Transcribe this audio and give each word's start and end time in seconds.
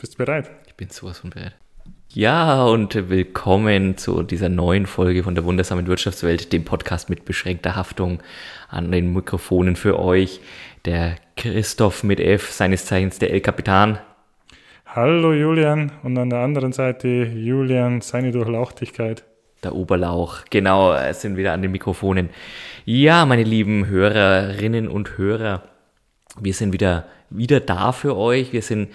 Bist 0.00 0.14
du 0.14 0.24
bereit? 0.24 0.50
Ich 0.66 0.74
bin 0.76 0.88
sowas 0.88 1.18
von 1.18 1.28
bereit. 1.28 1.52
Ja, 2.08 2.64
und 2.64 3.10
willkommen 3.10 3.98
zu 3.98 4.22
dieser 4.22 4.48
neuen 4.48 4.86
Folge 4.86 5.22
von 5.22 5.34
der 5.34 5.44
wundersamen 5.44 5.86
Wirtschaftswelt, 5.86 6.54
dem 6.54 6.64
Podcast 6.64 7.10
mit 7.10 7.26
beschränkter 7.26 7.76
Haftung 7.76 8.22
an 8.70 8.90
den 8.90 9.12
Mikrofonen 9.12 9.76
für 9.76 9.98
euch. 9.98 10.40
Der 10.86 11.16
Christoph 11.36 12.02
mit 12.02 12.18
F, 12.18 12.50
seines 12.50 12.86
Zeichens 12.86 13.18
der 13.18 13.30
El-Kapitan. 13.30 13.98
Hallo 14.86 15.34
Julian 15.34 15.92
und 16.02 16.16
an 16.16 16.30
der 16.30 16.38
anderen 16.38 16.72
Seite 16.72 17.06
Julian, 17.08 18.00
seine 18.00 18.32
Durchlauchtigkeit. 18.32 19.24
Der 19.62 19.74
Oberlauch, 19.74 20.46
genau, 20.48 20.96
sind 21.12 21.36
wieder 21.36 21.52
an 21.52 21.60
den 21.60 21.72
Mikrofonen. 21.72 22.30
Ja, 22.86 23.26
meine 23.26 23.44
lieben 23.44 23.86
Hörerinnen 23.86 24.88
und 24.88 25.18
Hörer, 25.18 25.64
wir 26.40 26.54
sind 26.54 26.72
wieder, 26.72 27.06
wieder 27.28 27.60
da 27.60 27.92
für 27.92 28.16
euch. 28.16 28.54
Wir 28.54 28.62
sind 28.62 28.88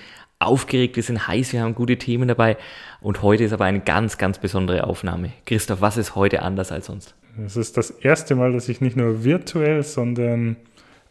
aufgeregt, 0.45 0.95
wir 0.95 1.03
sind 1.03 1.27
heiß, 1.27 1.53
wir 1.53 1.61
haben 1.61 1.75
gute 1.75 1.97
Themen 1.97 2.27
dabei. 2.27 2.57
Und 3.01 3.21
heute 3.21 3.43
ist 3.43 3.53
aber 3.53 3.65
eine 3.65 3.79
ganz, 3.79 4.17
ganz 4.17 4.39
besondere 4.39 4.85
Aufnahme. 4.85 5.31
Christoph, 5.45 5.81
was 5.81 5.97
ist 5.97 6.15
heute 6.15 6.41
anders 6.41 6.71
als 6.71 6.87
sonst? 6.87 7.15
Es 7.45 7.57
ist 7.57 7.77
das 7.77 7.89
erste 7.89 8.35
Mal, 8.35 8.53
dass 8.53 8.69
ich 8.69 8.81
nicht 8.81 8.95
nur 8.95 9.23
virtuell, 9.23 9.83
sondern 9.83 10.55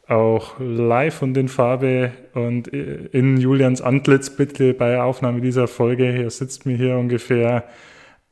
auch 0.06 0.54
live 0.58 1.22
und 1.22 1.36
in 1.36 1.48
Farbe 1.48 2.12
und 2.34 2.68
in 2.68 3.38
Julians 3.38 3.80
Antlitz 3.80 4.30
bitte 4.30 4.74
bei 4.74 5.00
Aufnahme 5.00 5.40
dieser 5.40 5.66
Folge. 5.66 6.04
Er 6.04 6.30
sitzt 6.30 6.66
mir 6.66 6.76
hier 6.76 6.96
ungefähr 6.96 7.64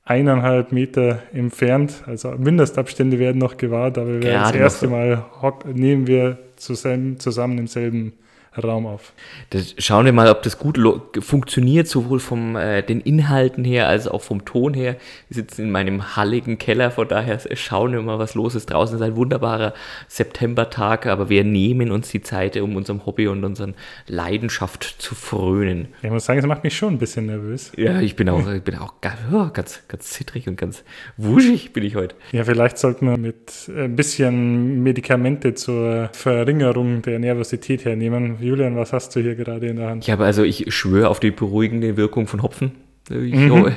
eineinhalb 0.05 0.73
Meter 0.73 1.23
entfernt. 1.32 2.02
Also 2.07 2.32
Mindestabstände 2.32 3.19
werden 3.19 3.38
noch 3.38 3.57
gewahrt, 3.57 3.98
aber 3.98 4.23
wir 4.23 4.32
das 4.32 4.52
erste 4.52 4.88
Mal 4.88 5.24
nehmen 5.73 6.07
wir 6.07 6.38
zusammen, 6.57 7.19
zusammen 7.19 7.59
im 7.59 7.66
selben 7.66 8.15
Raum 8.56 8.87
auf. 8.87 9.12
Das 9.51 9.74
schauen 9.79 10.05
wir 10.05 10.12
mal, 10.12 10.29
ob 10.29 10.42
das 10.42 10.59
gut 10.59 10.79
funktioniert, 11.20 11.88
sowohl 11.88 12.20
von 12.20 12.55
äh, 12.56 12.83
den 12.83 13.01
Inhalten 13.01 13.65
her 13.65 13.88
als 13.88 14.06
auch 14.06 14.20
vom 14.20 14.45
Ton 14.45 14.74
her. 14.74 14.97
Wir 15.29 15.35
sitzen 15.37 15.63
in 15.63 15.71
meinem 15.71 16.16
halligen 16.16 16.59
Keller, 16.59 16.90
von 16.90 17.09
daher 17.09 17.38
schauen 17.54 17.93
wir 17.93 18.02
mal, 18.02 18.18
was 18.18 18.35
los 18.35 18.54
ist. 18.54 18.66
Draußen 18.66 18.96
ist 18.96 19.02
ein 19.02 19.16
wunderbarer 19.16 19.73
Septembertag, 20.09 21.07
aber 21.07 21.30
wir 21.30 21.45
nehmen 21.45 21.90
uns 21.90 22.10
die 22.10 22.21
Zeit, 22.21 22.57
um 22.59 22.77
unserem 22.77 23.07
Hobby 23.07 23.27
und 23.27 23.43
unseren 23.45 23.74
Leidenschaft 24.07 24.84
zu 24.99 25.15
frönen. 25.15 25.88
Ich 26.02 26.10
muss 26.10 26.27
sagen, 26.27 26.38
es 26.38 26.46
macht 26.46 26.62
mich 26.62 26.77
schon 26.77 26.95
ein 26.95 26.99
bisschen 26.99 27.27
nervös. 27.27 27.73
Ja, 27.77 28.01
ich 28.01 28.16
bin 28.16 28.29
auch, 28.29 28.46
ich 28.52 28.62
bin 28.62 28.77
auch 28.77 29.01
ganz, 29.01 29.16
oh, 29.32 29.49
ganz, 29.52 29.82
ganz 29.88 30.10
zittrig 30.10 30.46
und 30.46 30.57
ganz 30.57 30.84
wuschig 31.16 31.73
bin 31.73 31.84
ich 31.84 31.96
heute. 31.96 32.15
Ja, 32.32 32.45
vielleicht 32.45 32.77
sollten 32.77 33.07
wir 33.07 33.16
mit 33.16 33.71
ein 33.74 33.96
bisschen 33.96 34.82
Medikamente 34.82 35.55
zur 35.55 36.10
Verringerung 36.12 37.01
der 37.01 37.18
Nervosität 37.18 37.87
hernehmen 37.87 38.41
Julian, 38.43 38.76
was 38.76 38.93
hast 38.93 39.15
du 39.15 39.21
hier 39.21 39.35
gerade 39.35 39.66
in 39.66 39.76
der 39.76 39.88
Hand? 39.88 40.04
Ich 40.04 40.10
habe 40.10 40.24
also, 40.24 40.43
ich 40.43 40.74
schwöre 40.74 41.09
auf 41.09 41.21
die 41.21 41.30
beruhigende 41.30 41.96
Wirkung 41.96 42.26
von 42.26 42.43
Hopfen. 42.43 42.73
Mhm. 43.09 43.73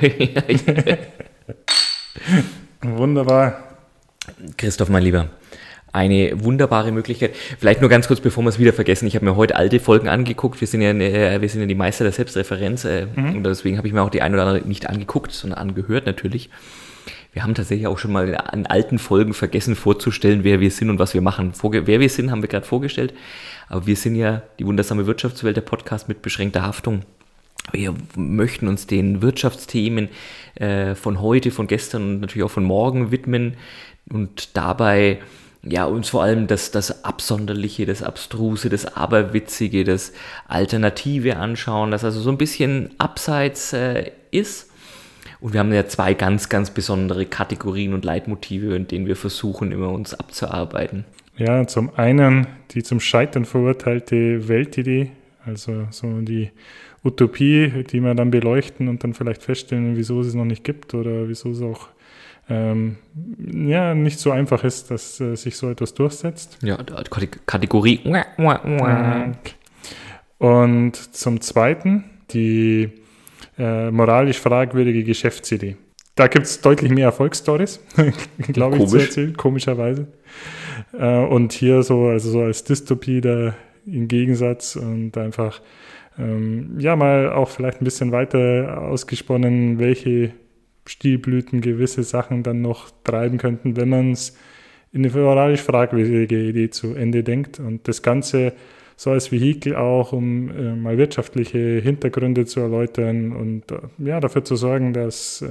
Wunderbar. 2.82 3.62
Christoph, 4.56 4.88
mein 4.88 5.02
Lieber, 5.02 5.28
eine 5.92 6.32
wunderbare 6.44 6.92
Möglichkeit. 6.92 7.34
Vielleicht 7.58 7.80
nur 7.80 7.90
ganz 7.90 8.06
kurz, 8.08 8.20
bevor 8.20 8.44
wir 8.44 8.50
es 8.50 8.58
wieder 8.58 8.72
vergessen. 8.72 9.06
Ich 9.06 9.14
habe 9.14 9.24
mir 9.24 9.36
heute 9.36 9.56
alte 9.56 9.80
Folgen 9.80 10.08
angeguckt. 10.08 10.60
Wir 10.60 10.68
sind 10.68 10.82
ja, 10.82 10.90
äh, 10.90 11.40
wir 11.40 11.48
sind 11.48 11.60
ja 11.60 11.66
die 11.66 11.74
Meister 11.74 12.04
der 12.04 12.12
Selbstreferenz 12.12 12.84
äh, 12.84 13.06
mhm. 13.14 13.36
und 13.36 13.44
deswegen 13.44 13.78
habe 13.78 13.86
ich 13.88 13.94
mir 13.94 14.02
auch 14.02 14.10
die 14.10 14.22
ein 14.22 14.34
oder 14.34 14.44
andere 14.44 14.66
nicht 14.66 14.88
angeguckt, 14.88 15.32
sondern 15.32 15.58
angehört 15.58 16.06
natürlich. 16.06 16.50
Wir 17.32 17.42
haben 17.42 17.54
tatsächlich 17.54 17.86
auch 17.86 17.98
schon 17.98 18.12
mal 18.12 18.28
in 18.52 18.66
alten 18.66 18.98
Folgen 18.98 19.34
vergessen 19.34 19.76
vorzustellen, 19.76 20.42
wer 20.42 20.60
wir 20.60 20.70
sind 20.70 20.88
und 20.88 20.98
was 20.98 21.12
wir 21.12 21.20
machen. 21.20 21.52
Vorge 21.52 21.86
wer 21.86 22.00
wir 22.00 22.08
sind, 22.08 22.30
haben 22.30 22.42
wir 22.42 22.48
gerade 22.48 22.66
vorgestellt. 22.66 23.12
Aber 23.68 23.86
wir 23.86 23.96
sind 23.96 24.16
ja 24.16 24.42
die 24.58 24.66
wundersame 24.66 25.06
Wirtschaftswelt, 25.06 25.56
der 25.56 25.62
Podcast 25.62 26.08
mit 26.08 26.22
beschränkter 26.22 26.62
Haftung. 26.62 27.02
Wir 27.72 27.94
möchten 28.16 28.68
uns 28.68 28.86
den 28.86 29.22
Wirtschaftsthemen 29.22 30.08
äh, 30.54 30.94
von 30.94 31.20
heute, 31.20 31.50
von 31.50 31.66
gestern 31.66 32.02
und 32.02 32.20
natürlich 32.20 32.44
auch 32.44 32.50
von 32.50 32.64
morgen 32.64 33.10
widmen 33.10 33.56
und 34.08 34.56
dabei 34.56 35.18
ja, 35.68 35.84
uns 35.84 36.10
vor 36.10 36.22
allem 36.22 36.46
das, 36.46 36.70
das 36.70 37.04
Absonderliche, 37.04 37.86
das 37.86 38.02
Abstruse, 38.02 38.68
das 38.68 38.96
Aberwitzige, 38.96 39.82
das 39.82 40.12
Alternative 40.46 41.36
anschauen, 41.38 41.90
das 41.90 42.04
also 42.04 42.20
so 42.20 42.30
ein 42.30 42.38
bisschen 42.38 42.90
abseits 42.98 43.72
äh, 43.72 44.12
ist. 44.30 44.70
Und 45.40 45.52
wir 45.52 45.60
haben 45.60 45.72
ja 45.72 45.86
zwei 45.86 46.14
ganz, 46.14 46.48
ganz 46.48 46.70
besondere 46.70 47.26
Kategorien 47.26 47.94
und 47.94 48.04
Leitmotive, 48.04 48.76
in 48.76 48.86
denen 48.86 49.06
wir 49.06 49.16
versuchen, 49.16 49.72
immer 49.72 49.90
uns 49.90 50.14
abzuarbeiten. 50.14 51.04
Ja, 51.36 51.66
zum 51.66 51.94
einen 51.96 52.46
die 52.70 52.82
zum 52.82 53.00
Scheitern 53.00 53.44
verurteilte 53.44 54.48
Weltidee, 54.48 55.10
also 55.44 55.86
so 55.90 56.20
die 56.20 56.50
Utopie, 57.04 57.84
die 57.90 58.00
wir 58.00 58.14
dann 58.14 58.30
beleuchten 58.30 58.88
und 58.88 59.04
dann 59.04 59.14
vielleicht 59.14 59.42
feststellen, 59.42 59.96
wieso 59.96 60.20
es 60.20 60.28
es 60.28 60.34
noch 60.34 60.44
nicht 60.44 60.64
gibt 60.64 60.94
oder 60.94 61.28
wieso 61.28 61.50
es 61.50 61.62
auch 61.62 61.88
ähm, 62.48 62.96
ja, 63.38 63.94
nicht 63.94 64.18
so 64.18 64.30
einfach 64.30 64.62
ist, 64.64 64.90
dass 64.90 65.20
äh, 65.20 65.36
sich 65.36 65.56
so 65.56 65.68
etwas 65.68 65.94
durchsetzt. 65.94 66.58
Ja, 66.62 66.76
Kategorie. 67.46 68.00
Und 70.38 70.92
zum 70.94 71.40
Zweiten 71.40 72.04
die 72.30 72.90
äh, 73.58 73.90
moralisch 73.90 74.38
fragwürdige 74.38 75.02
Geschäftsidee. 75.02 75.76
Da 76.16 76.28
gibt 76.28 76.46
es 76.46 76.62
deutlich 76.62 76.90
mehr 76.90 77.04
Erfolgsstories, 77.04 77.78
glaube 78.38 78.78
ich, 78.78 78.86
zu 78.86 78.96
erzählen, 78.96 79.36
komischerweise. 79.36 80.08
Äh, 80.98 81.18
und 81.18 81.52
hier 81.52 81.82
so, 81.82 82.06
also 82.06 82.30
so 82.30 82.40
als 82.40 82.64
Dystopie 82.64 83.20
da 83.20 83.54
im 83.86 84.08
Gegensatz 84.08 84.76
und 84.76 85.16
einfach, 85.18 85.60
ähm, 86.18 86.76
ja, 86.78 86.96
mal 86.96 87.30
auch 87.30 87.50
vielleicht 87.50 87.82
ein 87.82 87.84
bisschen 87.84 88.12
weiter 88.12 88.80
ausgesponnen, 88.80 89.78
welche 89.78 90.32
Stilblüten 90.86 91.60
gewisse 91.60 92.02
Sachen 92.02 92.42
dann 92.42 92.62
noch 92.62 92.90
treiben 93.04 93.36
könnten, 93.36 93.76
wenn 93.76 93.90
man 93.90 94.12
es 94.12 94.36
in 94.92 95.04
eine 95.04 95.14
moralisch 95.14 95.60
fragwürdige 95.60 96.48
Idee 96.48 96.70
zu 96.70 96.94
Ende 96.94 97.24
denkt. 97.24 97.60
Und 97.60 97.88
das 97.88 98.00
Ganze 98.00 98.54
so 98.96 99.10
als 99.10 99.30
Vehikel 99.30 99.76
auch, 99.76 100.12
um 100.12 100.48
äh, 100.48 100.74
mal 100.74 100.96
wirtschaftliche 100.96 101.58
Hintergründe 101.58 102.46
zu 102.46 102.60
erläutern 102.60 103.32
und 103.32 103.70
äh, 103.70 103.78
ja, 103.98 104.20
dafür 104.20 104.44
zu 104.44 104.56
sorgen, 104.56 104.94
dass 104.94 105.42
äh, 105.42 105.48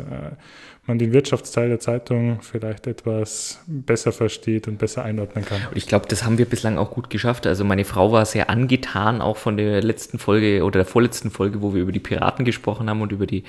man 0.87 0.99
den 0.99 1.13
Wirtschaftsteil 1.13 1.69
der 1.69 1.79
Zeitung 1.79 2.39
vielleicht 2.41 2.87
etwas 2.87 3.59
besser 3.67 4.11
versteht 4.11 4.67
und 4.67 4.77
besser 4.77 5.03
einordnen 5.03 5.43
kann. 5.43 5.59
Ich 5.73 5.87
glaube, 5.87 6.05
das 6.07 6.23
haben 6.25 6.37
wir 6.37 6.45
bislang 6.45 6.77
auch 6.77 6.91
gut 6.91 7.09
geschafft. 7.09 7.47
Also 7.47 7.63
meine 7.63 7.85
Frau 7.85 8.11
war 8.11 8.25
sehr 8.25 8.49
angetan 8.49 9.21
auch 9.21 9.37
von 9.37 9.57
der 9.57 9.81
letzten 9.81 10.19
Folge 10.19 10.63
oder 10.63 10.79
der 10.79 10.85
vorletzten 10.85 11.31
Folge, 11.31 11.61
wo 11.61 11.73
wir 11.73 11.81
über 11.81 11.91
die 11.91 11.99
Piraten 11.99 12.45
gesprochen 12.45 12.89
haben 12.89 13.01
und 13.01 13.11
über 13.11 13.25
die 13.25 13.43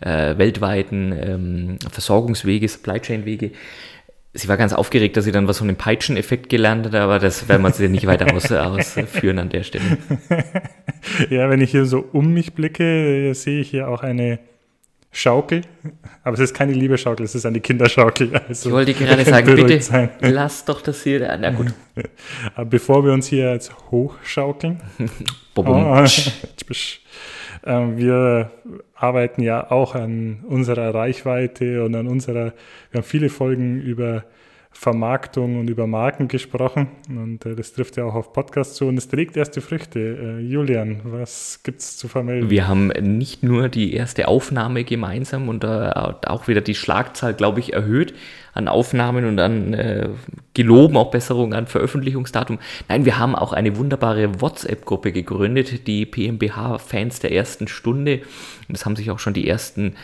äh, 0.00 0.36
weltweiten 0.36 1.12
ähm, 1.12 1.78
Versorgungswege, 1.90 2.68
Supply 2.68 3.00
Chain 3.00 3.24
Wege 3.24 3.52
sie 4.32 4.48
war 4.48 4.56
ganz 4.56 4.72
aufgeregt, 4.72 5.16
dass 5.16 5.24
sie 5.24 5.32
dann 5.32 5.48
was 5.48 5.58
von 5.58 5.66
dem 5.66 5.76
Peitschen-Effekt 5.76 6.48
gelernt 6.48 6.86
hat, 6.86 6.94
aber 6.94 7.18
das 7.18 7.48
werden 7.48 7.62
wir 7.62 7.68
jetzt 7.68 7.80
nicht 7.80 8.06
weiter 8.06 8.32
aus, 8.34 8.50
ausführen 8.52 9.38
an 9.38 9.48
der 9.48 9.64
Stelle. 9.64 9.98
ja, 11.30 11.50
wenn 11.50 11.60
ich 11.60 11.70
hier 11.72 11.84
so 11.84 12.04
um 12.12 12.32
mich 12.32 12.54
blicke, 12.54 13.34
sehe 13.34 13.60
ich 13.60 13.70
hier 13.70 13.88
auch 13.88 14.02
eine 14.02 14.38
Schaukel. 15.12 15.62
Aber 16.22 16.34
es 16.34 16.40
ist 16.40 16.54
keine 16.54 16.72
Liebe-Schaukel, 16.72 17.24
es 17.24 17.34
ist 17.34 17.44
eine 17.44 17.60
Kinderschaukel. 17.60 18.30
Also 18.48 18.68
ich 18.68 18.74
wollte 18.74 18.94
gerade 18.94 19.24
sagen, 19.24 19.54
bitte 19.56 19.80
sein. 19.80 20.10
lass 20.20 20.64
doch 20.64 20.80
das 20.80 21.02
hier. 21.02 21.36
Na 21.40 21.50
gut. 21.50 21.74
Aber 22.54 22.66
bevor 22.66 23.04
wir 23.04 23.12
uns 23.12 23.26
hier 23.26 23.52
jetzt 23.52 23.72
hochschaukeln. 23.90 24.80
oh, 25.56 26.04
wir 27.62 28.50
arbeiten 28.94 29.42
ja 29.42 29.70
auch 29.70 29.94
an 29.94 30.44
unserer 30.48 30.94
Reichweite 30.94 31.84
und 31.84 31.94
an 31.94 32.06
unserer, 32.06 32.52
wir 32.90 32.98
haben 33.00 33.04
viele 33.04 33.28
Folgen 33.28 33.80
über 33.80 34.24
Vermarktung 34.72 35.58
und 35.58 35.68
über 35.68 35.86
Marken 35.86 36.28
gesprochen 36.28 36.88
und 37.08 37.44
äh, 37.44 37.54
das 37.54 37.72
trifft 37.72 37.96
ja 37.96 38.04
auch 38.04 38.14
auf 38.14 38.32
Podcasts 38.32 38.76
zu 38.76 38.86
und 38.86 38.96
es 38.96 39.08
trägt 39.08 39.36
erste 39.36 39.60
Früchte. 39.60 39.98
Äh, 39.98 40.40
Julian, 40.40 41.00
was 41.04 41.60
gibt 41.64 41.80
es 41.80 41.96
zu 41.96 42.08
vermelden? 42.08 42.50
Wir 42.50 42.68
haben 42.68 42.86
nicht 42.88 43.42
nur 43.42 43.68
die 43.68 43.92
erste 43.92 44.28
Aufnahme 44.28 44.84
gemeinsam 44.84 45.48
und 45.48 45.64
äh, 45.64 45.66
auch 45.66 46.48
wieder 46.48 46.60
die 46.60 46.74
Schlagzahl, 46.74 47.34
glaube 47.34 47.60
ich, 47.60 47.72
erhöht 47.72 48.14
an 48.52 48.68
Aufnahmen 48.68 49.26
und 49.26 49.38
an 49.38 49.74
äh, 49.74 50.08
geloben 50.54 50.96
auch 50.96 51.10
Besserungen 51.10 51.52
an 51.52 51.66
Veröffentlichungsdatum. 51.66 52.58
Nein, 52.88 53.04
wir 53.04 53.18
haben 53.18 53.34
auch 53.34 53.52
eine 53.52 53.76
wunderbare 53.76 54.40
WhatsApp-Gruppe 54.40 55.12
gegründet, 55.12 55.86
die 55.86 56.06
PMBH-Fans 56.06 57.20
der 57.20 57.32
ersten 57.32 57.68
Stunde. 57.68 58.22
Und 58.68 58.74
es 58.74 58.86
haben 58.86 58.96
sich 58.96 59.10
auch 59.10 59.18
schon 59.18 59.34
die 59.34 59.48
ersten 59.48 59.94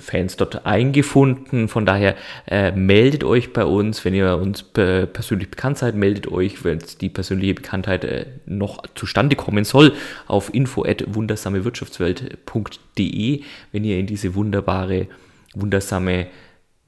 Fans 0.00 0.36
dort 0.36 0.66
eingefunden. 0.66 1.68
Von 1.68 1.86
daher 1.86 2.16
äh, 2.46 2.72
meldet 2.72 3.22
euch 3.24 3.52
bei 3.52 3.64
uns, 3.64 4.04
wenn 4.04 4.14
ihr 4.14 4.36
uns 4.36 4.64
äh, 4.76 5.06
persönlich 5.06 5.50
bekannt 5.50 5.78
seid, 5.78 5.94
meldet 5.94 6.26
euch, 6.28 6.64
wenn 6.64 6.80
die 7.00 7.08
persönliche 7.08 7.54
Bekanntheit 7.54 8.04
äh, 8.04 8.26
noch 8.44 8.82
zustande 8.94 9.34
kommen 9.36 9.64
soll, 9.64 9.94
auf 10.26 10.52
info@wundersamewirtschaftswelt.de, 10.52 13.42
wenn 13.72 13.84
ihr 13.84 13.98
in 13.98 14.06
diese 14.06 14.34
wunderbare, 14.34 15.06
wundersame 15.54 16.26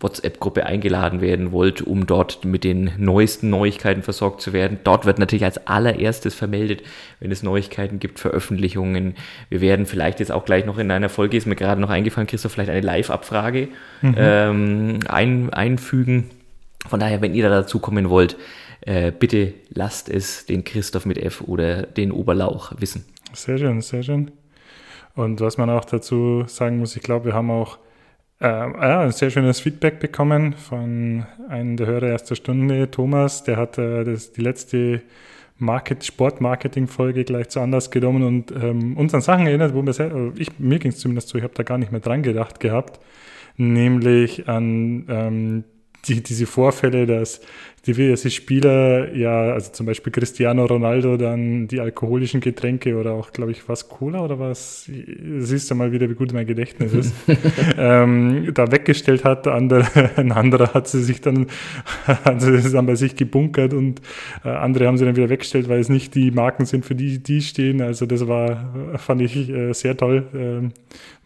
WhatsApp-Gruppe 0.05 0.67
eingeladen 0.67 1.21
werden 1.21 1.51
wollt, 1.51 1.83
um 1.83 2.07
dort 2.07 2.45
mit 2.45 2.63
den 2.63 2.93
neuesten 2.99 3.49
Neuigkeiten 3.51 4.03
versorgt 4.03 4.43
zu 4.43 4.53
werden. 4.53 4.79
Dort 4.85 5.07
wird 5.07 5.19
natürlich 5.19 5.45
als 5.45 5.67
allererstes 5.67 6.35
vermeldet, 6.35 6.83
wenn 7.21 7.33
es 7.33 7.43
Neuigkeiten 7.43 7.99
gibt, 7.99 8.21
Veröffentlichungen. 8.21 9.17
Wir 9.49 9.63
werden 9.63 9.87
vielleicht 9.87 10.21
jetzt 10.21 10.31
auch 10.31 10.45
gleich 10.45 10.67
noch 10.67 10.79
in 10.79 10.91
einer 10.91 11.09
Folge, 11.09 11.37
ist 11.37 11.47
mir 11.47 11.57
gerade 11.57 11.81
noch 11.81 11.91
eingefallen, 11.91 12.27
Christoph, 12.27 12.53
vielleicht 12.53 12.71
eine 12.71 12.83
Live-Abfrage 12.83 13.69
mhm. 14.03 14.15
ähm, 14.17 14.99
ein, 15.09 15.51
einfügen. 15.51 16.31
Von 16.87 17.01
daher, 17.01 17.23
wenn 17.23 17.35
ihr 17.35 17.49
da 17.49 17.63
dazu 17.63 17.79
kommen 17.79 18.11
wollt, 18.11 18.37
äh, 18.83 19.11
bitte 19.11 19.55
lasst 19.71 20.11
es 20.11 20.45
den 20.45 20.65
Christoph 20.65 21.07
mit 21.07 21.19
F 21.19 21.41
oder 21.41 21.83
den 21.83 22.13
Oberlauch 22.13 22.73
wissen. 22.79 23.07
Sehr 23.33 23.57
schön, 23.57 23.81
sehr 23.81 24.03
schön. 24.03 24.31
Und 25.15 25.41
was 25.41 25.57
man 25.57 25.71
auch 25.71 25.87
dazu 25.87 26.45
sagen 26.47 26.79
muss, 26.79 26.95
ich 26.95 27.03
glaube, 27.03 27.27
wir 27.27 27.33
haben 27.33 27.51
auch 27.51 27.79
äh, 28.45 28.49
ja, 28.49 29.01
ein 29.01 29.13
sehr 29.13 29.31
schönes 29.31 29.61
Feedback 29.61 30.01
bekommen 30.01 30.53
von 30.53 31.25
einem 31.49 31.77
der 31.77 31.87
Hörer 31.87 32.09
erster 32.09 32.37
Stunde, 32.37 32.91
Thomas. 32.91 33.43
Der 33.45 33.57
hat 33.57 33.79
äh, 33.79 34.05
das, 34.05 34.33
die 34.33 34.43
letzte 34.43 35.03
Market, 35.57 36.05
Sportmarketing-Folge 36.05 37.25
gleich 37.25 37.49
zu 37.49 37.61
anders 37.61 37.91
genommen 37.91 38.23
und 38.23 38.53
ähm, 38.53 38.97
uns 38.99 39.15
an 39.15 39.23
Sachen 39.23 39.47
erinnert, 39.47 39.75
wo 39.75 39.83
wir 39.83 39.95
sehr, 39.95 40.13
äh, 40.13 40.33
ich, 40.37 40.59
mir 40.59 40.79
ging 40.79 40.91
es 40.91 40.99
zumindest 40.99 41.29
so, 41.29 41.39
ich 41.39 41.45
habe 41.45 41.55
da 41.55 41.63
gar 41.63 41.79
nicht 41.79 41.91
mehr 41.91 42.03
dran 42.03 42.23
gedacht 42.23 42.61
gehabt, 42.61 43.01
nämlich 43.57 44.47
an 44.47 45.07
ähm, 45.09 45.65
die, 46.09 46.23
diese 46.23 46.47
Vorfälle, 46.47 47.07
dass 47.07 47.41
diverse 47.87 48.31
Spieler, 48.31 49.15
ja, 49.15 49.53
also 49.53 49.71
zum 49.73 49.87
Beispiel 49.87 50.13
Cristiano 50.13 50.65
Ronaldo, 50.65 51.17
dann 51.17 51.69
die 51.69 51.81
alkoholischen 51.81 52.41
Getränke 52.41 52.97
oder 52.97 53.13
auch, 53.13 53.33
glaube 53.33 53.53
ich, 53.53 53.69
was 53.69 53.89
Cola 53.89 54.21
oder 54.25 54.39
was, 54.39 54.91
siehst 55.39 55.71
du 55.71 55.75
mal 55.75 55.93
wieder, 55.93 56.09
wie 56.09 56.15
gut 56.15 56.33
mein 56.33 56.47
Gedächtnis 56.47 56.95
ist, 56.95 57.15
ähm, 57.79 58.51
da 58.55 58.71
weggestellt 58.73 59.25
hat. 59.25 59.47
Andere, 59.47 59.87
ein 60.17 60.33
anderer 60.33 60.73
hat 60.73 60.89
sie 60.89 61.03
sich 61.03 61.21
dann, 61.21 61.47
hat 62.07 62.41
sie 62.41 62.73
dann 62.73 62.87
bei 62.87 62.95
sich 62.95 63.17
gebunkert 63.17 63.75
und 63.75 64.01
äh, 64.45 64.49
andere 64.49 64.87
haben 64.87 64.97
sie 64.97 65.05
dann 65.05 65.17
wieder 65.17 65.29
weggestellt, 65.29 65.69
weil 65.69 65.81
es 65.81 65.89
nicht 65.89 66.15
die 66.15 66.31
Marken 66.31 66.65
sind, 66.65 66.87
für 66.87 66.95
die 66.95 67.23
die 67.23 67.43
stehen. 67.43 67.83
Also 67.83 68.07
das 68.07 68.27
war, 68.27 68.97
fand 68.97 69.21
ich 69.21 69.51
äh, 69.51 69.73
sehr 69.75 69.97
toll. 69.97 70.27
Ähm, 70.35 70.73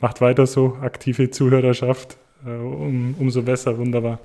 macht 0.00 0.20
weiter 0.20 0.46
so, 0.46 0.76
aktive 0.80 1.30
Zuhörerschaft. 1.30 2.18
Äh, 2.46 2.50
um, 2.50 3.14
umso 3.18 3.42
besser, 3.42 3.76
wunderbar. 3.78 4.20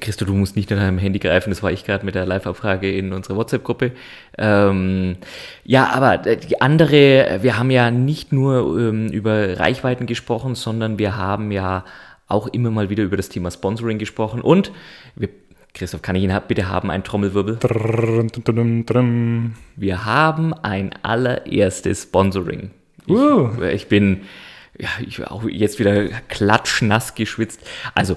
Christo, 0.00 0.24
du 0.24 0.34
musst 0.34 0.56
nicht 0.56 0.70
nach 0.70 0.78
deinem 0.78 0.98
Handy 0.98 1.18
greifen, 1.18 1.50
das 1.50 1.62
war 1.62 1.72
ich 1.72 1.84
gerade 1.84 2.04
mit 2.04 2.14
der 2.14 2.26
Live-Abfrage 2.26 2.90
in 2.90 3.12
unserer 3.12 3.36
WhatsApp-Gruppe. 3.36 3.92
Ähm, 4.38 5.16
ja, 5.64 5.90
aber 5.90 6.18
die 6.18 6.60
andere, 6.60 7.38
wir 7.42 7.58
haben 7.58 7.70
ja 7.70 7.90
nicht 7.90 8.32
nur 8.32 8.78
ähm, 8.78 9.08
über 9.08 9.58
Reichweiten 9.58 10.06
gesprochen, 10.06 10.54
sondern 10.54 10.98
wir 10.98 11.16
haben 11.16 11.50
ja 11.50 11.84
auch 12.28 12.46
immer 12.48 12.70
mal 12.70 12.88
wieder 12.88 13.04
über 13.04 13.16
das 13.16 13.28
Thema 13.28 13.50
Sponsoring 13.50 13.98
gesprochen 13.98 14.40
und 14.40 14.72
wir 15.14 15.28
Christoph, 15.74 16.02
kann 16.02 16.14
ich 16.14 16.22
ihn 16.22 16.32
bitte 16.46 16.68
haben, 16.68 16.88
ein 16.88 17.02
Trommelwirbel? 17.02 17.58
Wir 19.74 20.04
haben 20.04 20.54
ein 20.54 20.94
allererstes 21.02 22.04
Sponsoring. 22.04 22.70
Ich, 23.06 23.12
uh. 23.12 23.50
ich 23.60 23.88
bin 23.88 24.20
ja, 24.78 24.88
ich 25.06 25.24
auch 25.26 25.44
jetzt 25.44 25.78
wieder 25.78 26.08
klatschnass 26.28 27.14
geschwitzt. 27.14 27.60
Also, 27.94 28.16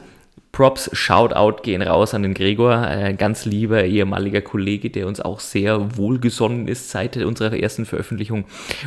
Props, 0.58 0.90
Shoutout 0.92 1.62
gehen 1.62 1.84
raus 1.84 2.16
an 2.16 2.24
den 2.24 2.34
Gregor, 2.34 2.78
ein 2.78 3.16
ganz 3.18 3.46
lieber 3.46 3.84
ehemaliger 3.84 4.42
Kollege, 4.42 4.90
der 4.90 5.06
uns 5.06 5.22
auch 5.22 5.40
sehr 5.40 5.98
wohlgesonnen 5.98 6.68
ist 6.68 6.90
seit 6.90 7.16
unserer 7.18 7.56
ersten 7.56 7.86
Veröffentlichung. 7.86 8.46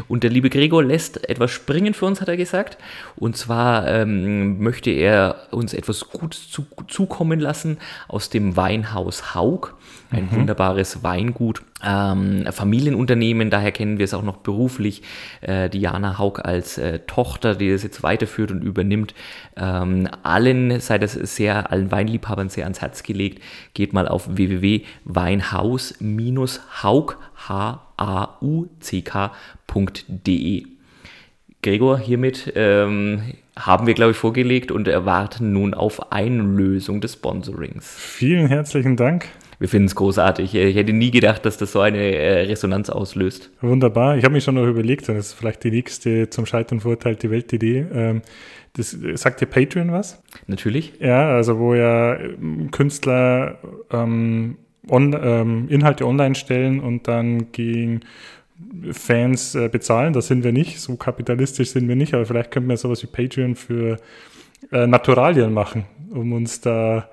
Und 0.09 0.25
der 0.25 0.31
liebe 0.31 0.51
Gregor 0.51 0.83
lässt 0.83 1.29
etwas 1.29 1.53
springen 1.53 1.95
für 1.95 2.07
uns, 2.07 2.21
hat 2.21 2.27
er 2.27 2.37
gesagt. 2.37 2.77
Und 3.15 3.37
zwar 3.37 3.87
ähm, 3.87 4.61
möchte 4.61 4.91
er 4.91 5.47
uns 5.53 5.73
etwas 5.73 6.09
Gutes 6.09 6.51
zu, 6.51 6.67
zukommen 6.89 7.39
lassen 7.39 7.79
aus 8.09 8.31
dem 8.31 8.57
Weinhaus 8.57 9.37
Haug 9.37 9.75
ein 10.11 10.25
mhm. 10.25 10.33
wunderbares 10.33 11.05
Weingut, 11.05 11.63
ähm, 11.85 12.47
Familienunternehmen, 12.51 13.51
daher 13.51 13.73
kennen 13.73 13.99
wir 13.99 14.05
es 14.05 14.15
auch 14.15 14.23
noch 14.23 14.39
beruflich. 14.39 15.03
Äh, 15.41 15.69
Diana 15.69 16.19
Haug 16.19 16.41
als 16.45 16.79
äh, 16.79 17.01
Tochter, 17.01 17.55
die 17.55 17.71
das 17.71 17.83
jetzt 17.83 18.03
weiterführt 18.03 18.51
und 18.51 18.63
übernimmt. 18.63 19.15
Ähm, 19.57 20.09
allen 20.23 20.81
sei 20.81 20.99
das 20.99 21.13
sehr, 21.13 21.71
allen 21.71 21.91
Weinliebhabern 21.91 22.49
sehr 22.49 22.65
ans 22.65 22.81
Herz 22.81 23.03
gelegt. 23.03 23.43
Geht 23.75 23.93
mal 23.93 24.09
auf 24.09 24.37
www.weinhaus-haug, 24.37 27.19
H-A-U-C-K.de. 27.49 27.91
Gregor, 31.63 31.99
hiermit 31.99 32.55
ähm, 32.57 33.35
haben 33.59 33.87
wir, 33.87 33.95
glaube 33.95 34.13
ich, 34.13 34.17
vorgelegt 34.17 34.73
und 34.73 34.89
erwarten 34.89 35.53
nun 35.53 35.75
auf 35.75 36.11
Einlösung 36.11 37.03
des 37.03 37.13
Sponsorings. 37.15 37.95
Vielen 37.99 38.47
herzlichen 38.47 38.97
Dank. 38.97 39.27
Wir 39.61 39.69
finden 39.69 39.89
es 39.89 39.95
großartig. 39.95 40.55
Ich 40.55 40.75
hätte 40.75 40.95
nie 40.95 41.11
gedacht, 41.11 41.45
dass 41.45 41.59
das 41.59 41.73
so 41.73 41.81
eine 41.81 41.99
äh, 41.99 42.47
Resonanz 42.47 42.89
auslöst. 42.89 43.51
Wunderbar. 43.61 44.17
Ich 44.17 44.25
habe 44.25 44.33
mich 44.33 44.43
schon 44.43 44.55
noch 44.55 44.67
überlegt, 44.67 45.07
das 45.07 45.19
ist 45.19 45.33
vielleicht 45.35 45.63
die 45.65 45.71
nächste 45.71 46.31
zum 46.31 46.47
Scheitern 46.47 46.81
verurteilte 46.81 47.31
Weltidee. 47.31 47.85
Ähm, 47.93 48.23
das, 48.73 48.97
sagt 49.15 49.43
dir 49.43 49.47
Patreon 49.47 49.93
was? 49.93 50.23
Natürlich. 50.47 50.95
Ja, 50.99 51.29
also 51.29 51.59
wo 51.59 51.75
ja 51.75 52.19
ähm, 52.19 52.71
Künstler 52.71 53.59
ähm, 53.93 54.57
on, 54.89 55.15
ähm, 55.23 55.69
Inhalte 55.69 56.07
online 56.07 56.37
stellen 56.37 56.81
und 56.81 57.07
dann 57.07 57.53
gegen 57.53 58.01
Fans 58.93 59.55
äh, 59.55 59.69
bezahlen. 59.69 60.15
Das 60.15 60.29
sind 60.29 60.43
wir 60.43 60.53
nicht. 60.53 60.81
So 60.81 60.97
kapitalistisch 60.97 61.73
sind 61.73 61.87
wir 61.87 61.97
nicht, 61.97 62.15
aber 62.15 62.25
vielleicht 62.25 62.51
könnten 62.51 62.71
wir 62.71 62.79
sowas 62.79 63.03
wie 63.03 63.09
Patreon 63.09 63.57
für 63.57 63.99
äh, 64.73 64.87
Naturalien 64.87 65.53
machen, 65.53 65.85
um 66.09 66.33
uns 66.33 66.63
da 66.63 67.11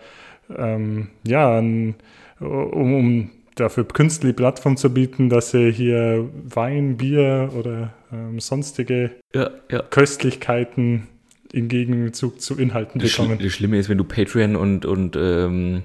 ähm, 0.58 1.10
ja 1.26 1.58
ein 1.58 1.96
um, 2.40 2.94
um 2.94 3.30
dafür 3.56 3.88
Künstler 3.88 4.30
die 4.30 4.34
Plattform 4.34 4.78
zu 4.78 4.94
bieten, 4.94 5.30
dass 5.30 5.52
sie 5.52 5.72
hier 5.72 6.30
Wein, 6.44 6.98
Bier 6.98 7.52
oder 7.58 7.94
ähm, 8.12 8.40
sonstige 8.40 9.12
ja, 9.34 9.50
ja. 9.72 9.82
Köstlichkeiten 9.82 11.08
im 11.52 11.68
Gegenzug 11.68 12.42
zu 12.42 12.58
Inhalten 12.58 13.00
das 13.00 13.16
bekommen. 13.16 13.40
das 13.42 13.54
Schlimme 13.54 13.78
ist, 13.78 13.90
wenn 13.90 13.98
du 13.98 14.04
Patreon 14.04 14.56
und, 14.56 14.86
und 14.86 15.16
ähm, 15.16 15.84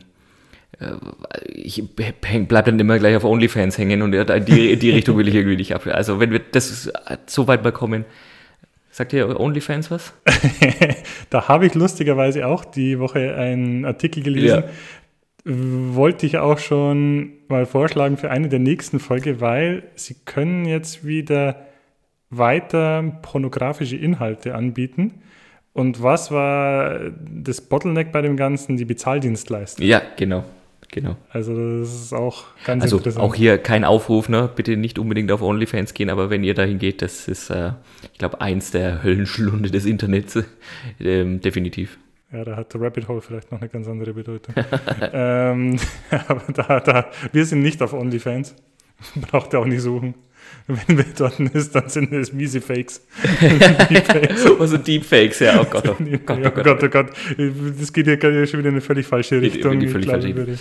äh, 0.78 0.92
ich 1.46 1.82
bleib 1.94 2.64
dann 2.64 2.78
immer 2.78 2.98
gleich 2.98 3.16
auf 3.16 3.24
OnlyFans 3.24 3.78
hängen 3.78 4.02
und 4.02 4.12
in 4.12 4.44
die, 4.44 4.76
die 4.76 4.90
Richtung 4.90 5.16
will 5.16 5.28
ich 5.28 5.34
irgendwie 5.34 5.56
nicht 5.56 5.74
ab. 5.74 5.86
Also 5.86 6.20
wenn 6.20 6.30
wir 6.30 6.40
das 6.40 6.90
so 7.26 7.48
weit 7.48 7.62
mal 7.62 7.72
kommen, 7.72 8.04
Sagt 8.94 9.14
ihr 9.14 9.40
OnlyFans 9.40 9.90
was? 9.90 10.12
da 11.30 11.48
habe 11.48 11.64
ich 11.64 11.74
lustigerweise 11.74 12.46
auch 12.46 12.62
die 12.62 12.98
Woche 12.98 13.34
einen 13.36 13.86
Artikel 13.86 14.22
gelesen, 14.22 14.64
ja 14.64 14.70
wollte 15.44 16.26
ich 16.26 16.38
auch 16.38 16.58
schon 16.58 17.32
mal 17.48 17.66
vorschlagen 17.66 18.16
für 18.16 18.30
eine 18.30 18.48
der 18.48 18.60
nächsten 18.60 19.00
Folge, 19.00 19.40
weil 19.40 19.84
sie 19.96 20.14
können 20.24 20.64
jetzt 20.64 21.04
wieder 21.04 21.66
weiter 22.30 23.02
pornografische 23.22 23.96
Inhalte 23.96 24.54
anbieten. 24.54 25.22
Und 25.72 26.02
was 26.02 26.30
war 26.30 27.10
das 27.20 27.60
Bottleneck 27.60 28.12
bei 28.12 28.22
dem 28.22 28.36
Ganzen? 28.36 28.76
Die 28.76 28.84
Bezahldienstleistung. 28.84 29.84
Ja, 29.84 30.02
genau. 30.16 30.44
Genau. 30.92 31.16
Also 31.30 31.80
das 31.80 31.94
ist 31.94 32.12
auch 32.12 32.44
ganz 32.66 32.82
also 32.82 32.98
interessant. 32.98 33.24
Auch 33.24 33.34
hier 33.34 33.56
kein 33.56 33.82
Aufruf, 33.82 34.28
ne? 34.28 34.50
Bitte 34.54 34.76
nicht 34.76 34.98
unbedingt 34.98 35.32
auf 35.32 35.40
OnlyFans 35.40 35.94
gehen, 35.94 36.10
aber 36.10 36.28
wenn 36.28 36.44
ihr 36.44 36.52
dahin 36.52 36.78
geht, 36.78 37.00
das 37.00 37.28
ist, 37.28 37.48
äh, 37.48 37.72
ich 38.12 38.18
glaube, 38.18 38.42
eins 38.42 38.72
der 38.72 39.02
Höllenschlunde 39.02 39.70
des 39.70 39.86
Internets. 39.86 40.38
Ähm, 41.00 41.40
definitiv. 41.40 41.98
Ja, 42.32 42.44
da 42.44 42.56
hat 42.56 42.74
Rabbit 42.74 43.08
Hole 43.08 43.20
vielleicht 43.20 43.52
noch 43.52 43.60
eine 43.60 43.68
ganz 43.68 43.86
andere 43.86 44.14
Bedeutung. 44.14 44.54
ähm, 45.12 45.78
aber 46.28 46.52
da, 46.52 46.80
da, 46.80 47.10
wir 47.30 47.44
sind 47.44 47.60
nicht 47.60 47.82
auf 47.82 47.92
OnlyFans. 47.92 48.54
Braucht 49.30 49.52
ihr 49.52 49.60
auch 49.60 49.66
nicht 49.66 49.82
suchen. 49.82 50.14
Wenn 50.66 50.96
wir 50.96 51.04
dort 51.16 51.40
ist, 51.40 51.74
dann 51.74 51.88
sind 51.88 52.12
es 52.12 52.32
miese 52.32 52.60
Fakes. 52.60 53.04
Deepfakes. 53.40 54.46
also 54.60 54.76
Deepfakes, 54.76 55.40
ja, 55.40 55.60
oh 55.60 55.66
Gott, 55.68 55.88
oh 55.88 55.96
Gott, 56.24 56.38
oh 56.44 56.50
Gott, 56.50 56.82
oh 56.82 56.88
Gott. 56.88 57.06
Das 57.78 57.92
geht 57.92 58.06
ja 58.06 58.46
schon 58.46 58.60
wieder 58.60 58.68
in 58.68 58.74
eine 58.74 58.80
völlig 58.80 59.06
falsche 59.06 59.40
Richtung. 59.40 59.80
Völlig 59.88 60.06
falsche 60.06 60.28
Richtung. 60.28 60.58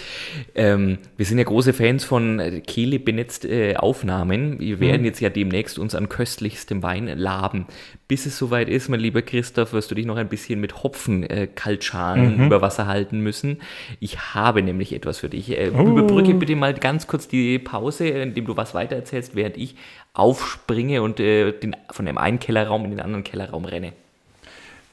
Ähm, 0.55 0.97
wir 1.17 1.25
sind 1.25 1.37
ja 1.37 1.43
große 1.43 1.73
Fans 1.73 2.03
von 2.03 2.39
äh, 2.39 2.61
Kehle 2.61 2.99
benetzt 2.99 3.45
äh, 3.45 3.75
Aufnahmen. 3.75 4.59
Wir 4.59 4.79
werden 4.79 5.01
mhm. 5.01 5.05
jetzt 5.05 5.21
ja 5.21 5.29
demnächst 5.29 5.77
uns 5.77 5.95
an 5.95 6.09
köstlichstem 6.09 6.81
Wein 6.83 7.07
laben. 7.17 7.67
Bis 8.07 8.25
es 8.25 8.37
soweit 8.37 8.69
ist, 8.69 8.89
mein 8.89 8.99
lieber 8.99 9.21
Christoph, 9.21 9.71
wirst 9.71 9.91
du 9.91 9.95
dich 9.95 10.05
noch 10.05 10.17
ein 10.17 10.27
bisschen 10.27 10.59
mit 10.59 10.83
Hopfen-Kaltschalen 10.83 12.33
äh, 12.33 12.37
mhm. 12.37 12.45
über 12.47 12.61
Wasser 12.61 12.87
halten 12.87 13.21
müssen. 13.21 13.59
Ich 13.99 14.33
habe 14.33 14.63
nämlich 14.63 14.93
etwas 14.93 15.19
für 15.19 15.29
dich. 15.29 15.51
Äh, 15.51 15.71
oh. 15.73 15.83
Überbrücke 15.83 16.33
bitte 16.33 16.55
mal 16.55 16.73
ganz 16.73 17.07
kurz 17.07 17.27
die 17.27 17.59
Pause, 17.59 18.07
indem 18.07 18.45
du 18.45 18.57
was 18.57 18.73
weitererzählst, 18.73 19.35
während 19.35 19.57
ich 19.57 19.75
aufspringe 20.13 21.01
und 21.01 21.19
äh, 21.19 21.51
den, 21.51 21.75
von 21.89 22.05
dem 22.05 22.17
einen 22.17 22.39
Kellerraum 22.39 22.83
in 22.85 22.91
den 22.91 22.99
anderen 22.99 23.23
Kellerraum 23.23 23.65
renne. 23.65 23.93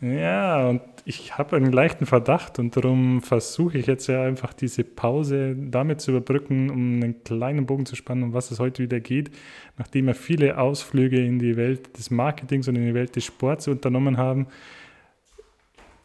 Ja, 0.00 0.68
und 0.68 0.80
ich 1.04 1.36
habe 1.38 1.56
einen 1.56 1.72
leichten 1.72 2.06
Verdacht 2.06 2.60
und 2.60 2.76
darum 2.76 3.20
versuche 3.20 3.78
ich 3.78 3.86
jetzt 3.86 4.06
ja 4.06 4.22
einfach 4.22 4.52
diese 4.52 4.84
Pause 4.84 5.56
damit 5.56 6.00
zu 6.00 6.12
überbrücken, 6.12 6.70
um 6.70 7.02
einen 7.02 7.24
kleinen 7.24 7.66
Bogen 7.66 7.84
zu 7.84 7.96
spannen, 7.96 8.22
um 8.22 8.32
was 8.32 8.52
es 8.52 8.60
heute 8.60 8.82
wieder 8.82 9.00
geht, 9.00 9.30
nachdem 9.76 10.06
wir 10.06 10.14
viele 10.14 10.58
Ausflüge 10.58 11.18
in 11.24 11.40
die 11.40 11.56
Welt 11.56 11.98
des 11.98 12.12
Marketings 12.12 12.68
und 12.68 12.76
in 12.76 12.86
die 12.86 12.94
Welt 12.94 13.16
des 13.16 13.24
Sports 13.24 13.66
unternommen 13.66 14.18
haben 14.18 14.46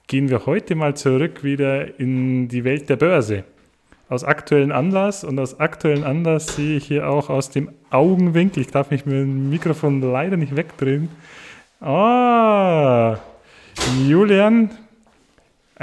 gehen 0.07 0.29
wir 0.29 0.45
heute 0.45 0.75
mal 0.75 0.95
zurück 0.95 1.43
wieder 1.43 1.99
in 1.99 2.47
die 2.47 2.63
Welt 2.63 2.89
der 2.89 2.97
Börse. 2.97 3.45
Aus 4.13 4.23
aktuellen 4.23 4.71
Anlass 4.71 5.23
und 5.23 5.39
aus 5.39 5.59
aktuellen 5.59 6.03
Anlass 6.03 6.55
sehe 6.55 6.77
ich 6.77 6.85
hier 6.85 7.09
auch 7.09 7.31
aus 7.31 7.49
dem 7.49 7.71
Augenwinkel, 7.89 8.61
ich 8.61 8.67
darf 8.69 8.91
mich 8.91 9.07
mit 9.07 9.15
dem 9.15 9.49
Mikrofon 9.49 10.01
leider 10.01 10.37
nicht 10.37 10.55
wegdrehen. 10.55 11.09
Ah, 11.81 13.17
Julian 14.07 14.69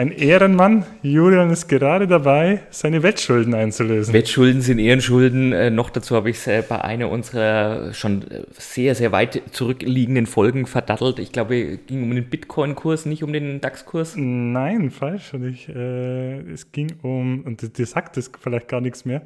ein 0.00 0.12
Ehrenmann, 0.12 0.86
Julian 1.02 1.50
ist 1.50 1.68
gerade 1.68 2.06
dabei, 2.06 2.62
seine 2.70 3.02
Wettschulden 3.02 3.52
einzulösen. 3.52 4.14
Wettschulden 4.14 4.62
sind 4.62 4.78
Ehrenschulden. 4.78 5.52
Äh, 5.52 5.68
noch 5.68 5.90
dazu 5.90 6.16
habe 6.16 6.30
ich 6.30 6.38
es 6.38 6.46
äh, 6.46 6.62
bei 6.66 6.80
einer 6.80 7.10
unserer 7.10 7.92
schon 7.92 8.22
äh, 8.30 8.44
sehr, 8.52 8.94
sehr 8.94 9.12
weit 9.12 9.42
zurückliegenden 9.50 10.24
Folgen 10.24 10.64
verdattelt. 10.64 11.18
Ich 11.18 11.32
glaube, 11.32 11.60
es 11.60 11.80
ging 11.86 12.02
um 12.02 12.14
den 12.14 12.30
Bitcoin-Kurs, 12.30 13.04
nicht 13.04 13.22
um 13.22 13.34
den 13.34 13.60
DAX-Kurs. 13.60 14.14
Nein, 14.16 14.90
falsch. 14.90 15.34
Ich, 15.34 15.68
äh, 15.68 16.50
es 16.50 16.72
ging 16.72 16.94
um, 17.02 17.42
und 17.42 17.76
dir 17.76 17.84
sagt 17.84 18.16
es 18.16 18.32
vielleicht 18.40 18.68
gar 18.68 18.80
nichts 18.80 19.04
mehr. 19.04 19.20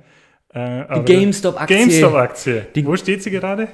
Äh, 0.53 0.87
die 0.93 1.05
GameStop-Aktie. 1.05 1.77
GameStop-Aktie. 1.77 2.67
Wo 2.83 2.97
steht 2.97 3.23
sie 3.23 3.31
gerade? 3.31 3.69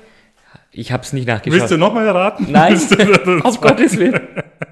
Ich 0.70 0.92
habe 0.92 1.02
es 1.02 1.14
nicht 1.14 1.26
nachgeschaut. 1.26 1.60
Willst 1.60 1.72
du 1.72 1.78
nochmal 1.78 2.06
raten? 2.10 2.48
Nein, 2.50 2.78
auf 3.42 3.58
Gottes 3.62 3.96
Willen. 3.96 4.20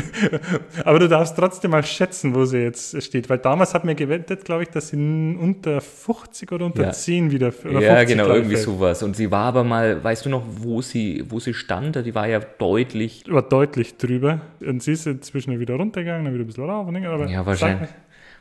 Aber 0.84 0.98
du 0.98 1.08
darfst 1.08 1.34
trotzdem 1.36 1.70
mal 1.70 1.82
schätzen, 1.82 2.34
wo 2.34 2.44
sie 2.44 2.58
jetzt 2.58 3.02
steht. 3.02 3.30
Weil 3.30 3.38
damals 3.38 3.72
hat 3.74 3.84
mir 3.84 3.94
gewettet, 3.94 4.44
glaube 4.44 4.64
ich, 4.64 4.70
dass 4.70 4.88
sie 4.88 4.96
unter 4.96 5.80
50 5.80 6.50
oder 6.52 6.66
unter 6.66 6.82
ja. 6.84 6.92
10 6.92 7.30
wieder. 7.30 7.52
Ja, 7.80 8.04
genau, 8.04 8.28
irgendwie 8.28 8.56
sowas. 8.56 9.02
Und 9.02 9.16
sie 9.16 9.30
war 9.30 9.46
aber 9.46 9.64
mal, 9.64 10.02
weißt 10.02 10.26
du 10.26 10.30
noch, 10.30 10.42
wo 10.46 10.82
sie, 10.82 11.24
wo 11.28 11.40
sie 11.40 11.54
stand? 11.54 12.04
Die 12.04 12.14
war 12.14 12.28
ja 12.28 12.40
deutlich. 12.40 13.24
War 13.28 13.42
deutlich 13.42 13.96
drüber. 13.96 14.40
Und 14.60 14.82
sie 14.82 14.92
ist 14.92 15.06
inzwischen 15.06 15.58
wieder 15.58 15.76
runtergegangen, 15.76 16.24
dann 16.24 16.34
wieder 16.34 16.44
ein 16.44 16.48
bisschen 16.48 16.64
rauf. 16.64 16.88
Aber 16.88 17.28
ja, 17.28 17.46
wahrscheinlich, 17.46 17.88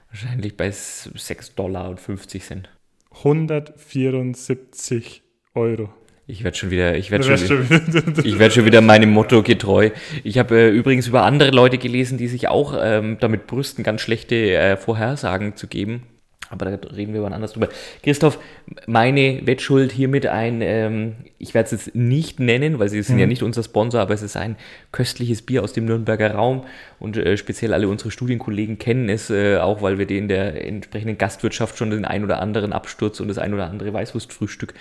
wahrscheinlich 0.10 0.57
bei 0.57 0.72
6 0.72 1.55
Dollar 1.55 1.89
und 1.89 2.00
50 2.00 2.43
Cent. 2.43 2.69
174 3.12 5.24
Euro. 5.53 5.89
Ich 6.27 6.44
werde 6.44 6.58
schon 6.58 6.72
wieder, 6.72 6.98
ich 6.98 7.12
werde 7.12 7.38
schon, 7.38 7.70
wieder, 7.70 8.25
ich 8.25 8.39
werd 8.39 8.53
schon 8.53 8.65
wieder 8.65 8.82
meinem 8.82 9.12
Motto 9.12 9.44
getreu. 9.44 9.91
Ich 10.24 10.39
habe 10.39 10.55
äh, 10.55 10.70
übrigens 10.70 11.08
über 11.08 11.24
andere 11.24 11.51
Leute 11.51 11.77
gelesen, 11.77 12.17
die 12.17 12.27
sich 12.27 12.48
auch 12.48 12.75
ähm, 12.82 13.17
damit 13.20 13.46
brüsten, 13.46 13.84
ganz 13.84 14.01
schlechte 14.01 14.36
äh, 14.36 14.75
Vorhersagen 14.75 15.55
zu 15.55 15.67
geben. 15.67 16.03
Aber 16.50 16.65
da 16.65 16.88
reden 16.89 17.13
wir 17.13 17.24
wann 17.24 17.34
anders 17.34 17.53
drüber. 17.53 17.70
Christoph, 18.03 18.39
meine 18.86 19.41
Wettschuld 19.46 19.91
hiermit 19.91 20.27
ein, 20.27 20.62
ähm, 20.62 21.15
ich 21.39 21.53
werde 21.53 21.65
es 21.65 21.72
jetzt 21.72 21.96
nicht 21.96 22.39
nennen, 22.39 22.77
weil 22.77 22.89
sie 22.89 23.01
sind 23.01 23.15
mhm. 23.15 23.22
ja 23.22 23.27
nicht 23.27 23.41
unser 23.41 23.63
Sponsor, 23.63 24.00
aber 24.00 24.13
es 24.13 24.22
ist 24.22 24.38
ein 24.38 24.55
köstliches 24.91 25.41
Bier 25.41 25.63
aus 25.63 25.74
dem 25.74 25.86
Nürnberger 25.86 26.32
Raum 26.32 26.65
und 27.00 27.17
äh, 27.17 27.38
speziell 27.38 27.74
alle 27.74 27.88
unsere 27.88 28.12
Studienkollegen 28.12 28.77
kennen 28.77 29.10
es, 29.10 29.32
äh, 29.32 29.58
auch 29.58 29.82
weil 29.82 29.98
wir 29.98 30.10
in 30.10 30.27
der 30.27 30.65
entsprechenden 30.65 31.17
Gastwirtschaft 31.17 31.77
schon 31.77 31.89
den 31.89 32.05
ein 32.05 32.24
oder 32.24 32.39
anderen 32.39 32.74
Absturz 32.74 33.20
und 33.20 33.27
das 33.27 33.39
ein 33.39 33.53
oder 33.53 33.67
andere 33.67 33.91
Weißwurstfrühstück 33.91 34.75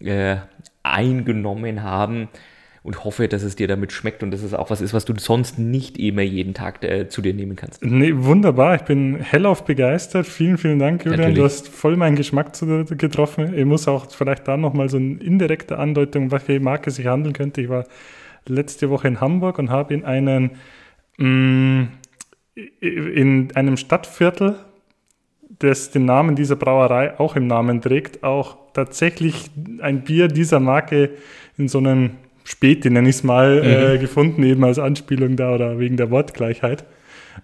äh, 0.00 0.36
eingenommen 0.82 1.82
haben 1.82 2.28
und 2.82 3.04
hoffe, 3.04 3.28
dass 3.28 3.42
es 3.42 3.54
dir 3.54 3.68
damit 3.68 3.92
schmeckt 3.92 4.22
und 4.22 4.32
dass 4.32 4.42
es 4.42 4.54
auch 4.54 4.70
was 4.70 4.80
ist, 4.80 4.92
was 4.92 5.04
du 5.04 5.14
sonst 5.16 5.58
nicht 5.58 5.98
immer 5.98 6.22
jeden 6.22 6.52
Tag 6.52 6.82
äh, 6.82 7.08
zu 7.08 7.22
dir 7.22 7.32
nehmen 7.32 7.54
kannst. 7.54 7.84
Nee, 7.84 8.12
wunderbar. 8.14 8.74
Ich 8.74 8.82
bin 8.82 9.20
hellauf 9.20 9.64
begeistert. 9.64 10.26
Vielen, 10.26 10.58
vielen 10.58 10.80
Dank, 10.80 11.04
Julian. 11.04 11.20
Natürlich. 11.20 11.38
Du 11.38 11.44
hast 11.44 11.68
voll 11.68 11.96
meinen 11.96 12.16
Geschmack 12.16 12.56
zu, 12.56 12.84
getroffen. 12.84 13.56
Ich 13.56 13.64
muss 13.64 13.86
auch 13.86 14.10
vielleicht 14.10 14.48
da 14.48 14.56
nochmal 14.56 14.88
so 14.88 14.96
eine 14.96 15.14
indirekte 15.22 15.78
Andeutung, 15.78 16.32
welche 16.32 16.58
Marke 16.58 16.90
sich 16.90 17.06
handeln 17.06 17.34
könnte. 17.34 17.60
Ich 17.60 17.68
war 17.68 17.86
letzte 18.48 18.90
Woche 18.90 19.06
in 19.06 19.20
Hamburg 19.20 19.58
und 19.60 19.70
habe 19.70 19.94
in 19.94 20.04
einen 20.04 20.50
mh, 21.18 21.28
mm, 21.28 21.88
in 22.80 23.54
einem 23.54 23.76
Stadtviertel 23.76 24.56
das 25.58 25.90
den 25.90 26.04
Namen 26.04 26.36
dieser 26.36 26.56
Brauerei 26.56 27.18
auch 27.18 27.36
im 27.36 27.46
Namen 27.46 27.80
trägt, 27.80 28.24
auch 28.24 28.56
tatsächlich 28.72 29.50
ein 29.80 30.02
Bier 30.02 30.28
dieser 30.28 30.60
Marke 30.60 31.10
in 31.58 31.68
so 31.68 31.78
einem 31.78 32.10
Späti, 32.44 32.90
nenne 32.90 33.08
ich 33.08 33.16
es 33.16 33.24
mal, 33.24 33.62
mhm. 33.62 33.94
äh, 33.94 33.98
gefunden, 33.98 34.42
eben 34.42 34.64
als 34.64 34.78
Anspielung 34.78 35.36
da 35.36 35.54
oder 35.54 35.78
wegen 35.78 35.96
der 35.96 36.10
Wortgleichheit. 36.10 36.84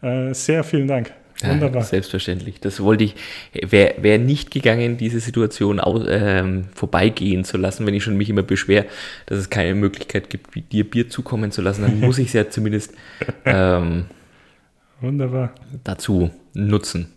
Äh, 0.02 0.34
sehr 0.34 0.64
vielen 0.64 0.88
Dank. 0.88 1.12
Wunderbar. 1.42 1.82
Ja, 1.82 1.86
selbstverständlich. 1.86 2.58
Das 2.60 2.80
wollte 2.80 3.04
ich, 3.04 3.14
wäre 3.52 3.94
wär 4.02 4.18
nicht 4.18 4.50
gegangen, 4.50 4.96
diese 4.96 5.20
Situation 5.20 5.78
au, 5.78 6.04
ähm, 6.04 6.64
vorbeigehen 6.74 7.44
zu 7.44 7.56
lassen, 7.56 7.86
wenn 7.86 7.94
ich 7.94 8.02
schon 8.02 8.16
mich 8.16 8.28
immer 8.28 8.42
beschwer, 8.42 8.86
dass 9.26 9.38
es 9.38 9.48
keine 9.48 9.74
Möglichkeit 9.74 10.30
gibt, 10.30 10.72
dir 10.72 10.88
Bier 10.88 11.08
zukommen 11.08 11.52
zu 11.52 11.62
lassen, 11.62 11.82
dann 11.82 12.00
muss 12.00 12.18
ich 12.18 12.28
es 12.28 12.32
ja 12.32 12.50
zumindest 12.50 12.92
ähm, 13.44 14.06
Wunderbar. 15.00 15.54
dazu 15.84 16.30
nutzen. 16.54 17.12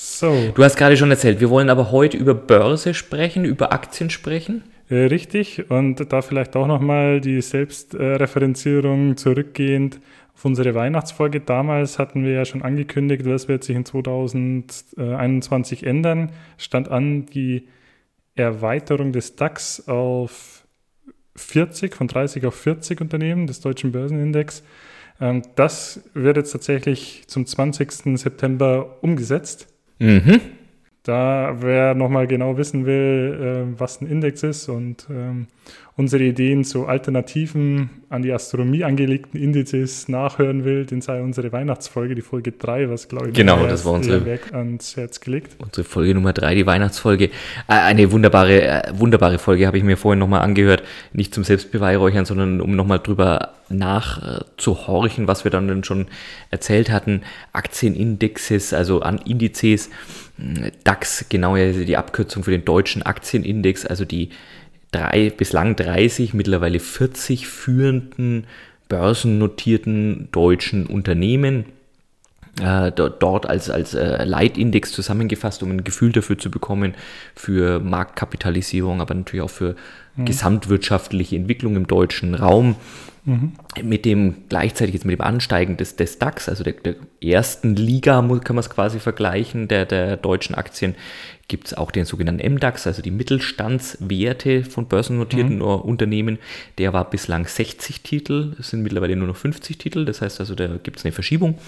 So. 0.00 0.52
Du 0.54 0.62
hast 0.62 0.76
gerade 0.76 0.96
schon 0.96 1.10
erzählt, 1.10 1.40
wir 1.40 1.50
wollen 1.50 1.68
aber 1.68 1.90
heute 1.90 2.16
über 2.16 2.32
Börse 2.32 2.94
sprechen, 2.94 3.44
über 3.44 3.72
Aktien 3.72 4.10
sprechen. 4.10 4.62
Äh, 4.88 5.06
richtig, 5.06 5.72
und 5.72 6.12
da 6.12 6.22
vielleicht 6.22 6.54
auch 6.54 6.68
nochmal 6.68 7.20
die 7.20 7.42
Selbstreferenzierung 7.42 9.16
zurückgehend 9.16 9.98
auf 10.36 10.44
unsere 10.44 10.76
Weihnachtsfolge. 10.76 11.40
Damals 11.40 11.98
hatten 11.98 12.22
wir 12.22 12.30
ja 12.30 12.44
schon 12.44 12.62
angekündigt, 12.62 13.26
das 13.26 13.48
wird 13.48 13.64
sich 13.64 13.74
in 13.74 13.84
2021 13.84 15.84
ändern. 15.84 16.30
Stand 16.58 16.88
an 16.90 17.26
die 17.26 17.66
Erweiterung 18.36 19.10
des 19.10 19.34
DAX 19.34 19.88
auf 19.88 20.64
40, 21.34 21.96
von 21.96 22.06
30 22.06 22.46
auf 22.46 22.54
40 22.54 23.00
Unternehmen 23.00 23.48
des 23.48 23.62
deutschen 23.62 23.90
Börsenindex. 23.90 24.62
Ähm, 25.20 25.42
das 25.56 26.08
wird 26.14 26.36
jetzt 26.36 26.52
tatsächlich 26.52 27.24
zum 27.26 27.46
20. 27.46 28.16
September 28.16 28.98
umgesetzt. 29.00 29.74
Mhm. 30.00 30.57
Da, 31.08 31.56
wer 31.60 31.94
nochmal 31.94 32.26
genau 32.26 32.58
wissen 32.58 32.84
will, 32.84 33.72
äh, 33.72 33.80
was 33.80 34.02
ein 34.02 34.06
Index 34.06 34.42
ist 34.42 34.68
und 34.68 35.06
ähm, 35.08 35.46
unsere 35.96 36.22
Ideen 36.22 36.64
zu 36.64 36.86
Alternativen 36.86 37.88
an 38.10 38.20
die 38.20 38.30
Astronomie 38.30 38.84
angelegten 38.84 39.40
Indizes 39.40 40.08
nachhören 40.08 40.66
will, 40.66 40.84
den 40.84 41.00
sei 41.00 41.22
unsere 41.22 41.50
Weihnachtsfolge, 41.50 42.14
die 42.14 42.20
Folge 42.20 42.52
3, 42.52 42.90
was 42.90 43.08
glaube 43.08 43.28
ich 43.28 43.34
genau, 43.34 43.66
das 43.66 43.86
war 43.86 43.94
unsere, 43.94 44.26
Werk 44.26 44.52
ans 44.52 44.98
Herz 44.98 45.20
gelegt. 45.20 45.56
Unsere 45.58 45.84
Folge 45.84 46.14
Nummer 46.14 46.34
3, 46.34 46.54
die 46.54 46.66
Weihnachtsfolge. 46.66 47.24
Äh, 47.24 47.30
eine 47.68 48.12
wunderbare, 48.12 48.62
äh, 48.62 48.82
wunderbare 48.92 49.38
Folge, 49.38 49.66
habe 49.66 49.78
ich 49.78 49.84
mir 49.84 49.96
vorhin 49.96 50.18
nochmal 50.18 50.42
angehört. 50.42 50.82
Nicht 51.14 51.32
zum 51.32 51.42
Selbstbeweihräuchern, 51.42 52.26
sondern 52.26 52.60
um 52.60 52.76
nochmal 52.76 52.98
drüber 52.98 53.54
nachzuhorchen, 53.70 55.26
was 55.26 55.44
wir 55.44 55.50
dann 55.50 55.84
schon 55.84 56.06
erzählt 56.50 56.90
hatten. 56.90 57.22
Aktienindexes, 57.54 58.74
also 58.74 59.00
an 59.00 59.18
Indizes. 59.18 59.88
DAX, 60.84 61.26
genauer 61.28 61.72
die 61.72 61.96
Abkürzung 61.96 62.44
für 62.44 62.50
den 62.50 62.64
deutschen 62.64 63.02
Aktienindex, 63.02 63.84
also 63.84 64.04
die 64.04 64.30
drei, 64.92 65.30
bislang 65.30 65.76
30, 65.76 66.34
mittlerweile 66.34 66.80
40 66.80 67.46
führenden 67.46 68.46
börsennotierten 68.88 70.28
deutschen 70.32 70.86
Unternehmen 70.86 71.66
äh, 72.60 72.90
dort 72.92 73.46
als, 73.46 73.70
als 73.70 73.94
äh, 73.94 74.24
Leitindex 74.24 74.92
zusammengefasst, 74.92 75.62
um 75.62 75.70
ein 75.70 75.84
Gefühl 75.84 76.12
dafür 76.12 76.38
zu 76.38 76.50
bekommen, 76.50 76.94
für 77.34 77.80
Marktkapitalisierung, 77.80 79.00
aber 79.00 79.14
natürlich 79.14 79.44
auch 79.44 79.50
für 79.50 79.76
mhm. 80.16 80.24
gesamtwirtschaftliche 80.24 81.36
Entwicklung 81.36 81.76
im 81.76 81.86
deutschen 81.86 82.34
Raum. 82.34 82.76
Mhm. 83.28 83.52
Mit 83.82 84.06
dem 84.06 84.36
gleichzeitig 84.48 84.94
jetzt 84.94 85.04
mit 85.04 85.18
dem 85.18 85.20
Ansteigen 85.20 85.76
des, 85.76 85.96
des 85.96 86.18
DAX, 86.18 86.48
also 86.48 86.64
der, 86.64 86.72
der 86.72 86.94
ersten 87.22 87.76
Liga, 87.76 88.22
kann 88.22 88.56
man 88.56 88.60
es 88.60 88.70
quasi 88.70 89.00
vergleichen, 89.00 89.68
der, 89.68 89.84
der 89.84 90.16
deutschen 90.16 90.54
Aktien, 90.54 90.94
gibt 91.46 91.66
es 91.66 91.74
auch 91.74 91.90
den 91.90 92.06
sogenannten 92.06 92.54
MDAX, 92.54 92.86
also 92.86 93.02
die 93.02 93.10
Mittelstandswerte 93.10 94.64
von 94.64 94.86
börsennotierten 94.86 95.56
mhm. 95.56 95.62
Unternehmen. 95.62 96.38
Der 96.78 96.94
war 96.94 97.10
bislang 97.10 97.46
60 97.46 98.00
Titel, 98.00 98.54
es 98.58 98.70
sind 98.70 98.82
mittlerweile 98.82 99.14
nur 99.14 99.28
noch 99.28 99.36
50 99.36 99.76
Titel, 99.76 100.06
das 100.06 100.22
heißt 100.22 100.40
also, 100.40 100.54
da 100.54 100.78
gibt 100.82 100.98
es 100.98 101.04
eine 101.04 101.12
Verschiebung. 101.12 101.50
Und 101.50 101.58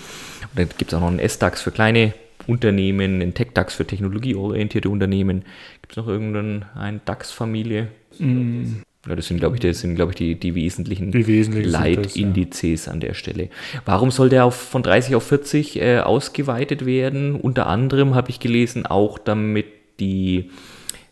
dann 0.54 0.68
gibt 0.78 0.92
es 0.92 0.94
auch 0.94 1.00
noch 1.00 1.08
einen 1.08 1.18
S-DAX 1.18 1.60
für 1.60 1.72
kleine 1.72 2.14
Unternehmen, 2.46 3.20
einen 3.20 3.34
Tech-DAX 3.34 3.74
für 3.74 3.86
technologieorientierte 3.86 4.88
Unternehmen. 4.88 5.44
Gibt 5.82 5.92
es 5.92 5.96
noch 5.98 6.08
irgendeine 6.08 7.00
DAX-Familie? 7.04 7.88
Mhm. 8.18 8.82
Ja, 9.08 9.16
das 9.16 9.28
sind, 9.28 9.38
glaube 9.38 9.56
ich, 9.56 9.60
das 9.60 9.80
sind, 9.80 9.94
glaube 9.94 10.12
ich, 10.12 10.16
die, 10.16 10.34
die 10.38 10.54
wesentlichen, 10.54 11.10
die 11.10 11.26
wesentlichen 11.26 11.70
Leitindizes 11.70 12.86
ja. 12.86 12.92
an 12.92 13.00
der 13.00 13.14
Stelle. 13.14 13.48
Warum 13.86 14.10
soll 14.10 14.28
der 14.28 14.44
auf, 14.44 14.54
von 14.54 14.82
30 14.82 15.14
auf 15.14 15.26
40 15.26 15.80
äh, 15.80 15.98
ausgeweitet 16.00 16.84
werden? 16.84 17.34
Unter 17.34 17.66
anderem 17.66 18.14
habe 18.14 18.28
ich 18.30 18.40
gelesen, 18.40 18.84
auch 18.84 19.18
damit 19.18 19.66
die 20.00 20.50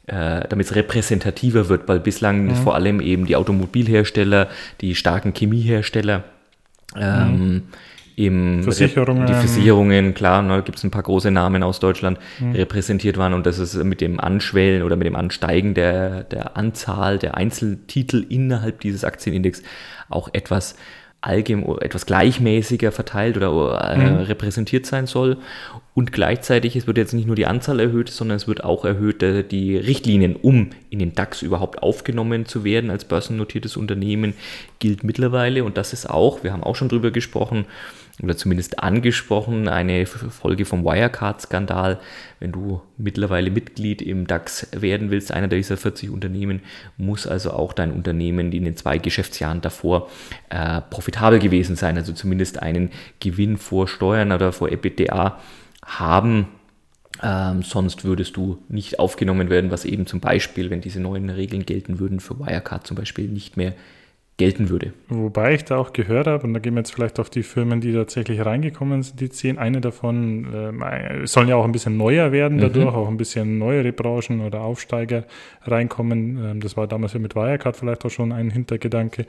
äh, 0.07 0.47
damit 0.49 0.67
es 0.67 0.75
repräsentativer 0.75 1.69
wird, 1.69 1.87
weil 1.89 2.01
bislang 2.01 2.47
mhm. 2.47 2.55
vor 2.57 2.75
allem 2.75 3.01
eben 3.01 3.27
die 3.27 3.37
Automobilhersteller, 3.37 4.49
die 4.81 4.95
starken 4.95 5.35
Chemiehersteller 5.35 6.25
ähm, 6.97 7.39
mhm 7.39 7.63
im 8.19 8.65
Versicherungen. 8.65 9.27
die 9.27 9.33
Versicherungen, 9.33 10.13
klar, 10.13 10.43
ne, 10.43 10.63
gibt 10.63 10.79
es 10.79 10.85
ein 10.85 10.91
paar 10.91 11.05
große 11.05 11.31
Namen 11.31 11.63
aus 11.63 11.79
Deutschland, 11.79 12.19
mhm. 12.41 12.53
repräsentiert 12.53 13.17
waren 13.17 13.33
und 13.33 13.47
das 13.47 13.61
ist 13.61 13.75
mit 13.85 14.01
dem 14.01 14.19
Anschwellen 14.19 14.83
oder 14.83 14.97
mit 14.97 15.07
dem 15.07 15.15
Ansteigen 15.15 15.75
der, 15.75 16.25
der 16.25 16.57
Anzahl 16.57 17.19
der 17.19 17.37
Einzeltitel 17.37 18.27
innerhalb 18.29 18.81
dieses 18.81 19.05
Aktienindex 19.05 19.63
auch 20.09 20.31
etwas 20.33 20.75
allgemein 21.21 21.79
etwas 21.81 22.07
gleichmäßiger 22.07 22.93
verteilt 22.93 23.37
oder 23.37 23.93
äh, 23.93 23.97
mhm. 23.97 24.17
repräsentiert 24.19 24.87
sein 24.87 25.07
soll. 25.07 25.39
Und 25.95 26.13
gleichzeitig, 26.13 26.77
es 26.77 26.87
wird 26.87 26.97
jetzt 26.97 27.13
nicht 27.13 27.27
nur 27.27 27.35
die 27.35 27.47
Anzahl 27.47 27.81
erhöht, 27.81 28.09
sondern 28.09 28.37
es 28.37 28.47
wird 28.47 28.63
auch 28.63 28.85
erhöht 28.85 29.23
äh, 29.25 29.43
die 29.43 29.77
Richtlinien, 29.77 30.37
um 30.37 30.71
in 30.91 31.01
den 31.01 31.15
DAX 31.15 31.43
überhaupt 31.43 31.83
aufgenommen 31.83 32.47
zu 32.47 32.63
werden 32.63 32.91
als 32.91 33.05
börsennotiertes 33.05 33.77
Unternehmen, 33.77 34.35
gilt 34.79 35.03
mittlerweile. 35.03 35.65
Und 35.65 35.77
das 35.77 35.93
ist 35.93 36.09
auch, 36.09 36.45
wir 36.45 36.53
haben 36.53 36.63
auch 36.63 36.77
schon 36.77 36.89
drüber 36.89 37.11
gesprochen, 37.11 37.65
oder 38.23 38.37
zumindest 38.37 38.81
angesprochen, 38.81 39.69
eine 39.69 40.07
Folge 40.07 40.65
vom 40.65 40.85
Wirecard-Skandal. 40.85 42.01
Wenn 42.41 42.53
du 42.53 42.81
mittlerweile 42.97 43.51
Mitglied 43.51 44.03
im 44.03 44.27
DAX 44.27 44.69
werden 44.73 45.11
willst, 45.11 45.33
einer 45.33 45.49
dieser 45.49 45.77
40 45.77 46.11
Unternehmen, 46.11 46.61
muss 46.97 47.27
also 47.27 47.53
auch 47.53 47.73
dein 47.73 47.93
Unternehmen 47.93 48.53
in 48.53 48.65
den 48.65 48.77
zwei 48.77 48.99
Geschäftsjahren 48.99 49.61
davor 49.61 50.11
äh, 50.51 50.81
profitabel 50.81 51.39
gewesen 51.39 51.77
sein, 51.77 51.97
also 51.97 52.13
zumindest 52.13 52.61
einen 52.61 52.91
Gewinn 53.21 53.57
vor 53.57 53.87
Steuern 53.87 54.33
oder 54.33 54.53
vor 54.53 54.71
EBITDA 54.71 55.39
haben. 55.85 56.49
Ähm, 57.23 57.63
sonst 57.63 58.05
würdest 58.05 58.37
du 58.37 58.59
nicht 58.69 58.99
aufgenommen 58.99 59.51
werden, 59.51 59.71
was 59.71 59.85
eben 59.85 60.07
zum 60.07 60.21
Beispiel, 60.21 60.71
wenn 60.71 60.81
diese 60.81 61.01
neuen 61.01 61.31
Regeln 61.31 61.67
gelten 61.67 61.99
würden, 61.99 62.21
für 62.21 62.39
Wirecard 62.39 62.87
zum 62.87 62.97
Beispiel 62.97 63.29
nicht 63.29 63.57
mehr 63.57 63.75
gelten 64.39 64.71
würde. 64.71 64.93
Wobei 65.09 65.55
ich 65.55 65.65
da 65.65 65.77
auch 65.79 65.93
gehört 65.93 66.29
habe, 66.29 66.47
und 66.47 66.55
da 66.55 66.61
gehen 66.61 66.75
wir 66.75 66.81
jetzt 66.81 66.95
vielleicht 66.95 67.19
auf 67.19 67.29
die 67.29 67.43
Firmen, 67.43 67.81
die 67.81 67.93
tatsächlich 67.93 68.47
reingekommen 68.47 69.03
sind, 69.03 69.21
die 69.21 69.31
zehn, 69.31 69.59
eine 69.59 69.81
davon 69.81 70.47
äh, 70.55 71.27
sollen 71.27 71.49
ja 71.49 71.57
auch 71.57 71.65
ein 71.65 71.73
bisschen 71.73 71.97
neuer 71.97 72.31
werden 72.31 72.59
mhm. 72.59 72.61
dadurch, 72.61 72.95
auch 72.95 73.09
ein 73.09 73.17
bisschen 73.17 73.59
neuere 73.59 73.93
Branchen 73.93 74.41
oder 74.41 74.61
Aufsteiger 74.61 75.25
reinkommen. 75.63 76.39
Ähm, 76.53 76.61
das 76.61 76.77
war 76.77 76.87
damals 76.87 77.15
ja 77.15 77.19
mit 77.19 77.35
Wirecard 77.35 77.77
vielleicht 77.77 78.05
auch 78.05 78.11
schon 78.11 78.31
ein 78.31 78.51
Hintergedanke. 78.51 79.27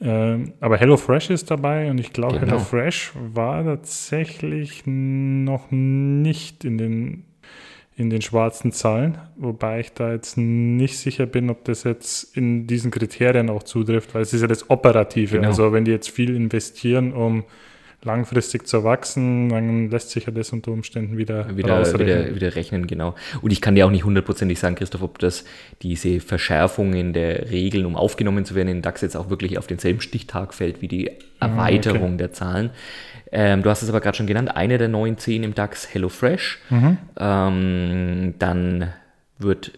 Ähm, 0.00 0.54
aber 0.60 0.76
HelloFresh 0.76 1.30
ist 1.30 1.52
dabei 1.52 1.88
und 1.88 1.98
ich 2.00 2.12
glaube, 2.12 2.40
genau. 2.40 2.54
HelloFresh 2.54 3.12
war 3.32 3.64
tatsächlich 3.64 4.82
noch 4.86 5.70
nicht 5.70 6.64
in 6.64 6.78
den 6.78 7.27
in 7.98 8.10
den 8.10 8.22
schwarzen 8.22 8.70
Zahlen, 8.70 9.18
wobei 9.36 9.80
ich 9.80 9.92
da 9.92 10.12
jetzt 10.12 10.38
nicht 10.38 10.96
sicher 10.96 11.26
bin, 11.26 11.50
ob 11.50 11.64
das 11.64 11.82
jetzt 11.82 12.36
in 12.36 12.68
diesen 12.68 12.92
Kriterien 12.92 13.50
auch 13.50 13.64
zutrifft, 13.64 14.14
weil 14.14 14.22
es 14.22 14.32
ist 14.32 14.40
ja 14.40 14.46
das 14.46 14.70
Operative. 14.70 15.36
Genau. 15.36 15.48
Also 15.48 15.72
wenn 15.72 15.84
die 15.84 15.90
jetzt 15.90 16.08
viel 16.08 16.36
investieren, 16.36 17.12
um 17.12 17.42
langfristig 18.04 18.68
zu 18.68 18.84
wachsen, 18.84 19.48
dann 19.48 19.90
lässt 19.90 20.10
sich 20.10 20.26
ja 20.26 20.30
das 20.30 20.52
unter 20.52 20.70
Umständen 20.70 21.18
wieder, 21.18 21.56
wieder, 21.56 21.84
wieder, 21.98 22.34
wieder 22.36 22.54
rechnen. 22.54 22.86
Genau. 22.86 23.16
Und 23.42 23.50
ich 23.50 23.60
kann 23.60 23.74
dir 23.74 23.84
auch 23.86 23.90
nicht 23.90 24.04
hundertprozentig 24.04 24.60
sagen, 24.60 24.76
Christoph, 24.76 25.02
ob 25.02 25.18
das 25.18 25.44
diese 25.82 26.20
Verschärfung 26.20 26.94
in 26.94 27.12
der 27.12 27.50
Regeln, 27.50 27.84
um 27.84 27.96
aufgenommen 27.96 28.44
zu 28.44 28.54
werden 28.54 28.68
in 28.68 28.82
DAX 28.82 29.00
jetzt 29.00 29.16
auch 29.16 29.30
wirklich 29.30 29.58
auf 29.58 29.66
denselben 29.66 30.00
Stichtag 30.00 30.54
fällt 30.54 30.80
wie 30.82 30.88
die 30.88 31.10
ah, 31.40 31.46
Erweiterung 31.48 32.14
okay. 32.14 32.16
der 32.18 32.32
Zahlen. 32.32 32.70
Ähm, 33.30 33.62
du 33.62 33.70
hast 33.70 33.82
es 33.82 33.88
aber 33.88 34.00
gerade 34.00 34.16
schon 34.16 34.26
genannt, 34.26 34.56
eine 34.56 34.78
der 34.78 34.88
neuen 34.88 35.18
zehn 35.18 35.42
im 35.42 35.54
DAX 35.54 35.92
HelloFresh. 35.92 36.58
Mhm. 36.70 36.98
Ähm, 37.18 38.34
dann 38.38 38.92
wird 39.38 39.72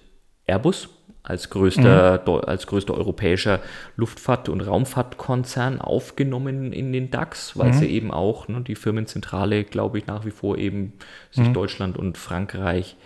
Airbus 0.46 0.88
als 1.22 1.50
größter, 1.50 2.22
mhm. 2.26 2.40
als 2.46 2.66
größter 2.66 2.94
europäischer 2.94 3.60
Luftfahrt- 3.96 4.48
und 4.48 4.60
Raumfahrtkonzern 4.60 5.80
aufgenommen 5.80 6.72
in 6.72 6.92
den 6.92 7.10
DAX, 7.10 7.58
weil 7.58 7.68
mhm. 7.68 7.74
sie 7.74 7.86
eben 7.86 8.10
auch, 8.10 8.48
ne, 8.48 8.62
die 8.62 8.74
Firmenzentrale, 8.74 9.64
glaube 9.64 9.98
ich, 9.98 10.06
nach 10.06 10.24
wie 10.24 10.30
vor 10.30 10.56
eben 10.56 10.94
sich 11.30 11.48
mhm. 11.48 11.54
Deutschland 11.54 11.96
und 11.98 12.18
Frankreich 12.18 12.96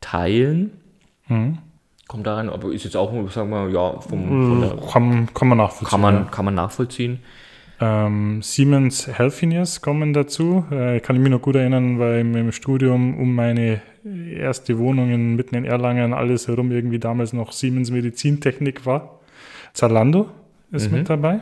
teilen. 0.00 0.72
Mhm. 1.28 1.58
Kommt 2.08 2.26
daran, 2.26 2.50
aber 2.50 2.72
ist 2.72 2.84
jetzt 2.84 2.96
auch, 2.96 3.12
sagen 3.30 3.50
wir, 3.50 3.70
ja, 3.70 4.00
vom, 4.00 4.28
von 4.28 4.60
der, 4.60 4.76
kann, 4.92 5.28
kann 5.32 5.48
man 5.48 5.58
nachvollziehen. 5.58 5.88
Kann 5.88 6.00
man, 6.00 6.30
kann 6.30 6.44
man 6.44 6.54
nachvollziehen. 6.54 7.20
Ähm, 7.82 8.42
Siemens 8.42 9.08
Healthineers 9.08 9.80
kommen 9.80 10.12
dazu. 10.12 10.64
Äh, 10.70 11.00
kann 11.00 11.16
ich 11.16 11.22
mich 11.22 11.32
noch 11.32 11.42
gut 11.42 11.56
erinnern, 11.56 11.98
weil 11.98 12.20
im, 12.20 12.52
Studium 12.52 13.18
um 13.18 13.34
meine 13.34 13.82
erste 14.04 14.78
Wohnung 14.78 15.10
in, 15.10 15.34
mitten 15.34 15.56
in 15.56 15.64
Erlangen 15.64 16.14
alles 16.14 16.46
herum 16.46 16.70
irgendwie 16.70 17.00
damals 17.00 17.32
noch 17.32 17.50
Siemens 17.50 17.90
Medizintechnik 17.90 18.86
war. 18.86 19.18
Zalando 19.72 20.30
ist 20.70 20.92
mhm. 20.92 20.98
mit 20.98 21.10
dabei. 21.10 21.40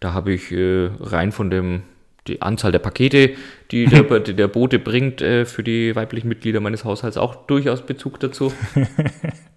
Da 0.00 0.14
habe 0.14 0.32
ich 0.32 0.50
äh, 0.52 0.88
rein 1.00 1.32
von 1.32 1.50
dem 1.50 1.82
die 2.28 2.40
Anzahl 2.40 2.72
der 2.72 2.78
Pakete, 2.78 3.34
die 3.70 3.84
der, 3.84 4.04
der 4.20 4.48
Bote 4.48 4.78
bringt, 4.78 5.20
äh, 5.20 5.44
für 5.44 5.62
die 5.62 5.94
weiblichen 5.94 6.28
Mitglieder 6.28 6.60
meines 6.60 6.86
Haushalts 6.86 7.18
auch 7.18 7.34
durchaus 7.46 7.84
Bezug 7.84 8.18
dazu. 8.20 8.54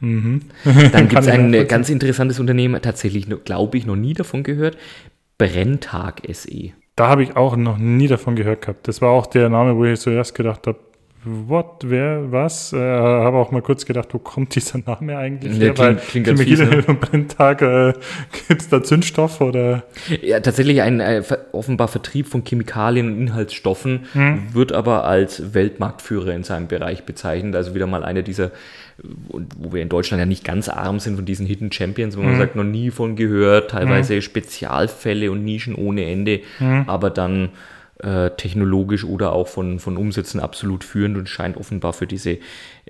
Mhm. 0.00 0.42
Dann 0.92 1.08
gibt 1.08 1.22
es 1.22 1.28
ein 1.28 1.66
ganz 1.68 1.88
interessantes 1.88 2.40
Unternehmen, 2.40 2.80
tatsächlich, 2.82 3.26
glaube 3.44 3.78
ich, 3.78 3.86
noch 3.86 3.96
nie 3.96 4.14
davon 4.14 4.42
gehört. 4.42 4.76
Brenntag 5.38 6.22
SE. 6.32 6.72
Da 6.96 7.08
habe 7.08 7.24
ich 7.24 7.36
auch 7.36 7.56
noch 7.56 7.78
nie 7.78 8.06
davon 8.06 8.36
gehört 8.36 8.62
gehabt. 8.62 8.86
Das 8.86 9.00
war 9.00 9.10
auch 9.10 9.26
der 9.26 9.48
Name, 9.48 9.76
wo 9.76 9.84
ich 9.84 9.98
zuerst 9.98 10.34
gedacht 10.34 10.66
habe, 10.66 10.78
what, 11.24 11.82
wer, 11.84 12.32
was? 12.32 12.72
Äh, 12.72 12.78
habe 12.78 13.36
auch 13.36 13.50
mal 13.50 13.62
kurz 13.62 13.84
gedacht, 13.86 14.08
wo 14.12 14.18
kommt 14.18 14.54
dieser 14.54 14.78
Name 14.78 15.16
eigentlich 15.16 15.58
her? 15.58 15.74
Klingt, 15.74 16.00
klingt 16.02 16.26
ganz 16.26 16.42
fies, 16.42 16.58
ne? 16.58 16.82
Brenntag, 17.00 17.62
äh, 17.62 17.92
gibt 18.48 18.62
es 18.62 18.68
da 18.68 18.82
Zündstoff 18.82 19.40
oder? 19.40 19.84
Ja, 20.22 20.40
tatsächlich 20.40 20.82
ein 20.82 21.00
äh, 21.00 21.22
offenbar 21.52 21.88
Vertrieb 21.88 22.26
von 22.26 22.44
Chemikalien 22.44 23.08
und 23.12 23.20
Inhaltsstoffen, 23.20 24.06
hm. 24.12 24.54
wird 24.54 24.72
aber 24.72 25.04
als 25.04 25.54
Weltmarktführer 25.54 26.32
in 26.34 26.44
seinem 26.44 26.68
Bereich 26.68 27.04
bezeichnet. 27.04 27.56
Also 27.56 27.74
wieder 27.74 27.86
mal 27.86 28.04
einer 28.04 28.22
dieser 28.22 28.50
wo 28.98 29.72
wir 29.72 29.82
in 29.82 29.88
Deutschland 29.88 30.20
ja 30.20 30.26
nicht 30.26 30.44
ganz 30.44 30.68
arm 30.68 31.00
sind 31.00 31.16
von 31.16 31.24
diesen 31.24 31.46
Hidden 31.46 31.72
Champions, 31.72 32.16
wo 32.16 32.22
man 32.22 32.34
mhm. 32.34 32.38
sagt, 32.38 32.56
noch 32.56 32.64
nie 32.64 32.90
von 32.90 33.16
gehört, 33.16 33.72
teilweise 33.72 34.14
mhm. 34.14 34.22
Spezialfälle 34.22 35.30
und 35.30 35.44
Nischen 35.44 35.74
ohne 35.74 36.04
Ende, 36.04 36.40
mhm. 36.60 36.84
aber 36.86 37.10
dann 37.10 37.50
äh, 38.04 38.30
technologisch 38.36 39.04
oder 39.04 39.32
auch 39.32 39.48
von, 39.48 39.78
von 39.78 39.96
Umsätzen 39.96 40.40
absolut 40.40 40.84
führend 40.84 41.16
und 41.16 41.28
scheint 41.28 41.56
offenbar 41.56 41.92
für 41.92 42.06
diese 42.06 42.38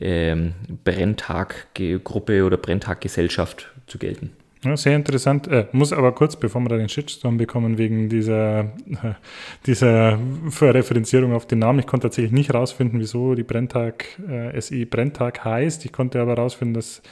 ähm, 0.00 0.55
Brenntag-Gruppe 0.85 2.44
oder 2.44 2.57
Brenntag-Gesellschaft 2.57 3.70
zu 3.87 3.98
gelten. 3.98 4.31
Ja, 4.64 4.77
sehr 4.79 4.96
interessant. 4.96 5.46
Äh, 5.46 5.66
muss 5.72 5.92
aber 5.92 6.12
kurz, 6.12 6.37
bevor 6.37 6.62
wir 6.62 6.70
da 6.70 6.77
den 6.79 6.88
Shitstorm 6.88 7.37
bekommen, 7.37 7.77
wegen 7.77 8.09
dieser, 8.09 8.72
dieser 9.66 10.18
Referenzierung 10.61 11.35
auf 11.35 11.46
den 11.46 11.59
Namen. 11.59 11.81
Ich 11.81 11.87
konnte 11.87 12.07
tatsächlich 12.07 12.33
nicht 12.33 12.55
rausfinden, 12.55 12.98
wieso 12.98 13.35
die 13.35 13.42
Brenntag 13.42 14.07
äh, 14.27 14.59
SI 14.59 14.87
Brenntag 14.87 15.44
heißt. 15.44 15.85
Ich 15.85 15.92
konnte 15.92 16.20
aber 16.20 16.35
rausfinden, 16.35 16.74
dass 16.74 17.03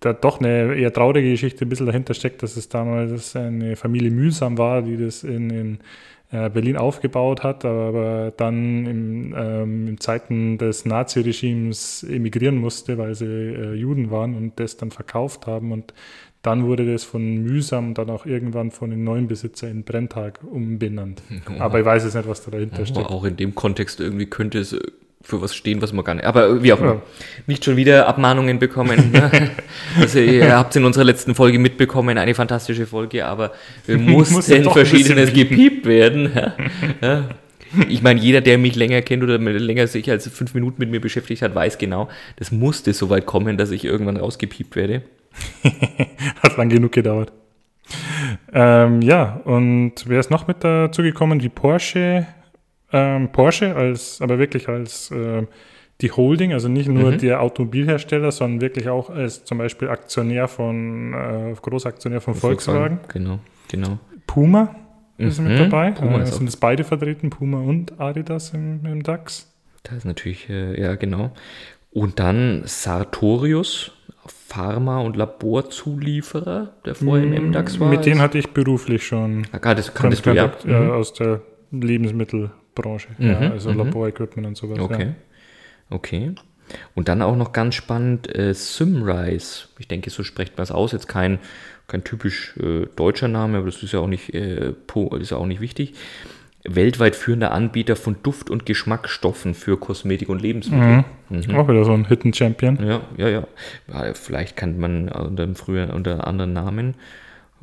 da 0.00 0.12
doch 0.14 0.40
eine 0.40 0.74
eher 0.74 0.92
traurige 0.92 1.30
Geschichte 1.30 1.64
ein 1.64 1.68
bisschen 1.68 1.86
dahinter 1.86 2.14
steckt, 2.14 2.42
dass 2.42 2.56
es 2.56 2.68
damals 2.68 3.36
eine 3.36 3.76
Familie 3.76 4.10
mühsam 4.10 4.56
war, 4.58 4.82
die 4.82 4.96
das 4.96 5.22
in, 5.22 5.50
äh, 5.50 5.78
Berlin 6.30 6.76
aufgebaut 6.76 7.44
hat, 7.44 7.64
aber 7.64 8.32
dann 8.36 8.86
im, 8.86 9.34
ähm, 9.36 9.88
in 9.88 10.00
Zeiten 10.00 10.58
des 10.58 10.84
Naziregimes 10.84 12.02
emigrieren 12.02 12.56
musste, 12.56 12.98
weil 12.98 13.14
sie 13.14 13.26
äh, 13.26 13.74
Juden 13.74 14.10
waren 14.10 14.34
und 14.34 14.58
das 14.58 14.76
dann 14.76 14.90
verkauft 14.90 15.46
haben 15.46 15.70
und 15.70 15.94
dann 16.42 16.64
wurde 16.64 16.90
das 16.90 17.02
von 17.02 17.42
mühsam 17.42 17.94
dann 17.94 18.08
auch 18.08 18.24
irgendwann 18.24 18.70
von 18.70 18.90
den 18.90 19.02
neuen 19.02 19.26
Besitzer 19.26 19.68
in 19.68 19.82
Brenntag 19.82 20.40
umbenannt. 20.44 21.22
Oh. 21.48 21.60
Aber 21.60 21.78
ich 21.78 21.84
weiß 21.84 22.04
jetzt 22.04 22.14
nicht, 22.14 22.28
was 22.28 22.44
da 22.44 22.50
dahinter 22.50 22.82
oh, 22.82 22.84
steckt. 22.84 23.06
Auch 23.08 23.24
in 23.24 23.36
dem 23.36 23.54
Kontext 23.54 24.00
irgendwie 24.00 24.26
könnte 24.26 24.58
es 24.58 24.76
für 25.26 25.42
was 25.42 25.54
stehen, 25.56 25.82
was 25.82 25.92
man 25.92 26.04
gar 26.04 26.14
nicht. 26.14 26.24
Aber 26.24 26.62
wie 26.62 26.72
auch 26.72 26.80
immer. 26.80 26.94
Ja. 26.94 27.02
Nicht 27.46 27.64
schon 27.64 27.76
wieder 27.76 28.06
Abmahnungen 28.06 28.58
bekommen. 28.58 29.10
Ne? 29.12 29.50
also 30.00 30.20
ihr 30.20 30.56
habt 30.56 30.70
es 30.70 30.76
in 30.76 30.84
unserer 30.84 31.04
letzten 31.04 31.34
Folge 31.34 31.58
mitbekommen, 31.58 32.16
eine 32.16 32.34
fantastische 32.34 32.86
Folge, 32.86 33.26
aber 33.26 33.52
wir 33.86 33.98
mussten 33.98 34.64
verschiedenes 34.64 35.32
gepiept 35.32 35.86
werden. 35.86 36.30
Ja? 37.02 37.28
Ich 37.88 38.00
meine, 38.00 38.20
jeder, 38.20 38.40
der 38.40 38.58
mich 38.58 38.76
länger 38.76 39.02
kennt 39.02 39.22
oder 39.22 39.38
länger 39.38 39.86
sich 39.86 40.08
als 40.10 40.28
fünf 40.28 40.54
Minuten 40.54 40.76
mit 40.78 40.90
mir 40.90 41.00
beschäftigt 41.00 41.42
hat, 41.42 41.54
weiß 41.54 41.78
genau, 41.78 42.08
das 42.36 42.52
musste 42.52 42.92
so 42.94 43.10
weit 43.10 43.26
kommen, 43.26 43.58
dass 43.58 43.70
ich 43.70 43.84
irgendwann 43.84 44.16
rausgepiept 44.16 44.76
werde. 44.76 45.02
Hat 46.42 46.56
lang 46.56 46.68
genug 46.68 46.92
gedauert. 46.92 47.32
Ähm, 48.52 49.02
ja, 49.02 49.40
und 49.44 49.92
wer 50.06 50.20
ist 50.20 50.30
noch 50.30 50.46
mit 50.46 50.64
dazu 50.64 51.02
gekommen? 51.02 51.38
Die 51.38 51.48
Porsche. 51.48 52.26
Ähm, 52.92 53.30
Porsche 53.32 53.74
als, 53.74 54.20
aber 54.20 54.38
wirklich 54.38 54.68
als 54.68 55.10
äh, 55.10 55.44
die 56.00 56.12
Holding, 56.12 56.52
also 56.52 56.68
nicht 56.68 56.88
nur 56.88 57.12
mhm. 57.12 57.18
der 57.18 57.40
Automobilhersteller, 57.40 58.30
sondern 58.30 58.60
wirklich 58.60 58.88
auch 58.88 59.10
als 59.10 59.44
zum 59.44 59.58
Beispiel 59.58 59.88
Aktionär 59.88 60.46
von, 60.46 61.14
äh, 61.14 61.54
Großaktionär 61.60 62.20
von 62.20 62.34
Volkswagen. 62.34 63.00
Genau, 63.08 63.38
genau. 63.68 63.98
Puma 64.26 64.76
ist 65.18 65.40
mhm. 65.40 65.48
mit 65.48 65.58
dabei. 65.58 65.92
Puma 65.92 66.20
äh, 66.20 66.26
sind 66.26 66.48
es 66.48 66.56
beide 66.56 66.84
vertreten, 66.84 67.30
Puma 67.30 67.58
und 67.58 67.98
Adidas 67.98 68.50
im, 68.50 68.84
im 68.84 69.02
DAX. 69.02 69.52
Das 69.82 69.98
ist 69.98 70.04
natürlich, 70.04 70.48
äh, 70.50 70.80
ja, 70.80 70.96
genau. 70.96 71.32
Und 71.90 72.18
dann 72.18 72.62
Sartorius, 72.66 73.92
Pharma- 74.26 75.00
und 75.00 75.16
Laborzulieferer, 75.16 76.74
der 76.84 76.94
vorher 76.94 77.24
im 77.24 77.48
MDAX 77.48 77.80
war. 77.80 77.88
Mit 77.88 78.04
denen 78.04 78.20
hatte 78.20 78.38
ich 78.38 78.50
beruflich 78.50 79.06
schon 79.06 79.46
ah, 79.52 79.74
das 79.74 79.94
kanntest 79.94 80.26
du, 80.26 80.32
ja. 80.32 80.52
mhm. 80.64 80.90
aus 80.90 81.12
der 81.14 81.40
Lebensmittelbranche, 82.76 83.08
mhm. 83.18 83.28
ja, 83.28 83.50
also 83.50 83.72
mhm. 83.72 83.78
Laborequipment 83.78 84.46
und 84.46 84.56
sowas. 84.56 84.78
Okay. 84.78 85.04
Ja. 85.04 85.14
Okay. 85.90 86.32
Und 86.94 87.08
dann 87.08 87.22
auch 87.22 87.36
noch 87.36 87.52
ganz 87.52 87.76
spannend, 87.76 88.34
äh, 88.34 88.52
Simrise. 88.52 89.68
Ich 89.78 89.86
denke, 89.86 90.10
so 90.10 90.24
spricht 90.24 90.56
man 90.56 90.64
es 90.64 90.72
aus. 90.72 90.92
Jetzt 90.92 91.08
kein 91.08 91.38
kein 91.86 92.02
typisch 92.02 92.56
äh, 92.56 92.86
deutscher 92.96 93.28
Name, 93.28 93.58
aber 93.58 93.66
das 93.66 93.80
ist 93.80 93.92
ja 93.92 94.00
auch 94.00 94.08
nicht, 94.08 94.34
äh, 94.34 94.72
ist 95.20 95.30
ja 95.30 95.36
auch 95.36 95.46
nicht 95.46 95.60
wichtig. 95.60 95.94
Weltweit 96.64 97.14
führender 97.14 97.52
Anbieter 97.52 97.94
von 97.94 98.16
Duft- 98.24 98.50
und 98.50 98.66
Geschmacksstoffen 98.66 99.54
für 99.54 99.76
Kosmetik 99.78 100.28
und 100.28 100.42
Lebensmittel. 100.42 101.04
Mhm. 101.28 101.44
Mhm. 101.48 101.54
Auch 101.54 101.68
wieder 101.68 101.84
so 101.84 101.92
ein 101.92 102.08
Hidden 102.08 102.34
Champion. 102.34 102.84
Ja, 102.84 103.02
ja, 103.16 103.28
ja. 103.28 104.14
Vielleicht 104.14 104.56
kennt 104.56 104.76
man 104.76 105.08
unter 105.08 105.44
einem 105.44 105.54
früher 105.54 105.94
unter 105.94 106.26
anderen 106.26 106.52
Namen. 106.52 106.94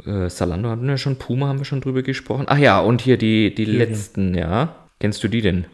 Äh, 0.06 0.30
Salando 0.30 0.70
hatten 0.70 0.88
wir 0.88 0.98
schon, 0.98 1.18
Puma 1.18 1.48
haben 1.48 1.60
wir 1.60 1.66
schon 1.66 1.82
drüber 1.82 2.02
gesprochen. 2.02 2.46
Ach 2.48 2.58
ja, 2.58 2.80
und 2.80 3.02
hier 3.02 3.18
die, 3.18 3.54
die 3.54 3.66
letzten, 3.66 4.36
ja. 4.36 4.76
Kennst 5.04 5.22
du 5.22 5.28
die 5.28 5.42
denn? 5.42 5.66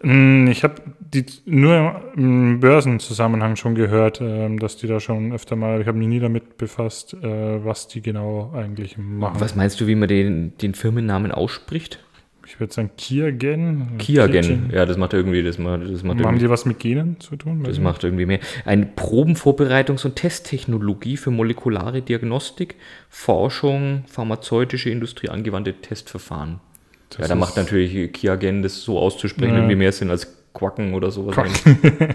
Hm, 0.00 0.46
ich 0.46 0.64
habe 0.64 0.76
die 1.00 1.26
nur 1.44 2.00
im 2.16 2.60
Börsenzusammenhang 2.60 3.56
schon 3.56 3.74
gehört, 3.74 4.22
ähm, 4.22 4.58
dass 4.58 4.78
die 4.78 4.86
da 4.86 5.00
schon 5.00 5.34
öfter 5.34 5.54
mal, 5.54 5.82
ich 5.82 5.86
habe 5.86 5.98
mich 5.98 6.08
nie 6.08 6.18
damit 6.18 6.56
befasst, 6.56 7.12
äh, 7.12 7.62
was 7.62 7.88
die 7.88 8.00
genau 8.00 8.54
eigentlich 8.54 8.96
machen. 8.96 9.38
Was 9.38 9.54
meinst 9.54 9.82
du, 9.82 9.86
wie 9.86 9.96
man 9.96 10.08
den, 10.08 10.56
den 10.56 10.72
Firmennamen 10.72 11.30
ausspricht? 11.30 11.98
Ich 12.46 12.58
würde 12.58 12.72
sagen 12.72 12.92
Kiagen. 12.96 13.98
Kiagen, 13.98 14.70
ja, 14.72 14.86
das 14.86 14.96
macht 14.96 15.12
irgendwie, 15.12 15.42
das 15.42 15.58
macht, 15.58 15.82
das 15.82 16.02
macht 16.02 16.24
Haben 16.24 16.38
die 16.38 16.48
was 16.48 16.64
mit 16.64 16.78
Genen 16.78 17.20
zu 17.20 17.36
tun? 17.36 17.62
Das 17.64 17.78
macht 17.78 18.02
irgendwie 18.02 18.24
mehr. 18.24 18.40
Eine 18.64 18.86
Probenvorbereitungs- 18.86 20.06
und 20.06 20.16
Testtechnologie 20.16 21.18
für 21.18 21.30
molekulare 21.30 22.00
Diagnostik, 22.00 22.76
Forschung, 23.10 24.04
pharmazeutische 24.06 24.88
Industrie, 24.88 25.28
angewandte 25.28 25.74
Testverfahren. 25.74 26.60
Das 27.10 27.18
ja, 27.18 27.28
da 27.28 27.34
macht 27.34 27.56
natürlich 27.56 28.12
Kiagen 28.12 28.62
das 28.62 28.82
so 28.82 28.98
auszusprechen, 28.98 29.52
ja. 29.52 29.58
irgendwie 29.58 29.76
mehr 29.76 29.92
Sinn 29.92 30.10
als 30.10 30.26
Quacken 30.54 30.94
oder 30.94 31.10
sowas. 31.10 31.34
Quacken. 31.34 32.14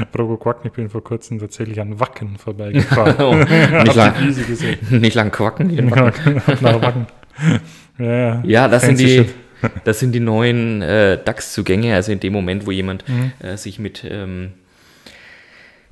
Apropos 0.00 0.40
Quacken, 0.40 0.66
ich 0.66 0.72
bin 0.72 0.90
vor 0.90 1.04
kurzem 1.04 1.38
tatsächlich 1.38 1.80
an 1.80 2.00
Wacken 2.00 2.36
vorbeigefahren. 2.36 3.14
oh, 3.20 3.34
nicht, 3.34 3.94
lang, 3.94 4.14
nicht 5.00 5.14
lang 5.14 5.30
Quacken, 5.30 5.68
hier 5.70 5.88
Wacken. 5.88 6.42
Nach 6.60 6.82
Wacken. 6.82 7.06
Ja, 7.98 8.42
ja 8.44 8.68
das, 8.68 8.82
sind 8.82 8.98
die, 8.98 9.26
das 9.84 10.00
sind 10.00 10.12
die 10.12 10.20
neuen 10.20 10.82
äh, 10.82 11.18
DAX-Zugänge, 11.24 11.94
also 11.94 12.10
in 12.10 12.18
dem 12.18 12.32
Moment, 12.32 12.66
wo 12.66 12.72
jemand 12.72 13.08
mhm. 13.08 13.32
äh, 13.38 13.56
sich 13.56 13.78
mit 13.78 14.04
ähm, 14.08 14.54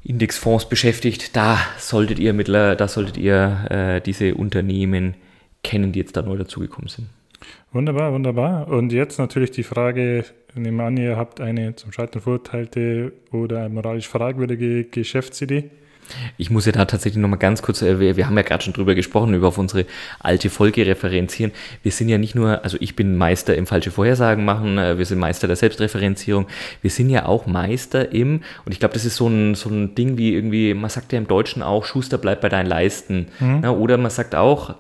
Indexfonds 0.03 0.69
beschäftigt, 0.69 1.37
da 1.37 1.61
solltet 1.79 2.19
ihr 2.19 2.33
mittler, 2.33 2.75
da 2.75 2.89
solltet 2.89 3.17
ihr 3.17 3.67
äh, 3.71 4.01
diese 4.01 4.35
Unternehmen 4.35 5.15
kennen, 5.63 5.93
die 5.93 6.01
jetzt 6.01 6.17
da 6.17 6.23
neu 6.23 6.37
dazugekommen 6.37 6.89
sind. 6.89 7.07
Wunderbar, 7.73 8.13
wunderbar. 8.13 8.69
Und 8.69 8.93
jetzt 8.93 9.19
natürlich 9.19 9.51
die 9.51 9.63
Frage, 9.63 10.25
nehmen 10.55 10.77
wir 10.77 10.85
an, 10.85 10.97
ihr 10.97 11.17
habt 11.17 11.41
eine 11.41 11.75
zum 11.77 11.93
Scheitern 11.93 12.23
verurteilte 12.23 13.13
oder 13.31 13.69
moralisch 13.69 14.09
fragwürdige 14.09 14.85
Geschäftsidee. 14.85 15.71
Ich 16.37 16.51
muss 16.51 16.67
ja 16.67 16.73
da 16.73 16.85
tatsächlich 16.85 17.21
nochmal 17.21 17.39
ganz 17.39 17.63
kurz, 17.63 17.83
äh, 17.83 18.01
wir, 18.01 18.17
wir 18.17 18.27
haben 18.27 18.37
ja 18.37 18.43
gerade 18.43 18.63
schon 18.63 18.73
drüber 18.73 18.95
gesprochen, 18.95 19.35
über 19.35 19.49
auf 19.49 19.59
unsere 19.59 19.87
alte 20.19 20.51
Folge 20.51 20.87
referenzieren. 20.87 21.53
Wir 21.83 21.93
sind 21.93 22.09
ja 22.09 22.19
nicht 22.19 22.35
nur, 22.35 22.65
also 22.65 22.77
ich 22.81 22.97
bin 22.97 23.17
Meister 23.17 23.57
im 23.57 23.67
falsche 23.67 23.91
Vorhersagen 23.91 24.45
machen, 24.45 24.79
äh, 24.79 24.99
wir 24.99 25.07
sind 25.07 25.19
Meister 25.19 25.47
der 25.47 25.57
Selbstreferenzierung, 25.57 26.47
wir 26.81 26.91
sind 26.91 27.11
ja 27.11 27.27
auch 27.27 27.47
Meister 27.47 28.13
im, 28.13 28.43
und 28.65 28.73
ich 28.73 28.81
glaube, 28.81 28.95
das 28.95 29.05
ist 29.05 29.17
so 29.17 29.29
ein, 29.29 29.55
so 29.55 29.71
ein 29.71 29.95
Ding 29.95 30.19
wie 30.19 30.35
irgendwie, 30.35 30.75
man 30.75 30.91
sagt 30.91 31.13
ja 31.13 31.19
im 31.19 31.29
Deutschen 31.29 31.63
auch, 31.63 31.85
Schuster 31.85 32.19
bleibt 32.19 32.43
bei 32.43 32.49
deinen 32.49 32.67
Leisten. 32.67 33.29
Mhm. 33.41 33.61
Na, 33.63 33.71
oder 33.71 33.97
man 33.97 34.11
sagt 34.11 34.35
auch, 34.35 34.75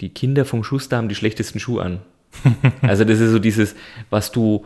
die 0.00 0.10
Kinder 0.10 0.44
vom 0.44 0.64
Schuster 0.64 0.96
haben 0.96 1.08
die 1.08 1.14
schlechtesten 1.14 1.60
Schuhe 1.60 1.82
an. 1.82 2.00
Also 2.82 3.04
das 3.04 3.20
ist 3.20 3.30
so 3.30 3.38
dieses, 3.38 3.74
was 4.10 4.30
du 4.32 4.64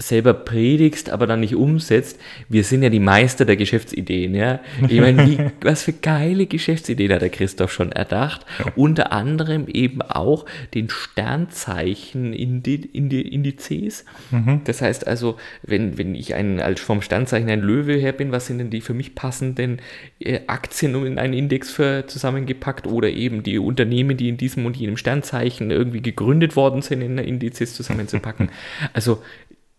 selber 0.00 0.34
predigst, 0.34 1.10
aber 1.10 1.26
dann 1.26 1.40
nicht 1.40 1.54
umsetzt. 1.54 2.18
Wir 2.48 2.64
sind 2.64 2.82
ja 2.82 2.88
die 2.88 3.00
Meister 3.00 3.44
der 3.44 3.56
Geschäftsideen, 3.56 4.34
ja. 4.34 4.60
Ich 4.88 5.00
meine, 5.00 5.26
wie, 5.26 5.38
was 5.60 5.82
für 5.82 5.92
geile 5.92 6.46
Geschäftsideen 6.46 7.12
hat 7.12 7.22
der 7.22 7.28
Christoph 7.28 7.72
schon 7.72 7.92
erdacht. 7.92 8.46
Unter 8.76 9.12
anderem 9.12 9.66
eben 9.68 10.02
auch 10.02 10.46
den 10.74 10.88
Sternzeichen 10.88 12.32
Indizes. 12.32 14.04
Mhm. 14.30 14.62
Das 14.64 14.80
heißt 14.80 15.06
also, 15.06 15.36
wenn, 15.62 15.98
wenn 15.98 16.14
ich 16.14 16.34
ein, 16.34 16.60
als 16.60 16.80
vom 16.80 17.02
Sternzeichen 17.02 17.50
ein 17.50 17.60
Löwe 17.60 17.94
her 17.94 18.12
bin, 18.12 18.32
was 18.32 18.46
sind 18.46 18.58
denn 18.58 18.70
die 18.70 18.80
für 18.80 18.94
mich 18.94 19.14
passenden 19.14 19.80
äh, 20.18 20.40
Aktien 20.46 20.94
in 21.06 21.18
einen 21.18 21.34
Index 21.34 21.70
für 21.70 22.06
zusammengepackt 22.06 22.86
oder 22.86 23.10
eben 23.10 23.42
die 23.42 23.58
Unternehmen, 23.58 24.16
die 24.16 24.28
in 24.28 24.38
diesem 24.38 24.64
und 24.64 24.76
jenem 24.76 24.96
Sternzeichen 24.96 25.70
irgendwie 25.70 26.00
gegründet 26.02 26.56
worden 26.56 26.80
sind, 26.82 27.02
in 27.02 27.18
Indizes 27.18 27.74
zusammenzupacken. 27.74 28.50
Also 28.92 29.22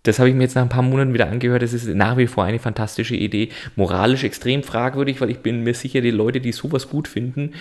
das 0.04 0.18
habe 0.18 0.30
ich 0.30 0.36
mir 0.36 0.44
jetzt 0.44 0.56
nach 0.56 0.64
ein 0.64 0.70
paar 0.70 0.82
Monaten 0.82 1.14
wieder 1.14 1.30
angehört. 1.30 1.62
Das 1.62 1.74
ist 1.74 1.88
nach 1.88 2.18
wie 2.18 2.28
vor 2.28 2.44
eine 2.44 2.60
fantastische 2.60 3.16
Idee. 3.16 3.50
Moralisch 3.76 4.24
extrem 4.24 4.64
fragwürdig, 4.64 5.22
weil 5.22 5.30
ich 5.30 5.40
bin 5.40 5.64
mir 5.64 5.76
sicher, 5.76 6.02
die 6.02 6.12
Leute, 6.12 6.42
die 6.42 6.52
sowas 6.52 6.90
gut 6.90 7.08
finden, 7.08 7.54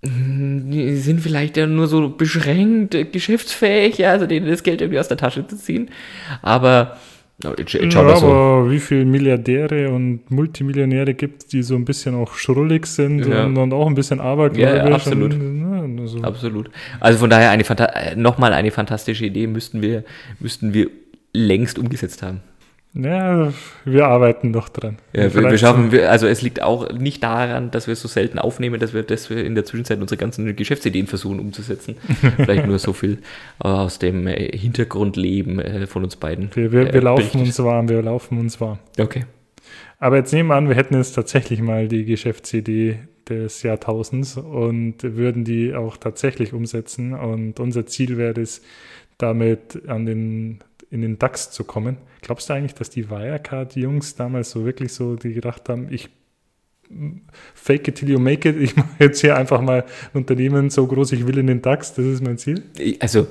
die 0.00 0.96
sind 0.96 1.20
vielleicht 1.20 1.56
ja 1.56 1.66
nur 1.66 1.88
so 1.88 2.08
beschränkt 2.08 2.96
geschäftsfähig, 3.12 3.98
ja, 3.98 4.12
also 4.12 4.26
denen 4.26 4.48
das 4.48 4.62
Geld 4.62 4.80
irgendwie 4.80 5.00
aus 5.00 5.08
der 5.08 5.16
Tasche 5.16 5.44
zu 5.48 5.56
ziehen. 5.56 5.90
Aber 6.40 6.98
jetzt, 7.58 7.72
jetzt 7.72 7.94
ja, 7.94 8.16
so. 8.16 8.26
aber 8.26 8.70
wie 8.70 8.78
viele 8.78 9.04
Milliardäre 9.04 9.90
und 9.90 10.30
Multimillionäre 10.30 11.14
gibt 11.14 11.42
es, 11.42 11.48
die 11.48 11.64
so 11.64 11.74
ein 11.74 11.84
bisschen 11.84 12.14
auch 12.14 12.34
schrullig 12.34 12.86
sind 12.86 13.26
ja. 13.26 13.44
und, 13.44 13.56
und, 13.56 13.72
auch 13.72 13.88
ein 13.88 13.96
bisschen 13.96 14.20
abergläubisch? 14.20 14.88
Ja, 14.88 14.94
absolut. 14.94 15.34
Und, 15.34 15.96
na, 15.96 16.06
so. 16.06 16.22
Absolut. 16.22 16.70
Also 17.00 17.18
von 17.18 17.30
daher 17.30 17.50
eine 17.50 17.64
nochmal 18.14 18.52
eine 18.52 18.70
fantastische 18.70 19.26
Idee 19.26 19.48
müssten 19.48 19.82
wir, 19.82 20.04
müssten 20.38 20.72
wir 20.74 20.90
längst 21.32 21.78
umgesetzt 21.78 22.22
haben. 22.22 22.40
Ja, 22.94 23.52
wir 23.84 24.06
arbeiten 24.06 24.50
noch 24.50 24.68
dran. 24.68 24.96
Ja, 25.12 25.32
wir, 25.32 25.50
wir 25.50 25.58
schaffen, 25.58 25.92
wir, 25.92 26.10
also 26.10 26.26
es 26.26 26.40
liegt 26.40 26.62
auch 26.62 26.90
nicht 26.90 27.22
daran, 27.22 27.70
dass 27.70 27.86
wir 27.86 27.94
so 27.94 28.08
selten 28.08 28.38
aufnehmen, 28.38 28.80
dass 28.80 28.94
wir, 28.94 29.02
dass 29.02 29.28
wir 29.28 29.44
in 29.44 29.54
der 29.54 29.64
Zwischenzeit 29.64 30.00
unsere 30.00 30.18
ganzen 30.18 30.56
Geschäftsideen 30.56 31.06
versuchen 31.06 31.38
umzusetzen. 31.38 31.96
Vielleicht 32.36 32.66
nur 32.66 32.78
so 32.78 32.94
viel 32.94 33.18
aus 33.58 33.98
dem 33.98 34.26
äh, 34.26 34.56
Hintergrundleben 34.56 35.60
äh, 35.60 35.86
von 35.86 36.02
uns 36.02 36.16
beiden. 36.16 36.50
Wir, 36.54 36.72
wir, 36.72 36.86
wir 36.86 36.94
äh, 36.94 36.98
laufen 37.00 37.40
uns 37.40 37.58
warm, 37.62 37.88
wir 37.88 38.02
laufen 38.02 38.38
uns 38.38 38.60
warm. 38.60 38.78
Okay. 38.98 39.26
Aber 40.00 40.16
jetzt 40.16 40.32
nehmen 40.32 40.48
wir 40.48 40.56
an, 40.56 40.68
wir 40.68 40.76
hätten 40.76 40.96
jetzt 40.96 41.12
tatsächlich 41.12 41.60
mal 41.60 41.88
die 41.88 42.04
Geschäftsidee 42.04 43.00
des 43.28 43.62
Jahrtausends 43.62 44.36
und 44.38 45.02
würden 45.02 45.44
die 45.44 45.74
auch 45.74 45.98
tatsächlich 45.98 46.52
umsetzen. 46.54 47.12
Und 47.12 47.60
unser 47.60 47.86
Ziel 47.86 48.16
wäre 48.16 48.40
es, 48.40 48.62
damit 49.18 49.82
an 49.88 50.06
den 50.06 50.60
in 50.90 51.02
den 51.02 51.18
DAX 51.18 51.50
zu 51.50 51.64
kommen. 51.64 51.98
Glaubst 52.22 52.48
du 52.48 52.54
eigentlich, 52.54 52.74
dass 52.74 52.90
die 52.90 53.10
Wirecard-Jungs 53.10 54.16
damals 54.16 54.50
so 54.50 54.64
wirklich 54.64 54.92
so, 54.92 55.16
die 55.16 55.34
gedacht 55.34 55.68
haben, 55.68 55.88
ich 55.90 56.08
fake 57.54 57.88
it 57.88 57.96
till 57.96 58.08
you 58.08 58.18
make 58.18 58.48
it, 58.48 58.56
ich 58.56 58.76
mache 58.76 58.88
jetzt 58.98 59.20
hier 59.20 59.36
einfach 59.36 59.60
mal 59.60 59.82
ein 59.82 60.18
Unternehmen 60.18 60.70
so 60.70 60.86
groß, 60.86 61.12
ich 61.12 61.26
will 61.26 61.38
in 61.38 61.46
den 61.46 61.62
DAX, 61.62 61.94
das 61.94 62.06
ist 62.06 62.22
mein 62.22 62.38
Ziel? 62.38 62.62
Also, 63.00 63.26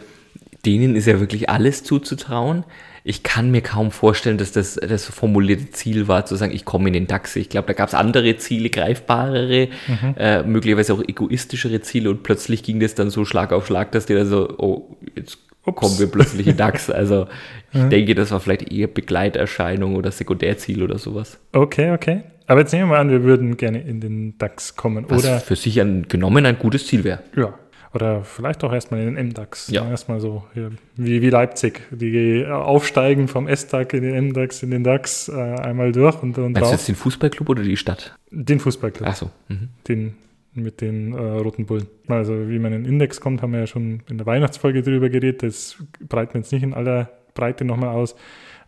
denen 0.66 0.96
ist 0.96 1.08
ja 1.08 1.20
wirklich 1.20 1.50
alles 1.50 1.84
zuzutrauen. 1.84 2.64
Ich 3.04 3.24
kann 3.24 3.52
mir 3.52 3.62
kaum 3.62 3.92
vorstellen, 3.92 4.38
dass 4.38 4.52
das 4.52 4.76
das 4.76 5.06
formulierte 5.06 5.72
Ziel 5.72 6.10
war, 6.10 6.26
zu 6.26 6.36
sagen, 6.36 6.54
ich 6.54 6.66
komme 6.66 6.90
in 6.90 6.94
den 6.94 7.08
DAX. 7.08 7.38
Ich 7.38 7.48
glaube, 7.48 7.68
da 7.68 7.74
gab 7.74 7.88
es 7.88 7.96
andere 7.96 8.36
Ziele, 8.36 8.70
greifbarere, 8.70 9.70
mhm. 9.88 10.16
äh, 10.18 10.44
möglicherweise 10.44 10.94
auch 10.94 11.02
egoistischere 11.02 11.80
Ziele 11.82 12.10
und 12.10 12.24
plötzlich 12.24 12.64
ging 12.64 12.82
das 12.82 12.96
dann 12.96 13.10
so 13.10 13.24
Schlag 13.24 13.54
auf 13.54 13.66
Schlag, 13.66 13.94
dass 13.94 14.08
die 14.08 14.14
da 14.14 14.26
so, 14.26 14.56
oh, 14.58 14.98
jetzt 15.16 15.47
Ups. 15.68 15.80
kommen 15.80 16.00
wir 16.00 16.08
plötzlich 16.08 16.48
in 16.48 16.58
DAX. 16.58 16.90
Also 16.90 17.28
ich 17.72 17.80
ja. 17.80 17.88
denke, 17.88 18.16
das 18.16 18.32
war 18.32 18.40
vielleicht 18.40 18.72
eher 18.72 18.88
Begleiterscheinung 18.88 19.96
oder 19.96 20.12
Sekundärziel 20.12 20.82
oder 20.82 20.98
sowas. 20.98 21.40
Okay, 21.52 21.92
okay. 21.92 22.24
Aber 22.48 22.62
jetzt 22.62 22.72
nehmen 22.72 22.86
wir 22.86 22.96
mal 22.96 23.02
an, 23.02 23.10
wir 23.10 23.24
würden 23.24 23.58
gerne 23.58 23.82
in 23.82 24.00
den 24.00 24.38
DAX 24.38 24.76
kommen. 24.76 25.06
Was 25.10 25.24
oder 25.24 25.40
für 25.40 25.56
sich 25.56 25.80
ein, 25.82 26.08
genommen 26.08 26.46
ein 26.46 26.58
gutes 26.58 26.88
Ziel 26.88 27.04
wäre. 27.04 27.20
Ja. 27.36 27.54
Oder 27.94 28.24
vielleicht 28.24 28.64
auch 28.64 28.74
erstmal 28.74 29.02
in 29.02 29.16
den 29.16 29.28
MDAX. 29.30 29.70
Ja. 29.70 29.90
Erstmal 29.90 30.20
so 30.20 30.44
hier, 30.54 30.72
wie, 30.96 31.22
wie 31.22 31.30
Leipzig. 31.30 31.82
Die 31.92 32.46
aufsteigen 32.46 33.28
vom 33.28 33.48
S-DAX 33.48 33.94
in 33.94 34.04
den 34.04 34.28
MDAX, 34.30 34.62
in 34.62 34.72
den 34.72 34.84
DAX 34.84 35.30
äh, 35.30 35.34
einmal 35.34 35.92
durch 35.94 36.22
und, 36.22 36.38
und 36.38 36.52
Meinst 36.52 36.70
du 36.70 36.76
jetzt 36.76 36.88
den 36.88 36.96
Fußballclub 36.96 37.50
oder 37.50 37.64
die 37.64 37.78
Stadt? 37.78 38.16
Den 38.30 38.60
Fußballclub. 38.60 39.08
Ach 39.10 39.16
so. 39.16 39.32
Mhm. 39.48 39.70
Den 39.88 40.16
mit 40.58 40.82
den 40.82 41.14
äh, 41.14 41.18
roten 41.18 41.66
Bullen. 41.66 41.88
Also 42.08 42.50
wie 42.50 42.60
man 42.60 42.74
in 42.74 42.84
den 42.84 42.94
Index 42.94 43.22
kommt, 43.22 43.42
haben 43.42 43.54
wir 43.54 43.62
ja 43.62 43.68
schon 43.68 44.02
in 44.10 44.18
der 44.18 44.26
Weihnachtsfolge 44.26 44.82
drüber 44.82 45.10
geredet. 45.10 45.44
Das 45.44 45.78
breiten 46.08 46.34
wir 46.34 46.42
jetzt 46.42 46.52
nicht 46.52 46.64
in 46.64 46.74
aller 46.74 47.10
Breite 47.34 47.66
nochmal 47.66 47.90
aus. 47.90 48.16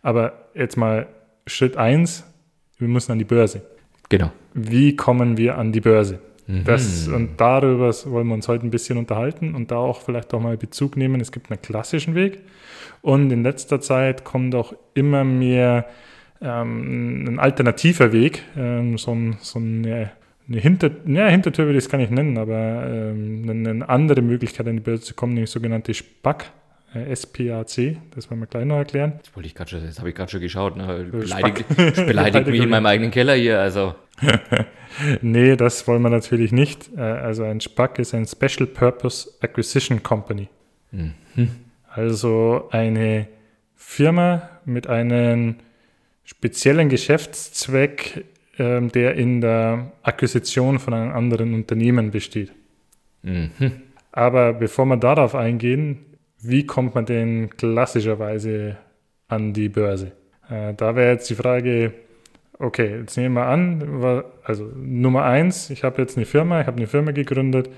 Aber 0.02 0.32
jetzt 0.54 0.76
mal 0.76 1.08
Schritt 1.46 1.76
1, 1.76 2.24
wir 2.78 2.88
müssen 2.88 3.12
an 3.12 3.18
die 3.18 3.24
Börse. 3.24 3.62
Genau. 4.08 4.30
Wie 4.54 4.96
kommen 4.96 5.36
wir 5.36 5.58
an 5.58 5.72
die 5.72 5.80
Börse? 5.80 6.20
Mhm. 6.46 6.64
Das, 6.64 7.08
und 7.08 7.40
darüber 7.40 7.92
wollen 8.06 8.28
wir 8.28 8.34
uns 8.34 8.48
heute 8.48 8.66
ein 8.66 8.70
bisschen 8.70 8.98
unterhalten 8.98 9.54
und 9.54 9.70
da 9.70 9.76
auch 9.76 10.00
vielleicht 10.00 10.34
auch 10.34 10.40
mal 10.40 10.56
Bezug 10.56 10.96
nehmen. 10.96 11.20
Es 11.20 11.32
gibt 11.32 11.50
einen 11.50 11.62
klassischen 11.62 12.14
Weg 12.14 12.40
und 13.02 13.30
in 13.30 13.42
letzter 13.42 13.80
Zeit 13.80 14.24
kommt 14.24 14.54
auch 14.54 14.74
immer 14.94 15.24
mehr 15.24 15.86
ähm, 16.40 17.24
ein 17.28 17.38
alternativer 17.38 18.12
Weg, 18.12 18.42
ähm, 18.56 18.98
so, 18.98 19.12
ein, 19.12 19.36
so 19.40 19.58
eine 19.58 20.10
eine 20.50 20.60
Hinter, 20.60 20.90
ja, 21.06 21.28
Hintertür 21.28 21.66
würde 21.66 21.78
ich 21.78 21.84
es 21.84 21.90
gar 21.90 21.98
nicht 21.98 22.10
nennen, 22.10 22.36
aber 22.36 22.84
ähm, 22.86 23.48
eine, 23.48 23.88
andere 23.88 24.20
Möglichkeit 24.20 24.66
an 24.66 24.74
die 24.74 24.82
Börse 24.82 25.04
zu 25.04 25.14
kommen, 25.14 25.34
nämlich 25.34 25.50
sogenannte 25.50 25.94
SPAC, 25.94 26.50
Äh, 26.92 27.14
SPAC, 27.14 27.98
das 28.14 28.28
wollen 28.30 28.40
wir 28.40 28.46
gleich 28.46 28.64
noch 28.64 28.78
erklären. 28.78 29.12
Das 29.22 29.36
wollte 29.36 29.46
ich 29.46 29.54
gerade 29.54 29.70
schon, 29.70 29.86
das 29.86 30.00
habe 30.00 30.08
ich 30.08 30.14
gerade 30.16 30.30
schon 30.30 30.40
geschaut. 30.40 30.76
Ne? 30.76 31.08
Beleidigt, 31.12 31.68
beleidigt 32.06 32.48
mich 32.48 32.62
in 32.62 32.68
meinem 32.68 32.86
eigenen 32.86 33.12
Keller 33.12 33.34
hier, 33.34 33.60
also. 33.60 33.94
nee, 35.22 35.54
das 35.54 35.86
wollen 35.86 36.02
wir 36.02 36.10
natürlich 36.10 36.50
nicht. 36.50 36.90
Äh, 36.96 37.00
also 37.00 37.44
ein 37.44 37.60
SPAC 37.60 38.00
ist 38.00 38.12
ein 38.12 38.26
Special 38.26 38.66
Purpose 38.66 39.30
Acquisition 39.40 40.02
Company. 40.02 40.48
Mhm. 40.90 41.14
Also 41.88 42.68
eine 42.72 43.28
Firma 43.76 44.48
mit 44.64 44.88
einem 44.88 45.56
speziellen 46.24 46.88
Geschäftszweck, 46.88 48.24
ähm, 48.58 48.90
der 48.92 49.14
in 49.14 49.40
der 49.40 49.92
Akquisition 50.02 50.78
von 50.78 50.94
einem 50.94 51.12
anderen 51.12 51.54
Unternehmen 51.54 52.10
besteht. 52.10 52.52
Mhm. 53.22 53.50
Aber 54.12 54.52
bevor 54.52 54.86
wir 54.86 54.96
darauf 54.96 55.34
eingehen, 55.34 55.98
wie 56.42 56.66
kommt 56.66 56.94
man 56.94 57.06
denn 57.06 57.50
klassischerweise 57.56 58.76
an 59.28 59.52
die 59.52 59.68
Börse? 59.68 60.12
Äh, 60.48 60.74
da 60.74 60.96
wäre 60.96 61.12
jetzt 61.12 61.30
die 61.30 61.34
Frage, 61.34 61.92
okay, 62.58 63.00
jetzt 63.00 63.16
nehmen 63.16 63.34
wir 63.34 63.46
an, 63.46 64.24
also 64.44 64.70
Nummer 64.76 65.24
eins, 65.24 65.70
ich 65.70 65.84
habe 65.84 66.00
jetzt 66.02 66.16
eine 66.16 66.26
Firma, 66.26 66.60
ich 66.60 66.66
habe 66.66 66.76
eine 66.76 66.86
Firma 66.86 67.12
gegründet. 67.12 67.70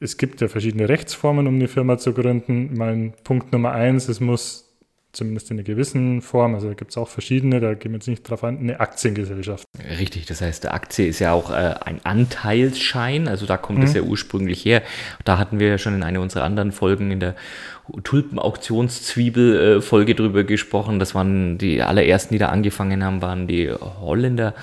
Es 0.00 0.16
gibt 0.16 0.40
ja 0.40 0.48
verschiedene 0.48 0.88
Rechtsformen, 0.88 1.46
um 1.46 1.56
eine 1.56 1.68
Firma 1.68 1.98
zu 1.98 2.14
gründen. 2.14 2.70
Mein 2.74 3.12
Punkt 3.22 3.52
Nummer 3.52 3.72
eins, 3.72 4.08
es 4.08 4.20
muss 4.20 4.69
zumindest 5.12 5.50
in 5.50 5.56
einer 5.56 5.64
gewissen 5.64 6.22
Form, 6.22 6.54
also 6.54 6.68
da 6.68 6.74
gibt 6.74 6.92
es 6.92 6.96
auch 6.96 7.08
verschiedene, 7.08 7.58
da 7.60 7.74
gehen 7.74 7.92
wir 7.92 7.98
jetzt 7.98 8.08
nicht 8.08 8.22
drauf 8.22 8.44
an, 8.44 8.58
eine 8.58 8.80
Aktiengesellschaft. 8.80 9.66
Richtig, 9.98 10.24
das 10.26 10.40
heißt, 10.40 10.64
der 10.64 10.72
Aktie 10.74 11.06
ist 11.06 11.18
ja 11.18 11.32
auch 11.32 11.50
äh, 11.50 11.74
ein 11.84 12.00
Anteilsschein, 12.04 13.28
also 13.28 13.46
da 13.46 13.56
kommt 13.56 13.82
es 13.82 13.90
mhm. 13.90 13.96
ja 13.96 14.02
ursprünglich 14.02 14.64
her. 14.64 14.82
Da 15.24 15.38
hatten 15.38 15.58
wir 15.58 15.68
ja 15.68 15.78
schon 15.78 15.94
in 15.94 16.02
einer 16.02 16.20
unserer 16.20 16.44
anderen 16.44 16.72
Folgen 16.72 17.10
in 17.10 17.20
der 17.20 17.34
Tulpen-Auktionszwiebel-Folge 18.04 20.14
drüber 20.14 20.44
gesprochen. 20.44 21.00
Das 21.00 21.14
waren 21.14 21.58
die 21.58 21.82
allerersten, 21.82 22.34
die 22.34 22.38
da 22.38 22.50
angefangen 22.50 23.04
haben, 23.04 23.20
waren 23.20 23.48
die 23.48 23.70
Holländer, 23.72 24.54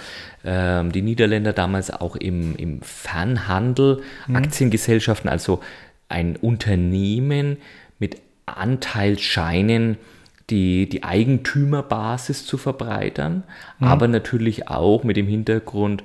ähm, 0.46 0.92
die 0.92 1.02
Niederländer 1.02 1.54
damals 1.54 1.90
auch 1.92 2.16
im, 2.16 2.56
im 2.56 2.82
Fernhandel, 2.82 4.02
mhm. 4.28 4.36
Aktiengesellschaften, 4.38 5.30
also 5.30 5.60
ein 6.10 6.36
Unternehmen 6.38 7.58
mit 8.00 8.18
Anteilsscheinen, 8.46 9.98
die, 10.50 10.88
die 10.88 11.04
Eigentümerbasis 11.04 12.46
zu 12.46 12.58
verbreitern, 12.58 13.44
mhm. 13.80 13.88
aber 13.88 14.08
natürlich 14.08 14.70
auch 14.70 15.04
mit 15.04 15.18
dem 15.18 15.28
Hintergrund, 15.28 16.04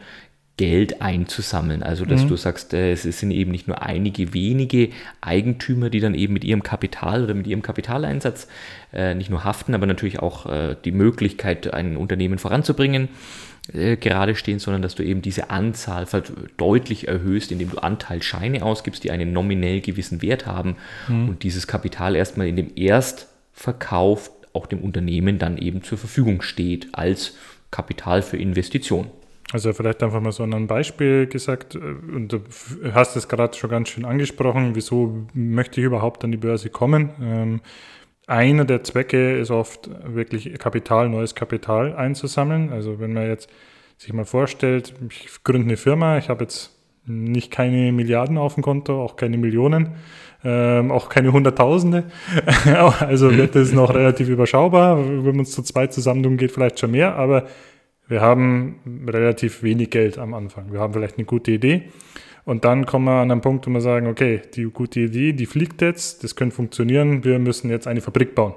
Geld 0.58 1.00
einzusammeln. 1.00 1.82
Also, 1.82 2.04
dass 2.04 2.24
mhm. 2.24 2.28
du 2.28 2.36
sagst, 2.36 2.74
äh, 2.74 2.92
es 2.92 3.02
sind 3.02 3.30
eben 3.30 3.50
nicht 3.50 3.68
nur 3.68 3.82
einige 3.82 4.34
wenige 4.34 4.90
Eigentümer, 5.20 5.88
die 5.88 6.00
dann 6.00 6.14
eben 6.14 6.34
mit 6.34 6.44
ihrem 6.44 6.62
Kapital 6.62 7.24
oder 7.24 7.34
mit 7.34 7.46
ihrem 7.46 7.62
Kapitaleinsatz 7.62 8.48
äh, 8.92 9.14
nicht 9.14 9.30
nur 9.30 9.44
haften, 9.44 9.74
aber 9.74 9.86
natürlich 9.86 10.18
auch 10.20 10.46
äh, 10.46 10.76
die 10.84 10.92
Möglichkeit, 10.92 11.72
ein 11.72 11.96
Unternehmen 11.96 12.38
voranzubringen, 12.38 13.08
äh, 13.72 13.96
gerade 13.96 14.34
stehen, 14.34 14.58
sondern 14.58 14.82
dass 14.82 14.94
du 14.94 15.02
eben 15.02 15.22
diese 15.22 15.48
Anzahl 15.48 16.06
deutlich 16.58 17.08
erhöhst, 17.08 17.50
indem 17.50 17.70
du 17.70 17.78
Anteilsscheine 17.78 18.62
ausgibst, 18.62 19.02
die 19.04 19.10
einen 19.10 19.32
nominell 19.32 19.80
gewissen 19.80 20.20
Wert 20.20 20.46
haben 20.46 20.76
mhm. 21.08 21.30
und 21.30 21.42
dieses 21.44 21.66
Kapital 21.66 22.14
erstmal 22.14 22.46
in 22.46 22.56
dem 22.56 22.70
Erstverkauf 23.52 24.30
auch 24.52 24.66
dem 24.66 24.80
Unternehmen 24.80 25.38
dann 25.38 25.56
eben 25.56 25.82
zur 25.82 25.98
Verfügung 25.98 26.42
steht 26.42 26.88
als 26.92 27.36
Kapital 27.70 28.22
für 28.22 28.36
Investitionen. 28.36 29.10
Also 29.52 29.72
vielleicht 29.72 30.02
einfach 30.02 30.20
mal 30.20 30.32
so 30.32 30.42
ein 30.42 30.66
Beispiel 30.66 31.26
gesagt, 31.26 31.74
äh, 31.74 31.78
und 31.78 32.32
du 32.32 32.40
hast 32.92 33.16
es 33.16 33.28
gerade 33.28 33.56
schon 33.56 33.70
ganz 33.70 33.88
schön 33.88 34.04
angesprochen, 34.04 34.74
wieso 34.74 35.26
möchte 35.34 35.80
ich 35.80 35.86
überhaupt 35.86 36.24
an 36.24 36.32
die 36.32 36.38
Börse 36.38 36.70
kommen? 36.70 37.10
Ähm, 37.20 37.60
einer 38.26 38.64
der 38.64 38.84
Zwecke 38.84 39.38
ist 39.38 39.50
oft 39.50 39.90
wirklich 40.04 40.58
Kapital, 40.58 41.08
neues 41.08 41.34
Kapital 41.34 41.94
einzusammeln. 41.96 42.72
Also 42.72 43.00
wenn 43.00 43.12
man 43.12 43.26
jetzt 43.26 43.50
sich 43.98 44.12
mal 44.12 44.24
vorstellt, 44.24 44.94
ich 45.10 45.44
gründe 45.44 45.68
eine 45.68 45.76
Firma, 45.76 46.18
ich 46.18 46.28
habe 46.28 46.44
jetzt 46.44 46.78
nicht 47.04 47.50
keine 47.50 47.92
Milliarden 47.92 48.38
auf 48.38 48.54
dem 48.54 48.62
Konto, 48.62 49.02
auch 49.02 49.16
keine 49.16 49.36
Millionen, 49.38 49.96
ähm, 50.44 50.90
auch 50.90 51.08
keine 51.08 51.32
Hunderttausende. 51.32 52.04
also 53.00 53.36
wird 53.36 53.54
das 53.54 53.72
noch 53.72 53.94
relativ 53.94 54.28
überschaubar. 54.28 54.98
Wenn 54.98 55.36
man 55.36 55.40
es 55.40 55.52
zu 55.52 55.62
zweit 55.62 55.92
zusammen 55.92 56.22
tun, 56.22 56.36
geht 56.36 56.52
vielleicht 56.52 56.78
schon 56.80 56.90
mehr, 56.90 57.16
aber 57.16 57.46
wir 58.08 58.20
haben 58.20 59.06
relativ 59.08 59.62
wenig 59.62 59.90
Geld 59.90 60.18
am 60.18 60.34
Anfang. 60.34 60.72
Wir 60.72 60.80
haben 60.80 60.92
vielleicht 60.92 61.18
eine 61.18 61.24
gute 61.24 61.52
Idee. 61.52 61.84
Und 62.44 62.64
dann 62.64 62.86
kommen 62.86 63.04
wir 63.04 63.20
an 63.20 63.30
einen 63.30 63.40
Punkt, 63.40 63.66
wo 63.66 63.70
wir 63.70 63.80
sagen, 63.80 64.08
okay, 64.08 64.42
die 64.54 64.64
gute 64.64 65.00
Idee, 65.00 65.32
die 65.32 65.46
fliegt 65.46 65.80
jetzt, 65.80 66.24
das 66.24 66.34
könnte 66.34 66.56
funktionieren, 66.56 67.24
wir 67.24 67.38
müssen 67.38 67.70
jetzt 67.70 67.86
eine 67.86 68.00
Fabrik 68.00 68.34
bauen. 68.34 68.54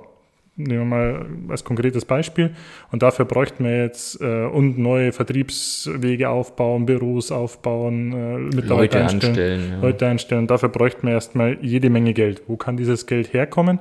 Nehmen 0.57 0.79
wir 0.79 0.85
mal 0.85 1.25
als 1.49 1.63
konkretes 1.63 2.05
Beispiel. 2.05 2.55
Und 2.91 3.03
dafür 3.03 3.25
bräuchten 3.25 3.65
wir 3.65 3.83
jetzt 3.83 4.21
äh, 4.21 4.45
und 4.45 4.77
neue 4.77 5.11
Vertriebswege 5.11 6.29
aufbauen, 6.29 6.85
Büros 6.85 7.31
aufbauen, 7.31 8.13
äh, 8.13 8.37
Mitarbeiter 8.55 8.69
Leute 8.75 9.01
einstellen. 9.01 9.33
einstellen 9.33 9.71
ja. 9.71 9.81
Leute 9.81 10.07
einstellen. 10.07 10.47
Dafür 10.47 10.69
bräuchten 10.69 11.07
wir 11.07 11.13
erstmal 11.13 11.57
jede 11.61 11.89
Menge 11.89 12.13
Geld. 12.13 12.43
Wo 12.47 12.55
kann 12.55 12.77
dieses 12.77 13.05
Geld 13.05 13.33
herkommen? 13.33 13.79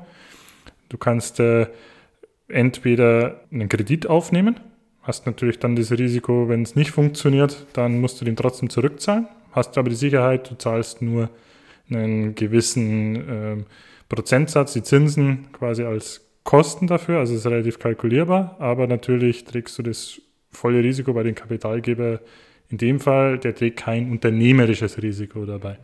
Du 0.89 0.99
kannst 0.99 1.39
äh, 1.41 1.67
entweder 2.49 3.43
einen 3.53 3.69
Kredit 3.69 4.09
aufnehmen, 4.09 4.59
Hast 5.05 5.27
natürlich 5.27 5.59
dann 5.59 5.77
das 5.77 5.93
Risiko, 5.93 6.49
wenn 6.49 6.63
es 6.63 6.77
nicht 6.77 6.91
funktioniert, 6.91 7.67
dann 7.75 8.01
musst 8.01 8.21
du 8.21 8.25
den 8.25 8.37
trotzdem 8.37 8.71
zurückzahlen. 8.71 9.29
Hast 9.53 9.77
aber 9.77 9.91
die 9.91 9.97
Sicherheit, 9.97 10.51
du 10.51 10.55
zahlst 10.57 11.03
nur 11.03 11.29
einen 11.91 12.35
gewissen 12.35 13.17
äh, 13.29 13.65
Prozentsatz, 14.09 14.73
die 14.73 14.83
Zinsen 14.83 15.53
quasi 15.53 15.85
als 15.85 16.23
Kosten 16.45 16.87
dafür, 16.87 17.19
also 17.19 17.35
ist 17.35 17.47
relativ 17.47 17.79
kalkulierbar, 17.79 18.57
aber 18.59 18.87
natürlich 18.87 19.45
trägst 19.45 19.79
du 19.79 19.83
das 19.83 20.21
volle 20.53 20.83
Risiko 20.83 21.13
bei 21.13 21.23
den 21.23 21.35
Kapitalgeber. 21.35 22.21
In 22.69 22.79
dem 22.79 23.01
Fall, 23.01 23.39
der 23.39 23.55
trägt 23.55 23.79
kein 23.79 24.11
unternehmerisches 24.11 25.03
Risiko 25.03 25.45
dabei. 25.47 25.79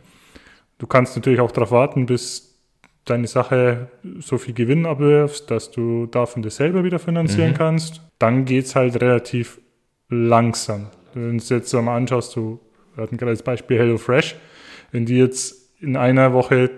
Du 0.77 0.87
kannst 0.87 1.15
natürlich 1.15 1.39
auch 1.39 1.51
darauf 1.51 1.71
warten, 1.71 2.05
bis 2.05 2.59
deine 3.05 3.27
Sache 3.27 3.89
so 4.19 4.37
viel 4.37 4.53
Gewinn 4.53 4.85
abwirfst, 4.85 5.49
dass 5.49 5.71
du 5.71 6.05
davon 6.05 6.43
das 6.43 6.57
selber 6.57 6.83
wieder 6.83 6.99
finanzieren 6.99 7.51
mhm. 7.51 7.57
kannst, 7.57 8.01
dann 8.19 8.45
geht 8.45 8.65
es 8.65 8.75
halt 8.75 9.01
relativ 9.01 9.59
langsam. 10.09 10.87
Wenn 11.13 11.31
du 11.31 11.37
es 11.37 11.49
jetzt 11.49 11.69
so 11.69 11.81
mal 11.81 11.97
anschaust, 11.97 12.35
du 12.35 12.59
wir 12.95 13.03
hatten 13.03 13.17
gerade 13.17 13.31
das 13.31 13.43
Beispiel 13.43 13.77
HelloFresh, 13.77 14.35
wenn 14.91 15.05
die 15.05 15.17
jetzt 15.17 15.71
in 15.79 15.95
einer 15.95 16.33
Woche 16.33 16.69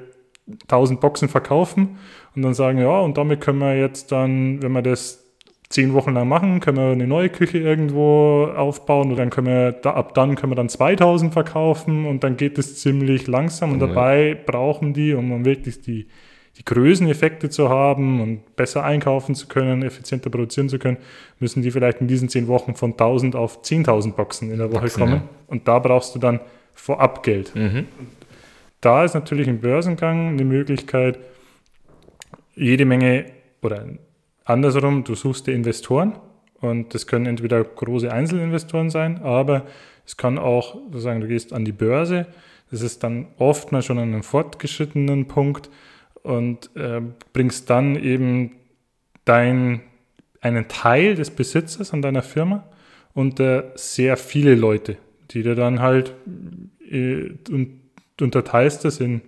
1000 0.63 1.00
Boxen 1.00 1.30
verkaufen 1.30 1.98
und 2.36 2.41
dann 2.41 2.54
sagen, 2.54 2.80
ja, 2.80 3.00
und 3.00 3.17
damit 3.17 3.41
können 3.41 3.60
wir 3.60 3.78
jetzt 3.78 4.12
dann, 4.12 4.62
wenn 4.62 4.72
wir 4.72 4.82
das 4.82 5.24
zehn 5.69 5.93
Wochen 5.93 6.13
lang 6.13 6.28
machen, 6.28 6.60
können 6.60 6.78
wir 6.78 6.91
eine 6.91 7.08
neue 7.08 7.30
Küche 7.30 7.58
irgendwo 7.58 8.46
aufbauen 8.56 9.10
und 9.10 9.17
dann 9.17 9.32
können 9.32 9.48
wir, 9.48 9.72
da, 9.72 9.91
ab 9.93 10.13
dann 10.13 10.36
können 10.36 10.52
wir 10.52 10.56
dann 10.56 10.69
2000 10.69 11.34
verkaufen 11.34 12.06
und 12.06 12.24
dann 12.24 12.38
geht 12.38 12.60
es 12.60 12.80
ziemlich 12.80 13.28
langsam 13.28 13.72
und 13.72 13.80
dabei 13.80 14.38
brauchen 14.46 14.93
die, 14.93 15.15
um 15.15 15.46
wirklich 15.46 15.82
die, 15.82 16.08
die 16.58 16.65
Größeneffekte 16.65 17.50
zu 17.50 17.69
haben 17.69 18.22
und 18.22 18.56
besser 18.56 18.84
einkaufen 18.84 19.34
zu 19.34 19.48
können, 19.48 19.82
effizienter 19.82 20.30
produzieren 20.30 20.69
zu 20.69 20.78
können, 20.78 20.98
müssen 21.39 21.63
die 21.63 21.72
vielleicht 21.72 22.02
in 22.02 22.08
diesen 22.08 22.30
zehn 22.30 22.48
Wochen 22.48 22.76
von 22.76 22.91
1000 22.91 23.36
auf 23.36 23.63
10.000 23.63 24.13
Boxen 24.13 24.52
in 24.52 24.60
der 24.60 24.72
Woche 24.72 24.82
Boxen, 24.82 25.00
kommen. 25.00 25.13
Ja. 25.13 25.30
Und 25.48 25.67
da 25.67 25.80
brauchst 25.80 26.13
du 26.13 26.19
dann 26.19 26.39
vorab 26.76 27.24
Geld. 27.24 27.56
Mhm. 27.56 27.88
Da 28.82 29.04
ist 29.04 29.15
natürlich 29.15 29.48
im 29.48 29.60
Börsengang 29.60 30.30
eine 30.30 30.46
Möglichkeit, 30.46 31.17
jede 32.56 32.86
Menge 32.86 33.26
oder 33.62 33.86
Andersrum, 34.46 35.04
du 35.04 35.16
suchst 35.16 35.48
dir 35.48 35.54
Investoren 35.54 36.20
und 36.60 36.94
das 36.94 37.08
können 37.08 37.26
entweder 37.26 37.63
große 37.63 38.12
Einzelinvestoren 38.12 38.89
sein, 38.89 39.22
aber 39.22 39.66
es 40.06 40.18
kann 40.18 40.38
auch 40.38 40.76
sozusagen, 40.86 41.22
du 41.22 41.28
gehst 41.28 41.54
an 41.54 41.66
die 41.66 41.72
Börse, 41.72 42.28
das 42.72 42.82
ist 42.82 43.04
dann 43.04 43.28
oftmals 43.38 43.86
schon 43.86 44.00
an 44.00 44.10
einem 44.10 44.24
fortgeschrittenen 44.24 45.28
Punkt 45.28 45.70
und 46.24 46.76
äh, 46.76 47.02
bringst 47.32 47.70
dann 47.70 47.96
eben 47.96 48.52
dein, 49.26 49.82
einen 50.42 50.68
Teil 50.68 51.16
des 51.16 51.32
Besitzers 51.32 51.94
an 51.94 52.02
deiner 52.02 52.24
Firma 52.24 52.66
unter 53.13 53.72
sehr 53.76 54.18
viele 54.18 54.56
Leute, 54.56 54.98
die 55.32 55.44
dir 55.44 55.56
dann 55.56 55.80
halt 55.80 56.13
äh, 56.89 57.30
und 57.50 57.80
unterteilst 58.20 58.86
das 58.86 59.00
in 59.00 59.22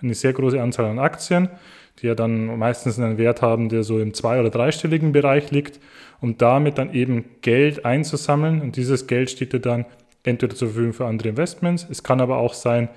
eine 0.00 0.14
sehr 0.14 0.32
große 0.32 0.60
Anzahl 0.60 0.86
an 0.86 0.98
Aktien 0.98 1.48
die 2.00 2.06
ja 2.06 2.14
dann 2.14 2.58
meistens 2.58 2.98
einen 2.98 3.18
Wert 3.18 3.42
haben, 3.42 3.68
der 3.68 3.82
so 3.82 3.98
im 3.98 4.14
zwei- 4.14 4.38
oder 4.40 4.50
dreistelligen 4.50 5.12
Bereich 5.12 5.50
liegt, 5.50 5.80
um 6.20 6.36
damit 6.36 6.78
dann 6.78 6.92
eben 6.92 7.24
Geld 7.42 7.84
einzusammeln. 7.84 8.60
Und 8.60 8.76
dieses 8.76 9.06
Geld 9.06 9.30
steht 9.30 9.52
dir 9.52 9.60
dann 9.60 9.86
entweder 10.24 10.54
zur 10.54 10.68
Verfügung 10.68 10.92
für 10.92 11.06
andere 11.06 11.28
Investments. 11.30 11.86
Es 11.90 12.02
kann 12.02 12.20
aber 12.20 12.38
auch 12.38 12.54
sein, 12.54 12.88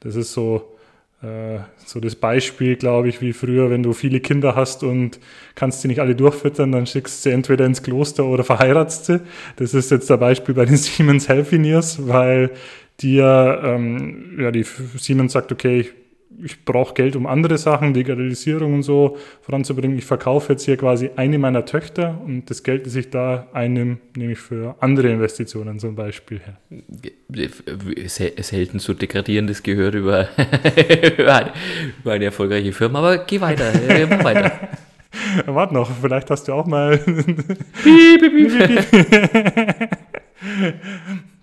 das 0.00 0.16
ist 0.16 0.32
so, 0.32 0.76
äh, 1.22 1.58
so 1.84 2.00
das 2.00 2.16
Beispiel, 2.16 2.76
glaube 2.76 3.08
ich, 3.08 3.20
wie 3.20 3.32
früher, 3.32 3.70
wenn 3.70 3.82
du 3.82 3.92
viele 3.92 4.20
Kinder 4.20 4.56
hast 4.56 4.82
und 4.82 5.20
kannst 5.54 5.82
sie 5.82 5.88
nicht 5.88 6.00
alle 6.00 6.14
durchfüttern, 6.14 6.72
dann 6.72 6.86
schickst 6.86 7.24
du 7.24 7.28
sie 7.28 7.34
entweder 7.34 7.66
ins 7.66 7.82
Kloster 7.82 8.24
oder 8.24 8.44
verheiratst 8.44 9.06
sie. 9.06 9.20
Das 9.56 9.74
ist 9.74 9.90
jetzt 9.90 10.10
der 10.10 10.16
Beispiel 10.16 10.54
bei 10.54 10.64
den 10.64 10.76
Siemens 10.78 11.28
Healthineers, 11.28 12.08
weil 12.08 12.50
die 13.00 13.18
ähm, 13.18 14.36
ja, 14.40 14.50
die 14.50 14.64
Siemens 14.64 15.32
sagt, 15.32 15.52
okay, 15.52 15.80
ich 15.80 15.92
ich 16.44 16.64
brauche 16.64 16.94
Geld, 16.94 17.16
um 17.16 17.26
andere 17.26 17.58
Sachen, 17.58 17.94
Legalisierung 17.94 18.74
und 18.74 18.82
so 18.82 19.16
voranzubringen. 19.42 19.98
Ich 19.98 20.04
verkaufe 20.04 20.52
jetzt 20.52 20.64
hier 20.64 20.76
quasi 20.76 21.10
eine 21.16 21.38
meiner 21.38 21.64
Töchter 21.64 22.20
und 22.24 22.50
das 22.50 22.62
Geld, 22.62 22.86
das 22.86 22.94
ich 22.94 23.10
da 23.10 23.48
einnehme, 23.52 23.98
nehme 24.16 24.32
ich 24.32 24.38
für 24.38 24.76
andere 24.80 25.08
Investitionen 25.08 25.78
zum 25.78 25.94
Beispiel 25.96 26.40
her. 26.40 26.58
Selten 28.08 28.78
so 28.78 28.94
degradierendes 28.94 29.62
gehört 29.62 29.94
über, 29.94 30.28
über, 31.18 31.34
eine, 31.34 31.52
über 32.00 32.12
eine 32.12 32.24
erfolgreiche 32.26 32.72
Firma, 32.72 32.98
aber 33.00 33.18
geh 33.18 33.40
weiter, 33.40 33.72
mach 34.08 34.24
weiter. 34.24 34.52
Warte 35.46 35.74
noch, 35.74 35.90
vielleicht 36.00 36.30
hast 36.30 36.48
du 36.48 36.52
auch 36.52 36.66
mal. 36.66 36.98
piep, 36.98 38.20
piep, 38.20 38.50
piep. 38.68 39.88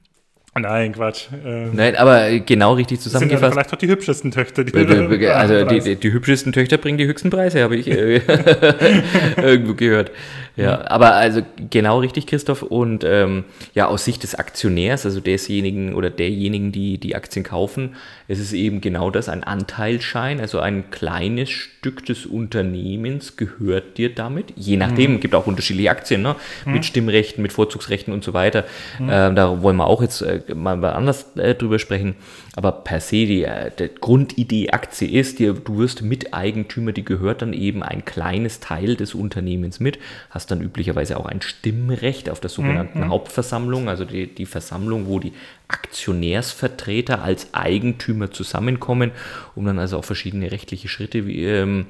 Nein, 0.60 0.94
Quatsch. 0.94 1.28
Ähm, 1.46 1.72
Nein, 1.74 1.98
aber 1.98 2.40
genau 2.40 2.74
richtig 2.74 3.02
zusammengefasst. 3.02 3.44
Sind 3.44 3.54
vielleicht 3.54 3.74
auch 3.74 3.78
die 3.78 3.88
hübschesten 3.88 4.32
Töchter. 4.32 4.64
Die 4.64 5.28
also 5.28 5.66
die, 5.66 5.80
die, 5.82 5.96
die, 5.98 6.14
hübschesten 6.14 6.54
Töchter 6.54 6.78
bringen 6.78 6.98
die 6.98 7.06
höchsten 7.06 7.30
Preise, 7.30 7.62
habe 7.62 7.76
ich 7.76 7.90
äh, 7.90 8.18
irgendwo 9.38 9.74
gehört. 9.74 10.12
Ja, 10.56 10.90
aber 10.90 11.16
also 11.16 11.42
genau 11.70 12.00
richtig, 12.00 12.28
Christoph. 12.28 12.62
Und 12.62 13.04
ähm, 13.04 13.44
ja, 13.74 13.88
aus 13.88 14.06
Sicht 14.06 14.24
des 14.24 14.36
Aktionärs, 14.36 15.06
also 15.06 15.20
desjenigen 15.20 15.94
oder 15.94 16.10
derjenigen, 16.10 16.72
die 16.72 16.98
die 16.98 17.16
Aktien 17.16 17.44
kaufen, 17.44 17.96
ist 18.28 18.40
es 18.40 18.54
eben 18.54 18.82
genau 18.82 19.12
das, 19.12 19.30
ein 19.30 19.44
Anteilsschein, 19.44 20.40
also 20.40 20.60
ein 20.60 20.90
kleines 20.92 21.50
Stück 21.50 22.06
des 22.06 22.26
Unternehmens 22.26 23.38
gehört 23.38 23.98
dir 23.98 24.14
damit. 24.14 24.54
Je 24.56 24.78
nachdem, 24.78 25.14
mhm. 25.14 25.20
gibt 25.20 25.36
auch 25.36 25.46
unterschiedliche 25.48 25.92
Aktien, 25.92 26.22
ne? 26.22 26.36
Mhm. 26.66 26.74
mit 26.74 26.86
Stimmrechten, 26.86 27.42
mit 27.42 27.54
Vorzugsrechten 27.54 28.14
und 28.14 28.24
so 28.24 28.34
weiter. 28.34 28.64
Mhm. 29.00 29.10
Ähm, 29.12 29.36
da 29.36 29.62
wollen 29.62 29.78
wir 29.78 29.88
auch 29.88 30.02
jetzt 30.02 30.22
äh, 30.22 30.42
mal 30.56 30.84
anders 30.86 31.36
äh, 31.36 31.54
drüber 31.54 31.80
sprechen. 31.80 32.16
Aber 32.56 32.72
per 32.72 33.02
se, 33.02 33.26
die, 33.26 33.44
äh, 33.44 33.70
die 33.78 33.90
Grundidee 33.94 34.70
Aktie 34.70 35.10
ist, 35.10 35.40
die, 35.40 35.46
du 35.54 35.78
wirst 35.78 36.02
Miteigentümer, 36.02 36.94
die 36.94 37.04
gehört 37.04 37.42
dann 37.42 37.54
eben 37.54 37.84
ein 37.84 38.06
kleines 38.06 38.62
Teil 38.62 38.96
des 38.96 39.14
Unternehmens 39.14 39.80
mit, 39.80 40.00
hast 40.30 40.52
dann 40.52 40.62
üblicherweise 40.62 41.18
auch 41.18 41.26
ein 41.26 41.42
Stimmrecht 41.42 42.30
auf 42.30 42.40
der 42.40 42.50
sogenannten 42.50 43.02
mhm. 43.02 43.10
Hauptversammlung, 43.10 43.90
also 43.90 44.06
die, 44.06 44.28
die 44.34 44.46
Versammlung, 44.46 45.08
wo 45.08 45.20
die 45.20 45.34
Aktionärsvertreter 45.68 47.22
als 47.22 47.54
Eigentümer 47.54 48.32
zusammenkommen, 48.32 49.12
um 49.56 49.66
dann 49.66 49.80
also 49.80 49.98
auch 49.98 50.06
verschiedene 50.06 50.52
rechtliche 50.52 50.88
Schritte 50.88 51.28
wie, 51.28 51.44
ähm, 51.44 51.88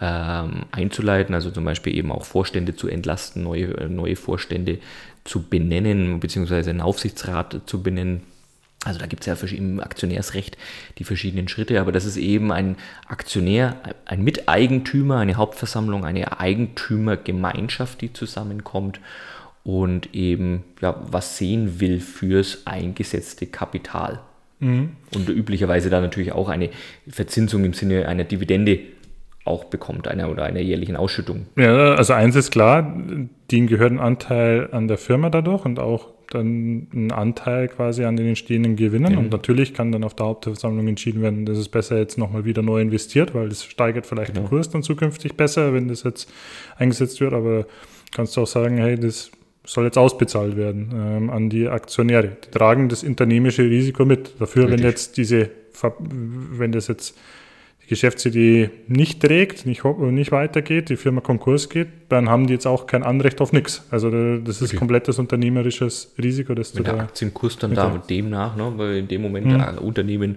ähm, 0.00 0.64
einzuleiten, 0.72 1.34
also 1.34 1.50
zum 1.50 1.64
Beispiel 1.64 1.96
eben 1.96 2.10
auch 2.10 2.24
Vorstände 2.24 2.74
zu 2.74 2.88
entlasten, 2.88 3.42
neue, 3.42 3.76
äh, 3.78 3.88
neue 3.88 4.16
Vorstände 4.16 4.78
zu 5.24 5.48
benennen, 5.48 6.18
beziehungsweise 6.18 6.70
einen 6.70 6.80
Aufsichtsrat 6.80 7.62
zu 7.66 7.82
benennen. 7.82 8.22
Also 8.84 8.98
da 8.98 9.06
gibt 9.06 9.26
es 9.26 9.26
ja 9.26 9.48
im 9.56 9.80
Aktionärsrecht 9.80 10.56
die 10.98 11.04
verschiedenen 11.04 11.48
Schritte, 11.48 11.80
aber 11.80 11.92
das 11.92 12.04
ist 12.04 12.16
eben 12.16 12.50
ein 12.50 12.76
Aktionär, 13.06 13.76
ein 14.06 14.24
Miteigentümer, 14.24 15.18
eine 15.18 15.36
Hauptversammlung, 15.36 16.04
eine 16.04 16.40
Eigentümergemeinschaft, 16.40 18.00
die 18.00 18.12
zusammenkommt 18.12 19.00
und 19.64 20.14
eben 20.14 20.64
ja, 20.80 21.00
was 21.10 21.38
sehen 21.38 21.78
will 21.80 22.00
fürs 22.00 22.66
eingesetzte 22.66 23.46
Kapital. 23.46 24.20
Mhm. 24.58 24.90
Und 25.14 25.28
üblicherweise 25.28 25.88
dann 25.88 26.02
natürlich 26.02 26.32
auch 26.32 26.48
eine 26.48 26.70
Verzinsung 27.08 27.64
im 27.64 27.74
Sinne 27.74 28.08
einer 28.08 28.24
Dividende 28.24 28.80
auch 29.44 29.64
bekommt, 29.64 30.06
einer 30.08 30.30
oder 30.30 30.44
einer 30.44 30.60
jährlichen 30.60 30.96
Ausschüttung. 30.96 31.46
Ja, 31.56 31.94
also 31.94 32.12
eins 32.12 32.36
ist 32.36 32.50
klar, 32.52 32.96
denen 33.50 33.66
gehört 33.66 33.92
ein 33.92 33.98
Anteil 33.98 34.68
an 34.72 34.86
der 34.86 34.98
Firma 34.98 35.30
dadurch 35.30 35.64
und 35.64 35.80
auch 35.80 36.08
dann 36.34 36.88
ein 36.92 37.12
Anteil 37.12 37.68
quasi 37.68 38.04
an 38.04 38.16
den 38.16 38.28
entstehenden 38.28 38.76
Gewinnen. 38.76 39.12
Mhm. 39.12 39.18
Und 39.18 39.32
natürlich 39.32 39.74
kann 39.74 39.92
dann 39.92 40.04
auf 40.04 40.14
der 40.14 40.26
Hauptversammlung 40.26 40.88
entschieden 40.88 41.22
werden, 41.22 41.46
dass 41.46 41.58
es 41.58 41.68
besser 41.68 41.98
jetzt 41.98 42.18
nochmal 42.18 42.44
wieder 42.44 42.62
neu 42.62 42.80
investiert, 42.80 43.34
weil 43.34 43.48
das 43.48 43.64
steigert 43.64 44.06
vielleicht 44.06 44.34
genau. 44.34 44.46
den 44.46 44.48
Kurs 44.48 44.70
dann 44.70 44.82
zukünftig 44.82 45.34
besser, 45.34 45.72
wenn 45.74 45.88
das 45.88 46.02
jetzt 46.02 46.30
eingesetzt 46.76 47.20
wird. 47.20 47.32
Aber 47.32 47.66
kannst 48.12 48.36
du 48.36 48.42
auch 48.42 48.46
sagen, 48.46 48.78
hey, 48.78 48.98
das 48.98 49.30
soll 49.64 49.84
jetzt 49.84 49.98
ausbezahlt 49.98 50.56
werden 50.56 50.90
ähm, 50.94 51.30
an 51.30 51.48
die 51.48 51.68
Aktionäre. 51.68 52.36
Die 52.44 52.50
tragen 52.50 52.88
das 52.88 53.04
unternehmische 53.04 53.62
Risiko 53.62 54.04
mit. 54.04 54.40
Dafür, 54.40 54.64
Richtig. 54.64 54.78
wenn 54.78 54.86
jetzt 54.86 55.16
diese, 55.16 55.50
wenn 56.10 56.72
das 56.72 56.88
jetzt 56.88 57.16
Geschäftsidee 57.92 58.70
nicht 58.88 59.20
trägt, 59.20 59.66
nicht, 59.66 59.84
nicht 59.84 60.32
weitergeht, 60.32 60.88
die 60.88 60.96
Firma 60.96 61.20
Konkurs 61.20 61.68
geht, 61.68 61.88
dann 62.08 62.30
haben 62.30 62.46
die 62.46 62.54
jetzt 62.54 62.66
auch 62.66 62.86
kein 62.86 63.02
Anrecht 63.02 63.42
auf 63.42 63.52
nichts. 63.52 63.86
Also 63.90 64.38
das 64.38 64.62
ist 64.62 64.70
okay. 64.70 64.78
komplettes 64.78 65.18
unternehmerisches 65.18 66.14
Risiko, 66.16 66.54
das 66.54 66.74
Wenn 66.74 66.84
du 66.84 66.90
da 66.90 66.96
der 66.96 67.02
Aktienkurs 67.04 67.58
dann 67.58 67.74
da 67.74 68.02
demnach, 68.08 68.56
ne, 68.56 68.72
weil 68.76 68.96
in 68.96 69.08
dem 69.08 69.20
Moment 69.20 69.46
mhm. 69.46 69.78
Unternehmen 69.78 70.36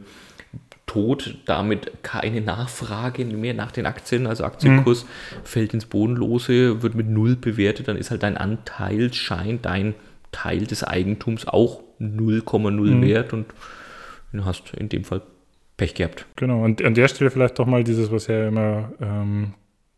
tot, 0.85 1.37
damit 1.45 2.03
keine 2.03 2.41
Nachfrage 2.41 3.23
mehr 3.23 3.53
nach 3.53 3.71
den 3.71 3.85
Aktien, 3.85 4.27
also 4.27 4.43
Aktienkurs 4.43 5.05
mhm. 5.05 5.45
fällt 5.45 5.73
ins 5.73 5.85
Bodenlose, 5.85 6.83
wird 6.83 6.93
mit 6.93 7.07
Null 7.07 7.37
bewertet, 7.37 7.87
dann 7.87 7.95
ist 7.95 8.11
halt 8.11 8.23
dein 8.23 8.35
Anteilsschein, 8.35 9.59
dein 9.61 9.95
Teil 10.33 10.65
des 10.65 10.83
Eigentums 10.83 11.47
auch 11.47 11.81
0,0 12.01 12.69
mhm. 12.71 13.01
wert 13.01 13.31
und 13.31 13.45
du 14.33 14.43
hast 14.43 14.73
in 14.73 14.89
dem 14.89 15.05
Fall 15.05 15.21
Pech 15.77 15.93
gehabt. 15.93 16.25
Genau, 16.35 16.63
und 16.63 16.83
an 16.83 16.93
der 16.93 17.07
Stelle 17.07 17.29
vielleicht 17.29 17.59
doch 17.59 17.65
mal 17.65 17.83
dieses, 17.83 18.11
was 18.11 18.27
ja 18.27 18.47
immer 18.47 18.91
ähm, 19.01 19.53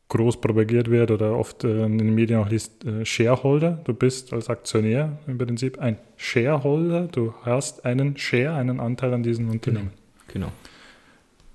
groß 0.09 0.39
propagiert 0.41 0.89
wird 0.89 1.11
oder 1.11 1.37
oft 1.37 1.63
äh, 1.63 1.85
in 1.85 1.97
den 1.97 2.15
Medien 2.15 2.39
auch 2.39 2.49
liest, 2.49 2.85
äh, 2.85 3.05
Shareholder. 3.05 3.79
Du 3.83 3.93
bist 3.93 4.33
als 4.33 4.49
Aktionär 4.49 5.19
im 5.27 5.37
Prinzip 5.37 5.79
ein 5.79 5.97
Shareholder. 6.15 7.07
Du 7.07 7.33
hast 7.43 7.85
einen 7.85 8.17
Share, 8.17 8.55
einen 8.55 8.79
Anteil 8.79 9.13
an 9.13 9.23
diesem 9.23 9.49
Unternehmen. 9.49 9.91
Genau. 10.27 10.47
genau. 10.47 10.51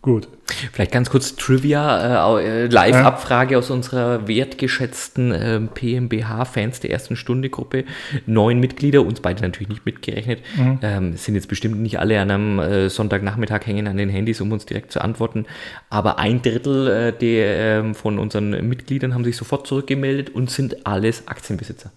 Gut. 0.02 0.26
Vielleicht 0.72 0.90
ganz 0.90 1.10
kurz 1.10 1.36
Trivia, 1.36 2.36
äh, 2.38 2.64
äh 2.64 2.66
Live-Abfrage 2.66 3.52
ja. 3.52 3.58
aus 3.58 3.70
unserer 3.70 4.26
wertgeschätzten 4.26 5.30
äh, 5.30 5.60
PMBH-Fans 5.60 6.80
der 6.80 6.90
ersten 6.90 7.14
Stunde 7.14 7.50
Gruppe. 7.50 7.84
Neun 8.26 8.58
Mitglieder, 8.58 9.02
uns 9.02 9.20
beide 9.20 9.42
natürlich 9.42 9.68
nicht 9.68 9.86
mitgerechnet, 9.86 10.40
mhm. 10.56 10.78
ähm, 10.82 11.16
sind 11.16 11.36
jetzt 11.36 11.48
bestimmt 11.48 11.80
nicht 11.80 12.00
alle 12.00 12.20
an 12.20 12.32
einem 12.32 12.58
äh, 12.58 12.90
Sonntagnachmittag 12.90 13.64
hängen 13.64 13.86
an 13.86 13.96
den 13.96 14.08
Handys, 14.08 14.40
um 14.40 14.50
uns 14.50 14.66
direkt 14.66 14.90
zu 14.90 15.00
antworten. 15.00 15.46
Aber 15.88 16.18
ein 16.18 16.42
Drittel 16.42 16.88
äh, 16.88 17.12
der, 17.12 17.78
ähm, 17.78 17.94
von 17.94 18.18
unseren 18.18 18.50
Mitgliedern 18.68 19.14
haben 19.14 19.22
sich 19.22 19.36
sofort 19.36 19.68
zurückgemeldet 19.68 20.30
und 20.30 20.50
sind 20.50 20.84
alles 20.84 21.28
Aktienbesitzer. 21.28 21.92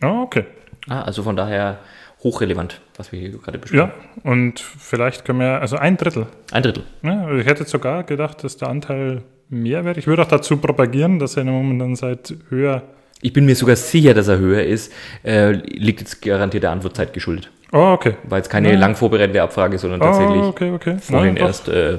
Ah, 0.00 0.22
okay. 0.22 0.44
Ah, 0.88 1.02
also 1.02 1.24
von 1.24 1.34
daher 1.34 1.80
hochrelevant, 2.22 2.80
was 2.96 3.12
wir 3.12 3.18
hier 3.18 3.30
gerade 3.30 3.58
besprechen. 3.58 3.90
Ja, 4.24 4.30
und 4.30 4.60
vielleicht 4.60 5.24
können 5.24 5.40
wir, 5.40 5.60
also 5.60 5.76
ein 5.76 5.96
Drittel. 5.96 6.26
Ein 6.52 6.62
Drittel. 6.62 6.84
Ja, 7.02 7.30
ich 7.34 7.46
hätte 7.46 7.64
sogar 7.64 8.04
gedacht, 8.04 8.44
dass 8.44 8.56
der 8.56 8.68
Anteil 8.68 9.22
mehr 9.48 9.84
wäre. 9.84 9.98
Ich 9.98 10.06
würde 10.06 10.22
auch 10.22 10.28
dazu 10.28 10.56
propagieren, 10.56 11.18
dass 11.18 11.36
er 11.36 11.44
momentan 11.44 11.96
seit 11.96 12.34
höher. 12.48 12.82
Ich 13.20 13.32
bin 13.32 13.44
mir 13.44 13.54
sogar 13.54 13.76
sicher, 13.76 14.14
dass 14.14 14.28
er 14.28 14.38
höher 14.38 14.64
ist. 14.64 14.92
Äh, 15.24 15.52
liegt 15.52 16.00
jetzt 16.00 16.22
garantiert 16.22 16.64
der 16.64 16.70
Antwortzeit 16.70 17.12
geschuldet. 17.12 17.50
Oh, 17.72 17.92
okay. 17.92 18.16
War 18.24 18.38
jetzt 18.38 18.50
keine 18.50 18.72
ja. 18.72 18.78
lang 18.78 18.94
vorbereitete 18.94 19.42
Abfrage, 19.42 19.78
sondern 19.78 20.00
tatsächlich 20.00 20.42
oh, 20.42 20.48
okay, 20.48 20.70
okay. 20.72 20.96
vorhin 21.00 21.34
Nein, 21.34 21.44
erst. 21.44 21.68
Äh, 21.68 21.98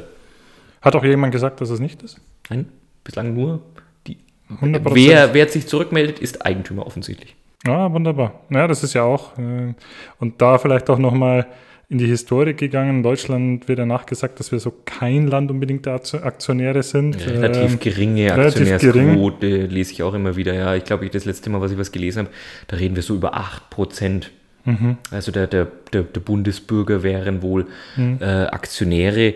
Hat 0.81 0.95
auch 0.95 1.03
jemand 1.03 1.31
gesagt, 1.31 1.61
dass 1.61 1.69
es 1.69 1.79
nicht 1.79 2.03
ist? 2.03 2.19
Nein, 2.49 2.67
bislang 3.03 3.33
nur 3.33 3.61
die. 4.05 4.17
100%. 4.61 4.81
Wer, 4.93 5.33
wer 5.33 5.47
sich 5.47 5.67
zurückmeldet, 5.67 6.19
ist 6.19 6.45
Eigentümer 6.45 6.85
offensichtlich. 6.85 7.35
Ja, 7.65 7.91
wunderbar. 7.91 8.41
Ja, 8.49 8.67
das 8.67 8.83
ist 8.83 8.93
ja 8.93 9.03
auch. 9.03 9.37
Äh, 9.37 9.73
und 10.19 10.41
da 10.41 10.57
vielleicht 10.57 10.89
auch 10.89 10.97
nochmal 10.99 11.47
in 11.89 11.97
die 11.99 12.07
Historie 12.07 12.53
gegangen. 12.53 12.97
In 12.97 13.03
Deutschland 13.03 13.67
wird 13.67 13.79
ja 13.79 13.85
nachgesagt, 13.85 14.39
dass 14.39 14.51
wir 14.51 14.59
so 14.59 14.73
kein 14.85 15.27
Land 15.27 15.51
unbedingt 15.51 15.85
der 15.85 15.93
Aktionäre 15.93 16.81
sind. 16.81 17.25
Relativ 17.25 17.73
ähm, 17.73 17.79
geringe 17.79 18.33
Aktionärsquote 18.33 19.47
gering. 19.47 19.69
lese 19.69 19.91
ich 19.91 20.03
auch 20.03 20.13
immer 20.13 20.35
wieder. 20.35 20.53
Ja, 20.53 20.75
ich 20.75 20.85
glaube, 20.85 21.07
das 21.09 21.25
letzte 21.25 21.49
Mal, 21.49 21.61
was 21.61 21.71
ich 21.71 21.77
was 21.77 21.91
gelesen 21.91 22.19
habe, 22.19 22.29
da 22.67 22.77
reden 22.77 22.95
wir 22.95 23.03
so 23.03 23.13
über 23.15 23.35
8 23.35 23.69
Prozent. 23.69 24.31
Mhm. 24.65 24.97
Also 25.11 25.31
der, 25.31 25.47
der, 25.47 25.67
der, 25.91 26.03
der, 26.03 26.21
Bundesbürger 26.21 27.03
wären 27.03 27.41
wohl 27.41 27.67
mhm. 27.95 28.17
äh, 28.21 28.45
Aktionäre. 28.45 29.35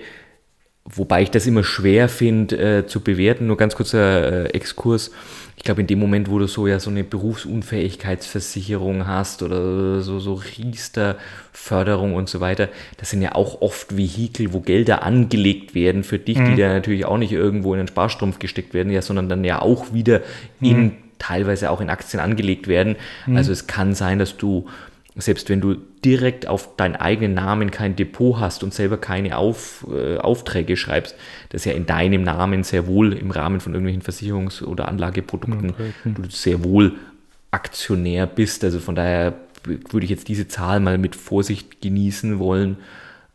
Wobei 0.89 1.21
ich 1.21 1.31
das 1.31 1.45
immer 1.45 1.63
schwer 1.63 2.09
finde 2.09 2.79
äh, 2.79 2.87
zu 2.87 3.01
bewerten. 3.01 3.47
Nur 3.47 3.57
ganz 3.57 3.75
kurzer 3.75 4.45
äh, 4.45 4.49
Exkurs 4.49 5.11
ich 5.57 5.63
glaube, 5.63 5.81
in 5.81 5.87
dem 5.87 5.99
Moment, 5.99 6.29
wo 6.29 6.37
du 6.37 6.47
so 6.47 6.67
ja 6.67 6.79
so 6.79 6.91
eine 6.91 7.03
Berufsunfähigkeitsversicherung 7.03 9.07
hast 9.07 9.41
oder 9.41 10.01
so, 10.01 10.19
so 10.19 10.35
Riester-Förderung 10.35 12.13
und 12.13 12.29
so 12.29 12.39
weiter, 12.39 12.69
das 12.97 13.09
sind 13.09 13.23
ja 13.23 13.33
auch 13.33 13.61
oft 13.61 13.97
Vehikel, 13.97 14.53
wo 14.53 14.59
Gelder 14.59 15.01
angelegt 15.01 15.73
werden 15.73 16.03
für 16.03 16.19
dich, 16.19 16.37
mhm. 16.37 16.51
die 16.51 16.57
da 16.61 16.67
natürlich 16.69 17.05
auch 17.05 17.17
nicht 17.17 17.31
irgendwo 17.31 17.73
in 17.73 17.79
einen 17.79 17.87
Sparstrumpf 17.87 18.37
gesteckt 18.37 18.75
werden, 18.75 18.91
ja, 18.91 19.01
sondern 19.01 19.29
dann 19.29 19.43
ja 19.43 19.59
auch 19.59 19.93
wieder 19.93 20.21
in, 20.61 20.77
mhm. 20.77 20.91
teilweise 21.17 21.71
auch 21.71 21.81
in 21.81 21.89
Aktien 21.89 22.21
angelegt 22.21 22.67
werden. 22.67 22.95
Mhm. 23.25 23.37
Also 23.37 23.51
es 23.51 23.65
kann 23.65 23.95
sein, 23.95 24.19
dass 24.19 24.37
du 24.37 24.67
selbst 25.17 25.49
wenn 25.49 25.61
du 25.61 25.75
direkt 26.05 26.47
auf 26.47 26.75
deinen 26.75 26.95
eigenen 26.95 27.33
Namen 27.33 27.71
kein 27.71 27.95
Depot 27.95 28.39
hast 28.39 28.63
und 28.63 28.73
selber 28.73 28.97
keine 28.97 29.37
auf, 29.37 29.85
äh, 29.91 30.17
Aufträge 30.17 30.77
schreibst, 30.77 31.15
das 31.49 31.65
ja 31.65 31.73
in 31.73 31.85
deinem 31.85 32.23
Namen 32.23 32.63
sehr 32.63 32.87
wohl 32.87 33.13
im 33.13 33.31
Rahmen 33.31 33.59
von 33.59 33.73
irgendwelchen 33.73 34.03
Versicherungs- 34.03 34.63
oder 34.63 34.87
Anlageprodukten 34.87 35.71
okay. 35.71 35.91
du 36.05 36.29
sehr 36.29 36.63
wohl 36.63 36.93
Aktionär 37.51 38.27
bist. 38.27 38.63
Also 38.63 38.79
von 38.79 38.95
daher 38.95 39.33
würde 39.63 40.03
ich 40.03 40.09
jetzt 40.09 40.27
diese 40.27 40.47
Zahl 40.47 40.79
mal 40.79 40.97
mit 40.97 41.15
Vorsicht 41.15 41.81
genießen 41.81 42.39
wollen. 42.39 42.77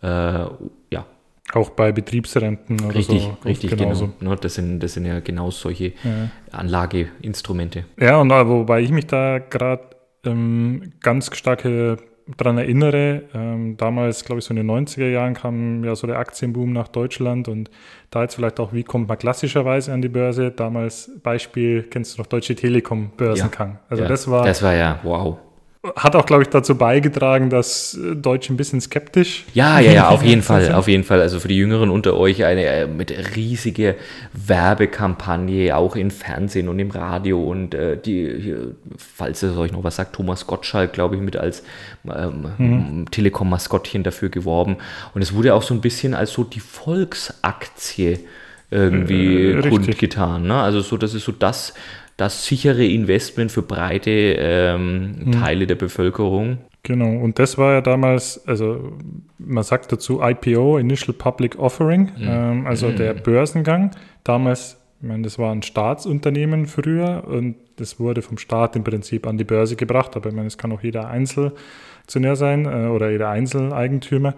Äh, 0.03 0.07
ja. 0.07 1.07
Auch 1.53 1.70
bei 1.70 1.93
Betriebsrenten 1.93 2.80
oder 2.80 2.95
richtig, 2.95 3.22
so. 3.22 3.37
Richtig, 3.45 3.76
genauso. 3.76 4.12
genau. 4.18 4.37
Das 4.37 4.55
sind, 4.55 4.80
das 4.80 4.95
sind 4.95 5.05
ja 5.05 5.20
genau 5.20 5.51
solche 5.51 5.89
ja. 6.03 6.30
Anlageinstrumente. 6.51 7.85
Ja, 8.01 8.18
und 8.18 8.30
äh, 8.30 8.49
wobei 8.49 8.80
ich 8.80 8.91
mich 8.91 9.07
da 9.07 9.39
gerade 9.39 9.91
ähm, 10.25 10.93
ganz 11.01 11.35
starke 11.37 11.97
daran 12.37 12.59
erinnere, 12.59 13.23
ähm, 13.35 13.77
damals, 13.77 14.25
glaube 14.25 14.39
ich, 14.39 14.45
so 14.45 14.55
in 14.55 14.57
den 14.57 14.70
90er 14.70 15.09
Jahren 15.09 15.35
kam 15.35 15.85
ja 15.85 15.95
so 15.97 16.07
der 16.07 16.18
Aktienboom 16.18 16.73
nach 16.73 16.89
Deutschland 16.89 17.49
und 17.49 17.70
da 18.11 18.23
jetzt 18.23 18.37
vielleicht 18.37 18.61
auch, 18.61 18.73
wie 18.73 18.85
kommt 18.85 19.09
man 19.09 19.18
klassischerweise 19.18 19.93
an 19.93 20.03
die 20.03 20.09
Börse? 20.09 20.51
Damals 20.51 21.11
Beispiel, 21.23 21.83
kennst 21.83 22.16
du 22.16 22.23
noch 22.23 22.29
Deutsche 22.29 22.55
Telekom 22.55 23.11
Börsenkang? 23.16 23.73
Ja, 23.73 23.81
also 23.89 24.03
ja, 24.05 24.09
das 24.09 24.31
war. 24.31 24.45
Das 24.45 24.62
war 24.62 24.75
ja, 24.75 25.01
wow 25.03 25.39
hat 25.97 26.14
auch, 26.14 26.26
glaube 26.26 26.43
ich, 26.43 26.49
dazu 26.49 26.76
beigetragen, 26.76 27.51
dass 27.51 27.95
äh, 27.95 28.14
Deutsche 28.14 28.53
ein 28.53 28.57
bisschen 28.57 28.80
skeptisch. 28.80 29.45
Ja, 29.53 29.80
ja, 29.80 29.93
ja, 29.93 30.09
auf 30.09 30.22
jeden 30.24 30.43
Fall, 30.43 30.72
auf 30.72 30.87
jeden 30.87 31.03
Fall. 31.03 31.20
Also 31.20 31.41
für 31.41 31.49
die 31.49 31.57
Jüngeren 31.57 31.91
unter 31.91 32.16
euch 32.16 32.45
eine 32.45 32.64
äh, 32.64 32.87
mit 32.87 33.12
riesige 33.35 33.97
Werbekampagne, 34.33 35.76
auch 35.76 35.97
im 35.97 36.12
Fernsehen 36.12 36.68
und 36.68 36.78
im 36.78 36.93
Radio 36.93 37.43
und 37.43 37.74
äh, 37.74 37.97
die, 37.97 38.55
falls 38.97 39.43
es 39.43 39.57
euch 39.57 39.72
noch 39.72 39.83
was 39.83 39.97
sagt, 39.97 40.14
Thomas 40.14 40.47
Gottschalk, 40.47 40.93
glaube 40.93 41.16
ich, 41.16 41.20
mit 41.20 41.37
als 41.37 41.64
ähm, 42.07 42.47
mhm. 42.59 43.11
Telekom-Maskottchen 43.11 44.05
dafür 44.05 44.28
geworben. 44.28 44.76
Und 45.14 45.22
es 45.22 45.35
wurde 45.35 45.53
auch 45.53 45.62
so 45.62 45.74
ein 45.74 45.80
bisschen 45.80 46.14
als 46.14 46.33
so 46.33 46.45
die 46.45 46.61
Volksaktie 46.61 48.20
irgendwie 48.72 49.51
äh, 49.51 49.68
kundgetan. 49.68 50.45
Ne? 50.45 50.55
Also 50.55 50.80
so, 50.80 50.97
das 50.97 51.12
ist 51.12 51.24
so 51.24 51.33
das, 51.33 51.74
das 52.23 52.47
sichere 52.47 52.87
Investment 52.87 53.51
für 53.51 53.62
breite 53.62 54.11
ähm, 54.11 55.16
mhm. 55.25 55.33
Teile 55.33 55.66
der 55.66 55.75
Bevölkerung. 55.75 56.59
Genau, 56.85 57.20
und 57.20 57.41
das 57.41 57.59
war 57.59 57.75
ja 57.75 57.81
damals, 57.81 58.47
also 58.47 58.93
man 59.39 59.64
sagt 59.64 59.91
dazu 59.91 60.20
IPO, 60.23 60.79
Initial 60.79 61.14
Public 61.14 61.59
Offering, 61.59 62.12
mhm. 62.16 62.29
ähm, 62.29 62.66
also 62.66 62.89
mhm. 62.89 62.97
der 62.97 63.14
Börsengang. 63.14 63.91
Damals, 64.23 64.77
ich 65.01 65.09
meine, 65.09 65.25
das 65.25 65.37
war 65.37 65.51
ein 65.51 65.62
Staatsunternehmen 65.62 66.66
früher 66.66 67.25
und 67.27 67.57
das 67.77 67.99
wurde 67.99 68.23
vom 68.23 68.39
Staat 68.39 68.77
im 68.77 68.85
Prinzip 68.85 69.27
an 69.27 69.37
die 69.37 69.45
Börse 69.45 69.75
gebracht, 69.75 70.14
aber 70.14 70.29
ich 70.29 70.35
meine, 70.35 70.47
es 70.47 70.59
kann 70.59 70.70
auch 70.70 70.83
jeder 70.83 71.09
Einzelaktionär 71.09 72.37
sein 72.37 72.66
äh, 72.66 72.87
oder 72.87 73.11
jeder 73.11 73.31
Einzeleigentümer 73.31 74.35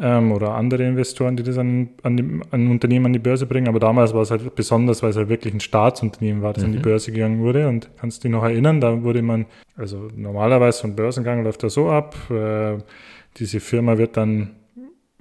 ähm, 0.00 0.32
oder 0.32 0.54
andere 0.54 0.84
Investoren, 0.84 1.36
die 1.36 1.42
das 1.42 1.58
an, 1.58 1.90
an, 2.02 2.16
die, 2.16 2.22
an 2.22 2.66
ein 2.66 2.70
Unternehmen 2.70 3.06
an 3.06 3.12
die 3.12 3.18
Börse 3.18 3.46
bringen. 3.46 3.68
Aber 3.68 3.80
damals 3.80 4.14
war 4.14 4.22
es 4.22 4.30
halt 4.30 4.54
besonders, 4.54 5.02
weil 5.02 5.10
es 5.10 5.16
halt 5.16 5.28
wirklich 5.28 5.52
ein 5.52 5.60
Staatsunternehmen 5.60 6.42
war, 6.42 6.52
das 6.52 6.62
mhm. 6.62 6.68
an 6.68 6.72
die 6.72 6.78
mhm. 6.78 6.82
Börse 6.82 7.12
gegangen 7.12 7.40
wurde. 7.40 7.68
Und 7.68 7.90
kannst 7.98 8.18
du 8.18 8.28
dich 8.28 8.32
noch 8.32 8.44
erinnern, 8.44 8.80
da 8.80 9.02
wurde 9.02 9.22
man, 9.22 9.46
also 9.76 10.08
normalerweise 10.14 10.80
so 10.80 10.88
ein 10.88 10.96
Börsengang 10.96 11.42
läuft 11.44 11.62
da 11.62 11.68
so 11.68 11.90
ab, 11.90 12.16
äh, 12.30 12.78
diese 13.36 13.60
Firma 13.60 13.98
wird 13.98 14.16
dann 14.16 14.50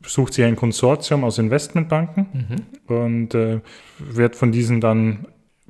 sucht 0.05 0.33
sich 0.33 0.45
ein 0.45 0.55
Konsortium 0.55 1.23
aus 1.23 1.37
Investmentbanken 1.37 2.27
mhm. 2.87 2.95
und 2.95 3.35
äh, 3.35 3.59
wird 3.99 4.35
von 4.35 4.51
diesen 4.51 4.79
dann 4.79 5.25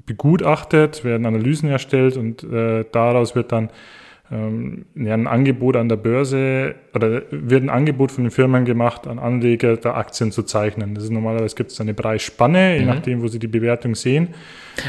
begutachtet, 0.06 1.04
werden 1.04 1.26
Analysen 1.26 1.70
erstellt 1.70 2.18
und 2.18 2.44
äh, 2.44 2.86
daraus 2.92 3.36
wird 3.36 3.52
dann 3.52 3.70
ähm, 4.30 4.86
ja, 4.96 5.14
ein 5.14 5.28
Angebot 5.28 5.78
an 5.78 5.88
der 5.88 5.96
Börse 5.96 6.76
oder 6.94 7.22
wird 7.32 7.64
ein 7.64 7.70
Angebot 7.70 8.12
von 8.12 8.26
den 8.26 8.32
Firmen 8.32 8.66
gemacht, 8.66 9.08
an 9.08 9.20
Anleger 9.20 9.78
der 9.78 9.96
Aktien 9.96 10.32
zu 10.34 10.44
zeichnen. 10.44 10.96
Das 10.96 11.06
ist 11.06 11.12
normalerweise 11.12 11.56
gibt 11.56 11.72
es 11.72 11.80
eine 11.80 11.94
Preisspanne, 11.94 12.74
mhm. 12.74 12.80
je 12.80 12.86
nachdem, 12.86 13.22
wo 13.22 13.28
sie 13.28 13.40
die 13.40 13.48
Bewertung 13.48 13.96
sehen. 13.96 14.30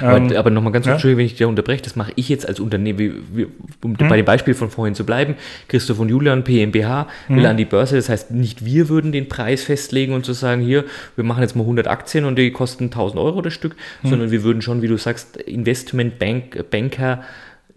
Aber, 0.02 0.16
ähm, 0.16 0.36
aber 0.36 0.50
nochmal 0.50 0.72
ganz 0.72 0.86
kurz, 0.86 1.02
ja? 1.04 1.16
wenn 1.16 1.24
ich 1.24 1.36
dir 1.36 1.48
unterbreche, 1.48 1.82
das 1.82 1.94
mache 1.94 2.12
ich 2.16 2.28
jetzt 2.28 2.48
als 2.48 2.58
Unternehmen, 2.58 2.98
wie, 2.98 3.12
wie, 3.32 3.46
um 3.82 3.92
mhm. 3.92 4.08
bei 4.08 4.16
dem 4.16 4.24
Beispiel 4.24 4.54
von 4.54 4.70
vorhin 4.70 4.96
zu 4.96 5.06
bleiben. 5.06 5.36
Christoph 5.68 6.00
und 6.00 6.08
Julian, 6.08 6.42
PMBH, 6.42 7.06
will 7.28 7.38
mhm. 7.38 7.46
an 7.46 7.56
die 7.56 7.64
Börse. 7.64 7.94
Das 7.94 8.08
heißt, 8.08 8.32
nicht 8.32 8.64
wir 8.64 8.88
würden 8.88 9.12
den 9.12 9.28
Preis 9.28 9.62
festlegen 9.62 10.14
und 10.14 10.24
zu 10.24 10.32
sagen, 10.32 10.62
hier, 10.62 10.84
wir 11.14 11.24
machen 11.24 11.42
jetzt 11.42 11.54
mal 11.54 11.62
100 11.62 11.86
Aktien 11.86 12.24
und 12.24 12.36
die 12.36 12.50
kosten 12.50 12.84
1000 12.84 13.20
Euro 13.20 13.40
das 13.40 13.52
Stück, 13.52 13.76
mhm. 14.02 14.08
sondern 14.08 14.30
wir 14.32 14.42
würden 14.42 14.62
schon, 14.62 14.82
wie 14.82 14.88
du 14.88 14.96
sagst, 14.96 15.36
Investmentbanker 15.36 17.22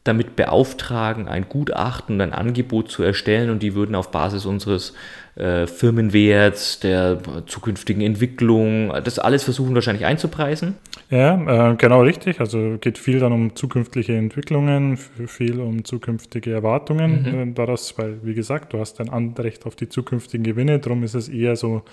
damit 0.03 0.35
beauftragen, 0.35 1.27
ein 1.27 1.47
Gutachten 1.47 2.15
und 2.15 2.21
ein 2.21 2.33
Angebot 2.33 2.89
zu 2.89 3.03
erstellen 3.03 3.51
und 3.51 3.61
die 3.61 3.75
würden 3.75 3.93
auf 3.93 4.09
Basis 4.09 4.45
unseres 4.45 4.93
äh, 5.35 5.67
Firmenwerts, 5.67 6.79
der 6.79 7.19
zukünftigen 7.45 8.01
Entwicklung, 8.01 8.91
das 9.03 9.19
alles 9.19 9.43
versuchen 9.43 9.75
wahrscheinlich 9.75 10.05
einzupreisen. 10.05 10.75
Ja, 11.11 11.71
äh, 11.71 11.75
genau 11.75 12.01
richtig. 12.01 12.39
Also 12.39 12.77
geht 12.81 12.97
viel 12.97 13.19
dann 13.19 13.31
um 13.31 13.55
zukünftige 13.55 14.17
Entwicklungen, 14.17 14.97
viel 14.97 15.59
um 15.59 15.85
zukünftige 15.85 16.51
Erwartungen 16.51 17.21
mhm. 17.21 17.51
Äh, 17.51 17.53
daraus, 17.53 17.97
weil 17.97 18.17
wie 18.23 18.33
gesagt, 18.33 18.73
du 18.73 18.79
hast 18.79 18.99
ein 18.99 19.09
Anrecht 19.09 19.67
auf 19.67 19.75
die 19.75 19.87
zukünftigen 19.87 20.43
Gewinne, 20.43 20.79
darum 20.79 21.03
ist 21.03 21.13
es 21.13 21.29
eher 21.29 21.55
so, 21.55 21.83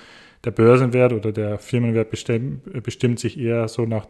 der 0.44 0.52
Börsenwert 0.52 1.12
oder 1.12 1.32
der 1.32 1.59
Firmenwert 1.59 2.11
bestimmt, 2.11 2.82
bestimmt 2.82 3.18
sich 3.18 3.38
eher 3.38 3.68
so 3.68 3.84
nach 3.86 4.06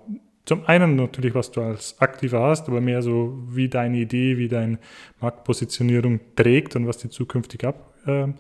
zum 0.49 0.67
einen 0.67 0.97
natürlich, 0.97 1.35
was 1.35 1.51
du 1.51 1.61
als 1.61 2.01
Aktiver 2.01 2.41
hast, 2.41 2.69
aber 2.69 2.81
mehr 2.81 3.03
so, 3.03 3.39
wie 3.51 3.69
deine 3.69 3.99
Idee, 3.99 4.39
wie 4.39 4.49
deine 4.49 4.79
Marktpositionierung 5.21 6.21
trägt 6.37 6.75
und 6.75 6.87
was 6.87 6.97
die 6.97 7.11
zukünftig 7.11 7.67
abwerfen 7.67 8.35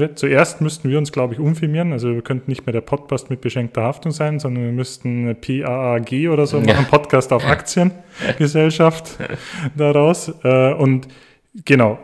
wird. 0.00 0.20
Zuerst 0.20 0.60
müssten 0.60 0.88
wir 0.88 0.98
uns, 0.98 1.10
glaube 1.10 1.34
ich, 1.34 1.40
umfirmieren. 1.40 1.92
Also 1.92 2.14
wir 2.14 2.22
könnten 2.22 2.48
nicht 2.48 2.64
mehr 2.64 2.72
der 2.72 2.80
Podcast 2.80 3.28
mit 3.28 3.40
beschenkter 3.40 3.82
Haftung 3.82 4.12
sein, 4.12 4.38
sondern 4.38 4.66
wir 4.66 4.72
müssten 4.72 5.36
PAAG 5.40 6.28
oder 6.30 6.46
so 6.46 6.60
machen, 6.60 6.86
Podcast 6.86 7.32
auf 7.32 7.44
Aktiengesellschaft 7.44 9.18
daraus. 9.76 10.32
Äh, 10.44 10.74
und 10.74 11.08
genau, 11.64 11.98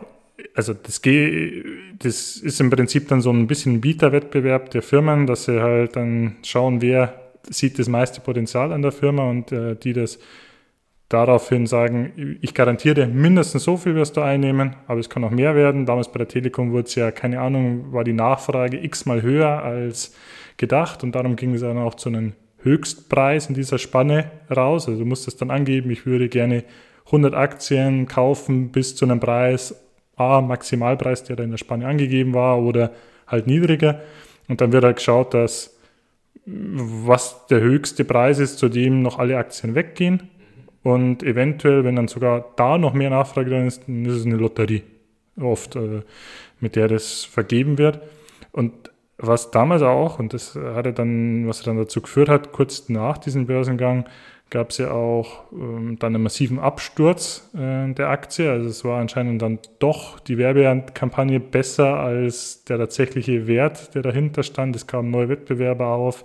also 0.53 0.73
das, 0.73 1.01
das 1.01 2.35
ist 2.35 2.59
im 2.59 2.69
Prinzip 2.69 3.07
dann 3.07 3.21
so 3.21 3.31
ein 3.31 3.47
bisschen 3.47 3.75
ein 3.75 3.81
Bieterwettbewerb 3.81 4.69
der 4.71 4.81
Firmen, 4.81 5.27
dass 5.27 5.45
sie 5.45 5.61
halt 5.61 5.95
dann 5.95 6.35
schauen, 6.43 6.81
wer 6.81 7.22
sieht 7.49 7.79
das 7.79 7.87
meiste 7.87 8.21
Potenzial 8.21 8.71
an 8.71 8.81
der 8.81 8.91
Firma 8.91 9.29
und 9.29 9.51
äh, 9.51 9.75
die 9.75 9.93
das 9.93 10.19
daraufhin 11.09 11.67
sagen, 11.67 12.37
ich 12.41 12.53
garantiere 12.53 13.05
mindestens 13.05 13.63
so 13.63 13.77
viel 13.77 13.93
wirst 13.95 14.17
du 14.17 14.21
einnehmen, 14.21 14.75
aber 14.87 14.99
es 14.99 15.09
kann 15.09 15.23
auch 15.23 15.31
mehr 15.31 15.55
werden. 15.55 15.85
Damals 15.85 16.11
bei 16.11 16.17
der 16.17 16.27
Telekom 16.27 16.71
wurde 16.71 16.87
es 16.87 16.95
ja, 16.95 17.11
keine 17.11 17.39
Ahnung, 17.39 17.93
war 17.93 18.03
die 18.03 18.13
Nachfrage 18.13 18.83
x-mal 18.83 19.21
höher 19.21 19.61
als 19.61 20.15
gedacht 20.57 21.03
und 21.03 21.13
darum 21.13 21.35
ging 21.35 21.53
es 21.53 21.61
dann 21.61 21.77
auch 21.77 21.95
zu 21.95 22.09
einem 22.09 22.33
Höchstpreis 22.63 23.47
in 23.47 23.55
dieser 23.55 23.77
Spanne 23.77 24.31
raus. 24.49 24.87
Also 24.87 25.01
du 25.01 25.05
musst 25.05 25.27
es 25.27 25.35
dann 25.35 25.51
angeben, 25.51 25.91
ich 25.91 26.05
würde 26.05 26.29
gerne 26.29 26.63
100 27.05 27.35
Aktien 27.35 28.07
kaufen 28.07 28.71
bis 28.71 28.95
zu 28.95 29.05
einem 29.05 29.19
Preis 29.19 29.75
A, 30.15 30.41
Maximalpreis, 30.41 31.23
der 31.23 31.35
da 31.35 31.43
in 31.43 31.51
der 31.51 31.57
Spanne 31.57 31.87
angegeben 31.87 32.33
war 32.33 32.59
oder 32.61 32.91
halt 33.27 33.47
niedriger. 33.47 33.99
Und 34.47 34.61
dann 34.61 34.71
wird 34.71 34.83
halt 34.83 34.97
geschaut, 34.97 35.33
dass 35.33 35.72
was 36.45 37.47
der 37.47 37.61
höchste 37.61 38.03
Preis 38.03 38.39
ist, 38.39 38.57
zu 38.57 38.69
dem 38.69 39.01
noch 39.01 39.19
alle 39.19 39.37
Aktien 39.37 39.75
weggehen. 39.75 40.29
Und 40.83 41.23
eventuell, 41.23 41.85
wenn 41.85 41.95
dann 41.95 42.09
sogar 42.09 42.53
da 42.57 42.77
noch 42.77 42.93
mehr 42.93 43.09
Nachfrage 43.09 43.49
drin 43.49 43.67
ist, 43.67 43.87
dann 43.87 44.05
ist 44.05 44.15
es 44.15 44.25
eine 44.25 44.35
Lotterie, 44.35 44.83
oft, 45.39 45.77
äh, 45.77 46.01
mit 46.59 46.75
der 46.75 46.89
das 46.89 47.23
vergeben 47.23 47.77
wird. 47.77 48.01
Und 48.51 48.91
was 49.17 49.51
damals 49.51 49.81
auch, 49.81 50.19
und 50.19 50.33
das 50.33 50.55
hatte 50.55 50.91
dann, 50.91 51.47
was 51.47 51.61
dann 51.61 51.77
dazu 51.77 52.01
geführt 52.01 52.27
hat, 52.27 52.51
kurz 52.51 52.89
nach 52.89 53.17
diesem 53.17 53.45
Börsengang, 53.45 54.05
gab 54.53 54.69
es 54.69 54.77
ja 54.77 54.91
auch 54.91 55.51
ähm, 55.51 55.97
dann 55.97 56.13
einen 56.13 56.23
massiven 56.23 56.59
Absturz 56.59 57.49
äh, 57.55 57.91
der 57.91 58.09
Aktie. 58.09 58.51
Also 58.51 58.69
es 58.69 58.85
war 58.85 59.01
anscheinend 59.01 59.41
dann 59.41 59.57
doch 59.79 60.19
die 60.19 60.37
Werbekampagne 60.37 61.39
besser 61.39 61.99
als 61.99 62.63
der 62.65 62.77
tatsächliche 62.77 63.47
Wert, 63.47 63.95
der 63.95 64.03
dahinter 64.03 64.43
stand. 64.43 64.75
Es 64.75 64.85
kamen 64.85 65.09
neue 65.09 65.27
Wettbewerber 65.27 65.87
auf. 65.87 66.23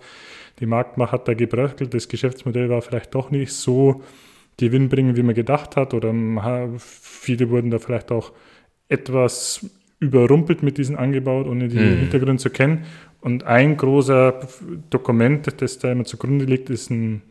Die 0.61 0.67
Marktmacht 0.67 1.13
hat 1.13 1.27
da 1.27 1.33
gebröckelt. 1.33 1.95
Das 1.95 2.09
Geschäftsmodell 2.09 2.69
war 2.69 2.83
vielleicht 2.83 3.15
doch 3.15 3.31
nicht 3.31 3.55
so 3.55 4.03
gewinnbringend, 4.59 5.17
wie 5.17 5.23
man 5.23 5.35
gedacht 5.35 5.77
hat. 5.77 5.95
Oder 5.95 6.13
viele 6.77 7.49
wurden 7.49 7.71
da 7.71 7.79
vielleicht 7.79 8.13
auch 8.13 8.33
etwas 8.91 9.65
überrumpelt 10.01 10.63
mit 10.63 10.77
diesem 10.77 10.99
Angebot, 10.99 11.47
ohne 11.47 11.69
die 11.69 11.79
hm. 11.79 11.97
Hintergründe 12.01 12.43
zu 12.43 12.51
kennen. 12.51 12.85
Und 13.23 13.45
ein 13.45 13.79
großer 13.79 14.39
Dokument, 14.91 15.63
das 15.63 15.79
da 15.79 15.91
immer 15.91 16.05
zugrunde 16.05 16.45
liegt, 16.45 16.69
ist 16.69 16.91
ein 16.91 17.23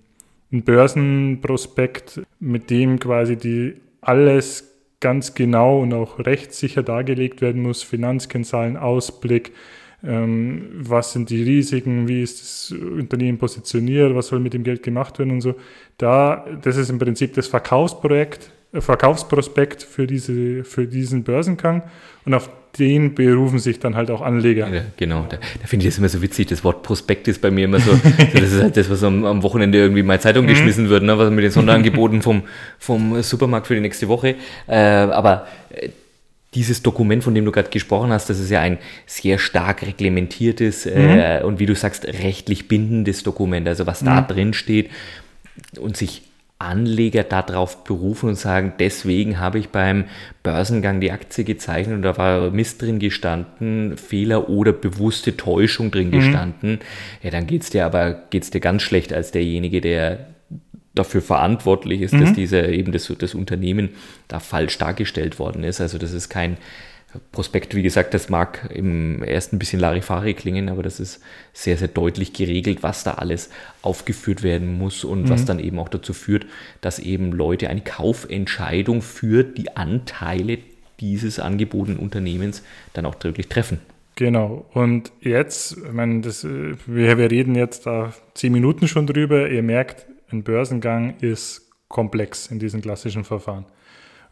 ein 0.52 0.64
Börsenprospekt, 0.64 2.22
mit 2.40 2.70
dem 2.70 3.00
quasi 3.00 3.36
die 3.36 3.76
alles 4.02 4.74
ganz 5.00 5.36
genau 5.36 5.82
und 5.82 5.94
auch 5.94 6.20
rechtssicher 6.20 6.84
dargelegt 6.84 7.42
werden 7.42 7.62
muss, 7.62 7.84
Finanzkennzahlen, 7.84 8.78
Ausblick, 8.78 9.54
ähm, 10.04 10.70
was 10.74 11.14
sind 11.14 11.30
die 11.30 11.44
Risiken, 11.44 12.08
wie 12.08 12.22
ist 12.22 12.42
das 12.42 12.80
Unternehmen 12.80 13.38
positioniert, 13.38 14.16
was 14.16 14.28
soll 14.28 14.40
mit 14.40 14.54
dem 14.54 14.64
Geld 14.64 14.84
gemacht 14.84 15.20
werden 15.20 15.32
und 15.32 15.42
so. 15.42 15.56
Da, 15.98 16.46
das 16.62 16.78
ist 16.78 16.90
im 16.90 17.00
Prinzip 17.00 17.34
das 17.34 17.48
Verkaufsprojekt, 17.48 18.52
Verkaufsprospekt 18.74 19.84
für, 19.84 20.08
diese, 20.08 20.64
für 20.64 20.88
diesen 20.88 21.24
Börsengang 21.24 21.84
und 22.26 22.34
auf 22.34 22.50
den 22.78 23.16
berufen 23.16 23.60
sich 23.60 23.80
dann 23.80 23.96
halt 23.96 24.12
auch 24.12 24.22
Anleger. 24.22 24.68
Ja, 24.68 24.82
genau, 24.98 25.26
da, 25.28 25.38
da 25.38 25.68
finde 25.68 25.86
ich 25.86 25.94
das 25.94 25.98
immer 25.98 26.10
so 26.10 26.22
witzig. 26.22 26.48
Das 26.48 26.64
Wort 26.64 26.84
Prospekt 26.84 27.28
ist 27.28 27.42
bei 27.42 27.50
mir 27.50 27.66
immer 27.66 27.80
so, 27.80 27.92
das 28.34 28.52
ist 28.52 28.62
halt 28.62 28.78
das, 28.78 28.90
was 28.90 29.04
am, 29.04 29.26
am 29.26 29.42
Wochenende 29.44 29.80
irgendwie 29.80 30.04
mal 30.04 30.20
Zeitung 30.20 30.46
mhm. 30.46 30.50
geschmissen 30.50 30.90
wird, 30.90 31.04
ne, 31.04 31.18
was 31.18 31.32
mit 31.32 31.44
den 31.44 31.52
Sonderangeboten 31.52 32.22
vom, 32.22 32.44
vom 32.78 33.22
Supermarkt 33.24 33.68
für 33.68 33.76
die 33.76 33.82
nächste 33.82 34.08
Woche. 34.08 34.36
Äh, 34.68 34.76
aber 34.76 35.48
äh, 35.72 35.90
dieses 36.54 36.82
Dokument, 36.84 37.24
von 37.24 37.34
dem 37.34 37.46
du 37.46 37.52
gerade 37.52 37.70
gesprochen 37.70 38.12
hast, 38.12 38.30
das 38.30 38.40
ist 38.40 38.50
ja 38.50 38.62
ein 38.62 38.78
sehr 39.06 39.38
stark 39.38 39.82
reglementiertes 39.84 40.86
äh, 40.86 41.00
mhm. 41.00 41.20
äh, 41.20 41.44
und 41.44 41.60
wie 41.60 41.66
du 41.66 41.76
sagst, 41.76 42.06
rechtlich 42.06 42.68
bindendes 42.68 43.24
Dokument. 43.24 43.68
Also 43.68 43.88
was 43.88 44.02
mhm. 44.02 44.08
da 44.08 44.22
drin 44.22 44.54
steht 44.54 44.90
und 45.80 45.98
sich 45.98 46.24
Anleger 46.60 47.24
darauf 47.24 47.84
berufen 47.84 48.30
und 48.30 48.36
sagen, 48.36 48.74
deswegen 48.80 49.40
habe 49.40 49.60
ich 49.60 49.70
beim 49.70 50.06
Börsengang 50.42 51.00
die 51.00 51.12
Aktie 51.12 51.44
gezeichnet 51.44 51.96
und 51.96 52.02
da 52.02 52.18
war 52.18 52.50
Mist 52.50 52.82
drin 52.82 52.98
gestanden, 52.98 53.96
Fehler 53.96 54.50
oder 54.50 54.74
bewusste 54.74 55.38
Täuschung 55.38 55.92
drin 55.92 56.08
mhm. 56.08 56.12
gestanden, 56.12 56.80
ja, 57.22 57.30
dann 57.30 57.46
geht 57.46 57.62
es 57.62 57.70
dir 57.70 57.86
aber 57.86 58.14
geht's 58.32 58.50
dir 58.50 58.60
ganz 58.60 58.82
schlecht 58.82 59.14
als 59.14 59.32
derjenige, 59.32 59.82
der 59.82 60.28
dafür 60.96 61.22
verantwortlich 61.22 62.02
ist, 62.02 62.14
mhm. 62.14 62.22
dass 62.22 62.34
dieser 62.34 62.70
eben 62.70 62.92
das, 62.92 63.14
das 63.20 63.36
Unternehmen 63.36 63.90
da 64.28 64.40
falsch 64.40 64.80
dargestellt 64.80 65.38
worden 65.38 65.64
ist. 65.64 65.80
Also 65.80 66.00
das 66.00 66.12
ist 66.12 66.30
kein 66.30 66.58
Prospekt, 67.32 67.76
wie 67.76 67.84
gesagt, 67.84 68.14
das 68.14 68.30
mag 68.30 68.70
im 68.74 69.24
ersten 69.24 69.56
ein 69.56 69.60
bisschen 69.60 69.80
Larifari 69.80 70.34
klingen, 70.34 70.70
aber 70.70 70.84
das 70.84 71.00
ist 71.00 71.22
sehr, 71.54 71.78
sehr 71.78 71.88
deutlich 71.88 72.34
geregelt, 72.34 72.84
was 72.84 73.04
da 73.04 73.16
alles 73.16 73.50
aufgeführt 73.82 74.44
werden 74.44 74.78
muss 74.78 75.04
und 75.04 75.24
mhm. 75.24 75.30
was 75.30 75.46
dann 75.46 75.60
eben 75.60 75.80
auch 75.80 75.90
dazu 75.90 76.14
führt, 76.14 76.46
dass 76.82 77.00
eben 77.00 77.32
Leute 77.32 77.70
eine 77.70 77.82
Kaufentscheidung 77.82 79.02
für 79.02 79.44
die 79.44 79.76
Anteile 79.76 80.60
dieses 81.00 81.40
angebotenen 81.40 82.00
Unternehmens 82.00 82.64
dann 82.94 83.06
auch 83.06 83.16
wirklich 83.24 83.48
treffen. 83.48 83.80
Genau. 84.16 84.66
Und 84.74 85.12
jetzt, 85.22 85.78
ich 85.78 85.94
meine, 85.94 86.22
das, 86.22 86.44
wir, 86.44 87.18
wir 87.18 87.30
reden 87.30 87.54
jetzt 87.54 87.86
da 87.86 88.14
zehn 88.34 88.52
Minuten 88.52 88.88
schon 88.88 89.06
drüber. 89.06 89.48
Ihr 89.48 89.62
merkt, 89.62 90.08
ein 90.32 90.44
Börsengang 90.44 91.16
ist 91.22 91.70
komplex 91.88 92.48
in 92.48 92.58
diesen 92.58 92.82
klassischen 92.82 93.24
Verfahren. 93.24 93.66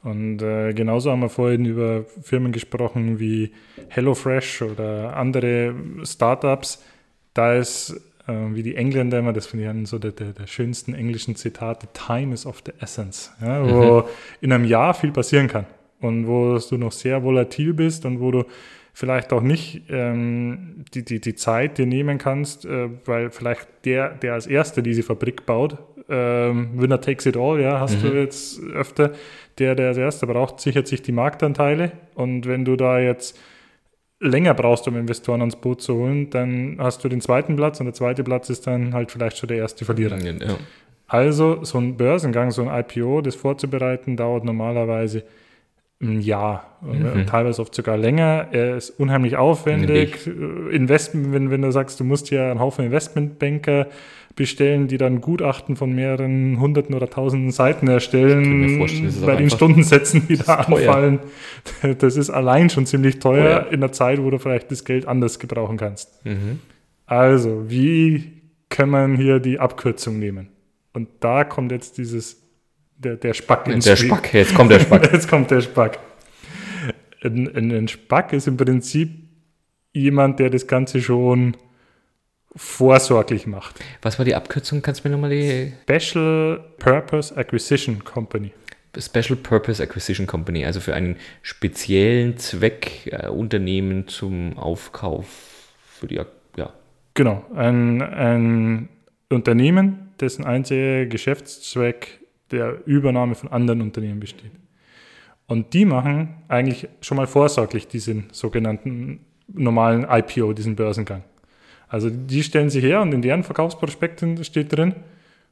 Und 0.05 0.43
äh, 0.43 0.71
genauso 0.73 1.09
haben 1.09 1.21
wir 1.21 1.29
vorhin 1.29 1.65
über 1.65 2.05
Firmen 2.21 2.51
gesprochen 2.51 3.19
wie 3.19 3.51
HelloFresh 3.89 4.61
oder 4.61 5.17
andere 5.17 5.73
Startups. 6.03 6.83
Da 7.33 7.55
ist, 7.55 7.99
äh, 8.27 8.33
wie 8.51 8.61
die 8.61 8.75
Engländer 8.75 9.17
immer, 9.17 9.33
das 9.33 9.47
finde 9.47 9.65
ich 9.65 9.89
so 9.89 9.97
der, 9.97 10.11
der, 10.11 10.33
der, 10.33 10.45
schönsten 10.45 10.93
englischen 10.93 11.35
Zitate, 11.35 11.87
Time 11.93 12.35
is 12.35 12.45
of 12.45 12.61
the 12.67 12.71
essence, 12.79 13.31
ja, 13.41 13.67
wo 13.67 14.01
mhm. 14.01 14.03
in 14.41 14.53
einem 14.53 14.65
Jahr 14.65 14.93
viel 14.93 15.11
passieren 15.11 15.47
kann 15.47 15.65
und 16.01 16.27
wo 16.27 16.59
du 16.59 16.77
noch 16.77 16.91
sehr 16.91 17.23
volatil 17.23 17.73
bist 17.73 18.05
und 18.05 18.19
wo 18.19 18.29
du 18.29 18.43
vielleicht 18.93 19.33
auch 19.33 19.41
nicht 19.41 19.85
ähm, 19.89 20.85
die, 20.93 21.03
die, 21.03 21.19
die 21.19 21.33
Zeit 21.33 21.79
dir 21.79 21.87
nehmen 21.87 22.19
kannst, 22.19 22.65
äh, 22.65 22.89
weil 23.05 23.31
vielleicht 23.31 23.67
der, 23.85 24.09
der 24.09 24.33
als 24.33 24.45
Erster 24.45 24.83
diese 24.83 25.01
Fabrik 25.01 25.47
baut, 25.47 25.79
ähm, 26.07 26.69
Winner 26.75 27.01
takes 27.01 27.25
it 27.25 27.35
all, 27.35 27.59
ja, 27.59 27.79
hast 27.79 27.97
mhm. 27.97 28.07
du 28.07 28.19
jetzt 28.19 28.61
öfter, 28.61 29.13
der, 29.57 29.75
der 29.75 29.89
als 29.89 29.97
Erster 29.97 30.27
braucht, 30.27 30.59
sichert 30.59 30.87
sich 30.87 31.01
die 31.01 31.11
Marktanteile 31.11 31.91
und 32.13 32.47
wenn 32.47 32.65
du 32.65 32.75
da 32.75 32.99
jetzt 32.99 33.39
länger 34.19 34.53
brauchst, 34.53 34.87
um 34.87 34.97
Investoren 34.97 35.41
ans 35.41 35.55
Boot 35.55 35.81
zu 35.81 35.95
holen, 35.95 36.29
dann 36.29 36.77
hast 36.79 37.03
du 37.03 37.09
den 37.09 37.21
zweiten 37.21 37.55
Platz 37.55 37.79
und 37.79 37.85
der 37.85 37.93
zweite 37.93 38.23
Platz 38.23 38.49
ist 38.49 38.67
dann 38.67 38.93
halt 38.93 39.11
vielleicht 39.11 39.37
schon 39.37 39.47
der 39.47 39.57
erste 39.57 39.85
Verlierer. 39.85 40.17
Ja. 40.17 40.57
Also 41.07 41.63
so 41.63 41.77
ein 41.77 41.97
Börsengang, 41.97 42.51
so 42.51 42.67
ein 42.67 42.79
IPO, 42.79 43.21
das 43.21 43.35
vorzubereiten, 43.35 44.17
dauert 44.17 44.43
normalerweise 44.43 45.23
ein 46.01 46.19
Jahr, 46.19 46.77
mhm. 46.81 47.25
teilweise 47.25 47.61
oft 47.61 47.73
sogar 47.73 47.97
länger. 47.97 48.49
Er 48.51 48.75
ist 48.75 48.89
unheimlich 48.91 49.37
aufwendig. 49.37 50.27
Äh, 50.27 50.75
Investment, 50.75 51.33
wenn, 51.33 51.51
wenn 51.51 51.61
du 51.61 51.71
sagst, 51.71 51.99
du 51.99 52.03
musst 52.03 52.31
ja 52.31 52.51
einen 52.51 52.59
Haufen 52.59 52.85
Investmentbanker 52.85 53.87
bestellen, 54.35 54.87
die 54.87 54.97
dann 54.97 55.21
Gutachten 55.21 55.77
von 55.77 55.93
mehreren 55.93 56.59
hunderten 56.59 56.93
oder 56.93 57.09
tausenden 57.09 57.51
Seiten 57.51 57.87
erstellen, 57.87 58.85
bei 59.25 59.37
den 59.37 59.49
Stundensätzen, 59.49 60.27
die 60.27 60.37
da 60.37 60.55
anfallen. 60.67 61.19
Das 61.99 62.17
ist 62.17 62.29
allein 62.29 62.69
schon 62.69 62.85
ziemlich 62.85 63.19
teuer 63.19 63.43
oh 63.45 63.65
ja. 63.67 63.71
in 63.71 63.79
der 63.79 63.93
Zeit, 63.93 64.21
wo 64.21 64.29
du 64.29 64.37
vielleicht 64.37 64.69
das 64.71 64.83
Geld 64.83 65.07
anders 65.07 65.39
gebrauchen 65.39 65.77
kannst. 65.77 66.25
Mhm. 66.25 66.59
Also, 67.05 67.69
wie 67.69 68.41
kann 68.67 68.89
man 68.89 69.15
hier 69.15 69.39
die 69.39 69.59
Abkürzung 69.59 70.19
nehmen? 70.19 70.49
Und 70.91 71.07
da 71.21 71.45
kommt 71.45 71.71
jetzt 71.71 71.97
dieses 71.97 72.44
der, 73.05 73.15
der 73.15 73.33
Spack 73.33 73.67
ins 73.67 73.85
Der 73.85 73.95
Spiel. 73.95 74.09
Spack, 74.09 74.33
jetzt 74.33 74.55
kommt 74.55 74.71
der 74.71 74.79
Spack. 74.79 75.09
jetzt 75.13 75.27
kommt 75.27 75.51
der 75.51 75.61
Spack. 75.61 75.99
Ein, 77.23 77.55
ein, 77.55 77.71
ein 77.71 77.87
Spack 77.87 78.33
ist 78.33 78.47
im 78.47 78.57
Prinzip 78.57 79.09
jemand, 79.93 80.39
der 80.39 80.49
das 80.49 80.67
Ganze 80.67 81.01
schon 81.01 81.55
vorsorglich 82.55 83.47
macht. 83.47 83.79
Was 84.01 84.17
war 84.17 84.25
die 84.25 84.35
Abkürzung? 84.35 84.81
Kannst 84.81 85.03
du 85.03 85.09
mir 85.09 85.15
nochmal 85.15 85.29
die. 85.29 85.73
Special 85.89 86.63
Purpose 86.77 87.35
Acquisition 87.35 88.03
Company. 88.03 88.51
Special 88.97 89.35
Purpose 89.35 89.83
Acquisition 89.83 90.25
Company, 90.25 90.65
also 90.65 90.79
für 90.79 90.93
einen 90.93 91.17
speziellen 91.41 92.37
Zweck 92.37 93.07
äh, 93.07 93.27
Unternehmen 93.27 94.07
zum 94.07 94.57
Aufkauf 94.57 95.25
für 95.85 96.07
die, 96.07 96.15
ja. 96.55 96.73
Genau, 97.13 97.45
ein, 97.53 98.01
ein 98.01 98.89
Unternehmen, 99.29 100.13
dessen 100.21 100.45
einziger 100.45 101.07
Geschäftszweck 101.07 102.21
der 102.55 102.85
Übernahme 102.85 103.35
von 103.35 103.49
anderen 103.49 103.81
Unternehmen 103.81 104.19
besteht. 104.19 104.51
Und 105.47 105.73
die 105.73 105.85
machen 105.85 106.35
eigentlich 106.47 106.87
schon 107.01 107.17
mal 107.17 107.27
vorsorglich 107.27 107.87
diesen 107.87 108.25
sogenannten 108.31 109.19
normalen 109.47 110.07
IPO, 110.09 110.53
diesen 110.53 110.75
Börsengang. 110.75 111.23
Also 111.87 112.09
die 112.09 112.41
stellen 112.41 112.69
sich 112.69 112.83
her 112.83 113.01
und 113.01 113.13
in 113.13 113.21
deren 113.21 113.43
Verkaufsprospekten 113.43 114.43
steht 114.43 114.75
drin, 114.75 114.95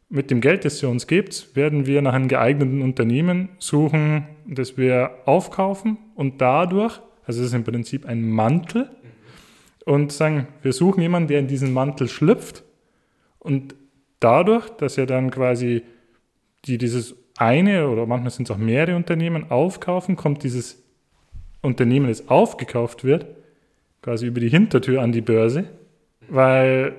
mit 0.10 0.30
dem 0.30 0.42
Geld, 0.42 0.66
das 0.66 0.82
ihr 0.84 0.90
uns 0.90 1.08
gebt, 1.08 1.56
werden 1.56 1.86
wir 1.86 2.02
nach 2.02 2.14
einem 2.14 2.28
geeigneten 2.28 2.82
Unternehmen 2.82 3.50
suchen, 3.58 4.28
das 4.46 4.78
wir 4.78 5.12
aufkaufen 5.26 5.98
und 6.16 6.42
dadurch, 6.42 7.00
also 7.26 7.42
es 7.42 7.48
ist 7.48 7.54
im 7.54 7.64
Prinzip 7.64 8.06
ein 8.06 8.30
Mantel, 8.30 8.90
und 9.86 10.12
sagen, 10.12 10.48
wir 10.62 10.74
suchen 10.74 11.02
jemanden, 11.02 11.28
der 11.28 11.40
in 11.40 11.48
diesen 11.48 11.74
Mantel 11.74 12.08
schlüpft 12.08 12.64
und 13.40 13.76
dadurch, 14.20 14.70
dass 14.70 14.98
er 14.98 15.06
dann 15.06 15.30
quasi 15.30 15.84
die 16.66 16.78
dieses 16.78 17.16
eine 17.38 17.88
oder 17.88 18.06
manchmal 18.06 18.32
sind 18.32 18.50
es 18.50 18.56
auch 18.56 18.60
mehrere 18.60 18.96
Unternehmen 18.96 19.50
aufkaufen, 19.50 20.16
kommt 20.16 20.44
dieses 20.44 20.82
Unternehmen, 21.62 22.08
das 22.08 22.28
aufgekauft 22.30 23.04
wird, 23.04 23.26
quasi 24.02 24.28
über 24.28 24.40
die 24.40 24.50
Hintertür 24.50 25.02
an 25.02 25.12
die 25.12 25.22
Börse, 25.22 25.66
weil 26.30 26.94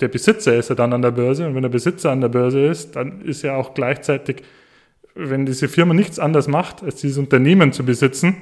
der 0.00 0.08
Besitzer 0.08 0.56
ist 0.56 0.68
ja 0.68 0.74
dann 0.74 0.92
an 0.92 1.02
der 1.02 1.10
Börse 1.10 1.46
und 1.46 1.54
wenn 1.54 1.62
der 1.62 1.68
Besitzer 1.68 2.10
an 2.10 2.20
der 2.20 2.28
Börse 2.28 2.66
ist, 2.66 2.96
dann 2.96 3.22
ist 3.22 3.42
ja 3.42 3.56
auch 3.56 3.74
gleichzeitig, 3.74 4.42
wenn 5.14 5.46
diese 5.46 5.68
Firma 5.68 5.94
nichts 5.94 6.18
anderes 6.18 6.48
macht, 6.48 6.82
als 6.82 6.96
dieses 6.96 7.18
Unternehmen 7.18 7.72
zu 7.72 7.84
besitzen, 7.84 8.36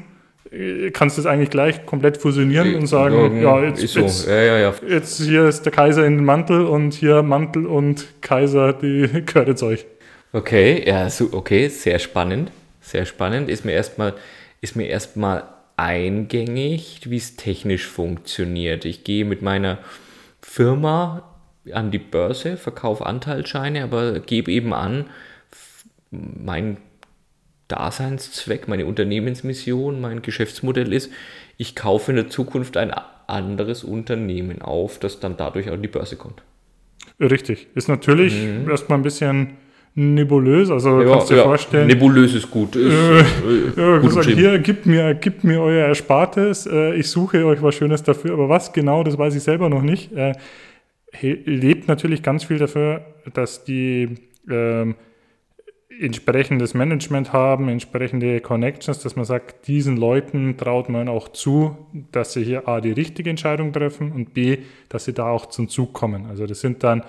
kannst 0.92 1.16
du 1.16 1.22
es 1.22 1.26
eigentlich 1.26 1.50
gleich 1.50 1.86
komplett 1.86 2.18
fusionieren 2.18 2.74
und 2.74 2.86
sagen, 2.86 3.40
ja, 3.40 3.60
ja 3.60 3.68
jetzt, 3.68 3.88
so. 3.88 4.00
jetzt, 4.00 4.28
ja, 4.28 4.58
ja, 4.58 4.74
jetzt, 4.86 5.22
hier 5.22 5.46
ist 5.46 5.62
der 5.62 5.72
Kaiser 5.72 6.04
in 6.04 6.16
den 6.16 6.24
Mantel 6.24 6.66
und 6.66 6.92
hier 6.92 7.22
Mantel 7.22 7.66
und 7.66 8.06
Kaiser, 8.20 8.72
die 8.74 9.08
gehört 9.26 9.48
jetzt 9.48 9.62
euch. 9.62 9.86
Okay, 10.32 10.86
ja, 10.86 11.10
so, 11.10 11.30
okay, 11.32 11.68
sehr 11.68 11.98
spannend. 11.98 12.50
Sehr 12.80 13.04
spannend. 13.04 13.48
Ist 13.48 13.64
mir 13.64 13.72
erstmal, 13.72 14.14
ist 14.60 14.76
mir 14.76 14.88
erstmal 14.88 15.44
eingängig, 15.76 17.10
wie 17.10 17.16
es 17.16 17.36
technisch 17.36 17.86
funktioniert. 17.86 18.84
Ich 18.84 19.04
gehe 19.04 19.24
mit 19.24 19.42
meiner 19.42 19.78
Firma 20.40 21.28
an 21.72 21.90
die 21.90 21.98
Börse, 21.98 22.56
verkaufe 22.56 23.06
Anteilsscheine, 23.06 23.84
aber 23.84 24.20
gebe 24.20 24.50
eben 24.50 24.72
an, 24.72 25.06
mein 26.10 26.78
Daseinszweck, 27.68 28.68
meine 28.68 28.86
Unternehmensmission, 28.86 30.00
mein 30.00 30.22
Geschäftsmodell 30.22 30.92
ist, 30.92 31.10
ich 31.56 31.76
kaufe 31.76 32.10
in 32.12 32.16
der 32.16 32.28
Zukunft 32.28 32.76
ein 32.76 32.92
anderes 33.26 33.84
Unternehmen 33.84 34.60
auf, 34.60 34.98
das 34.98 35.20
dann 35.20 35.36
dadurch 35.36 35.70
an 35.70 35.82
die 35.82 35.88
Börse 35.88 36.16
kommt. 36.16 36.42
Richtig. 37.20 37.68
Ist 37.74 37.88
natürlich 37.88 38.34
mhm. 38.34 38.68
erstmal 38.68 38.98
ein 38.98 39.02
bisschen 39.02 39.56
nebulös. 39.94 40.70
Also 40.70 41.00
ja, 41.00 41.10
kannst 41.10 41.30
du 41.30 41.34
dir 41.34 41.40
ja, 41.40 41.46
vorstellen. 41.46 41.86
Nebulös 41.86 42.34
ist 42.34 42.50
gut. 42.50 42.76
Ist, 42.76 42.92
äh, 42.92 43.96
äh, 43.96 44.00
gut 44.00 44.12
sagen, 44.12 44.32
hier, 44.32 44.58
gibt 44.58 44.86
mir, 44.86 45.14
gibt 45.14 45.44
mir 45.44 45.60
euer 45.60 45.88
Erspartes, 45.88 46.66
äh, 46.66 46.94
ich 46.94 47.08
suche 47.08 47.44
euch 47.44 47.62
was 47.62 47.74
Schönes 47.74 48.02
dafür, 48.02 48.32
aber 48.32 48.48
was 48.48 48.72
genau, 48.72 49.02
das 49.02 49.18
weiß 49.18 49.34
ich 49.34 49.42
selber 49.42 49.68
noch 49.68 49.82
nicht. 49.82 50.12
Äh, 50.12 50.34
lebt 51.20 51.88
natürlich 51.88 52.22
ganz 52.22 52.44
viel 52.44 52.58
dafür, 52.58 53.04
dass 53.34 53.64
die 53.64 54.16
ähm, 54.50 54.94
entsprechendes 56.00 56.74
Management 56.74 57.32
haben, 57.32 57.68
entsprechende 57.68 58.40
Connections, 58.40 59.00
dass 59.00 59.14
man 59.14 59.24
sagt, 59.24 59.66
diesen 59.68 59.96
Leuten 59.96 60.56
traut 60.56 60.88
man 60.88 61.08
auch 61.08 61.28
zu, 61.28 61.76
dass 62.12 62.32
sie 62.32 62.44
hier 62.44 62.66
A, 62.66 62.80
die 62.80 62.92
richtige 62.92 63.30
Entscheidung 63.30 63.72
treffen 63.72 64.10
und 64.12 64.34
B, 64.34 64.58
dass 64.88 65.04
sie 65.04 65.12
da 65.12 65.28
auch 65.28 65.46
zum 65.46 65.68
Zug 65.68 65.92
kommen. 65.92 66.26
Also 66.26 66.46
das 66.46 66.60
sind 66.60 66.82
dann 66.82 67.02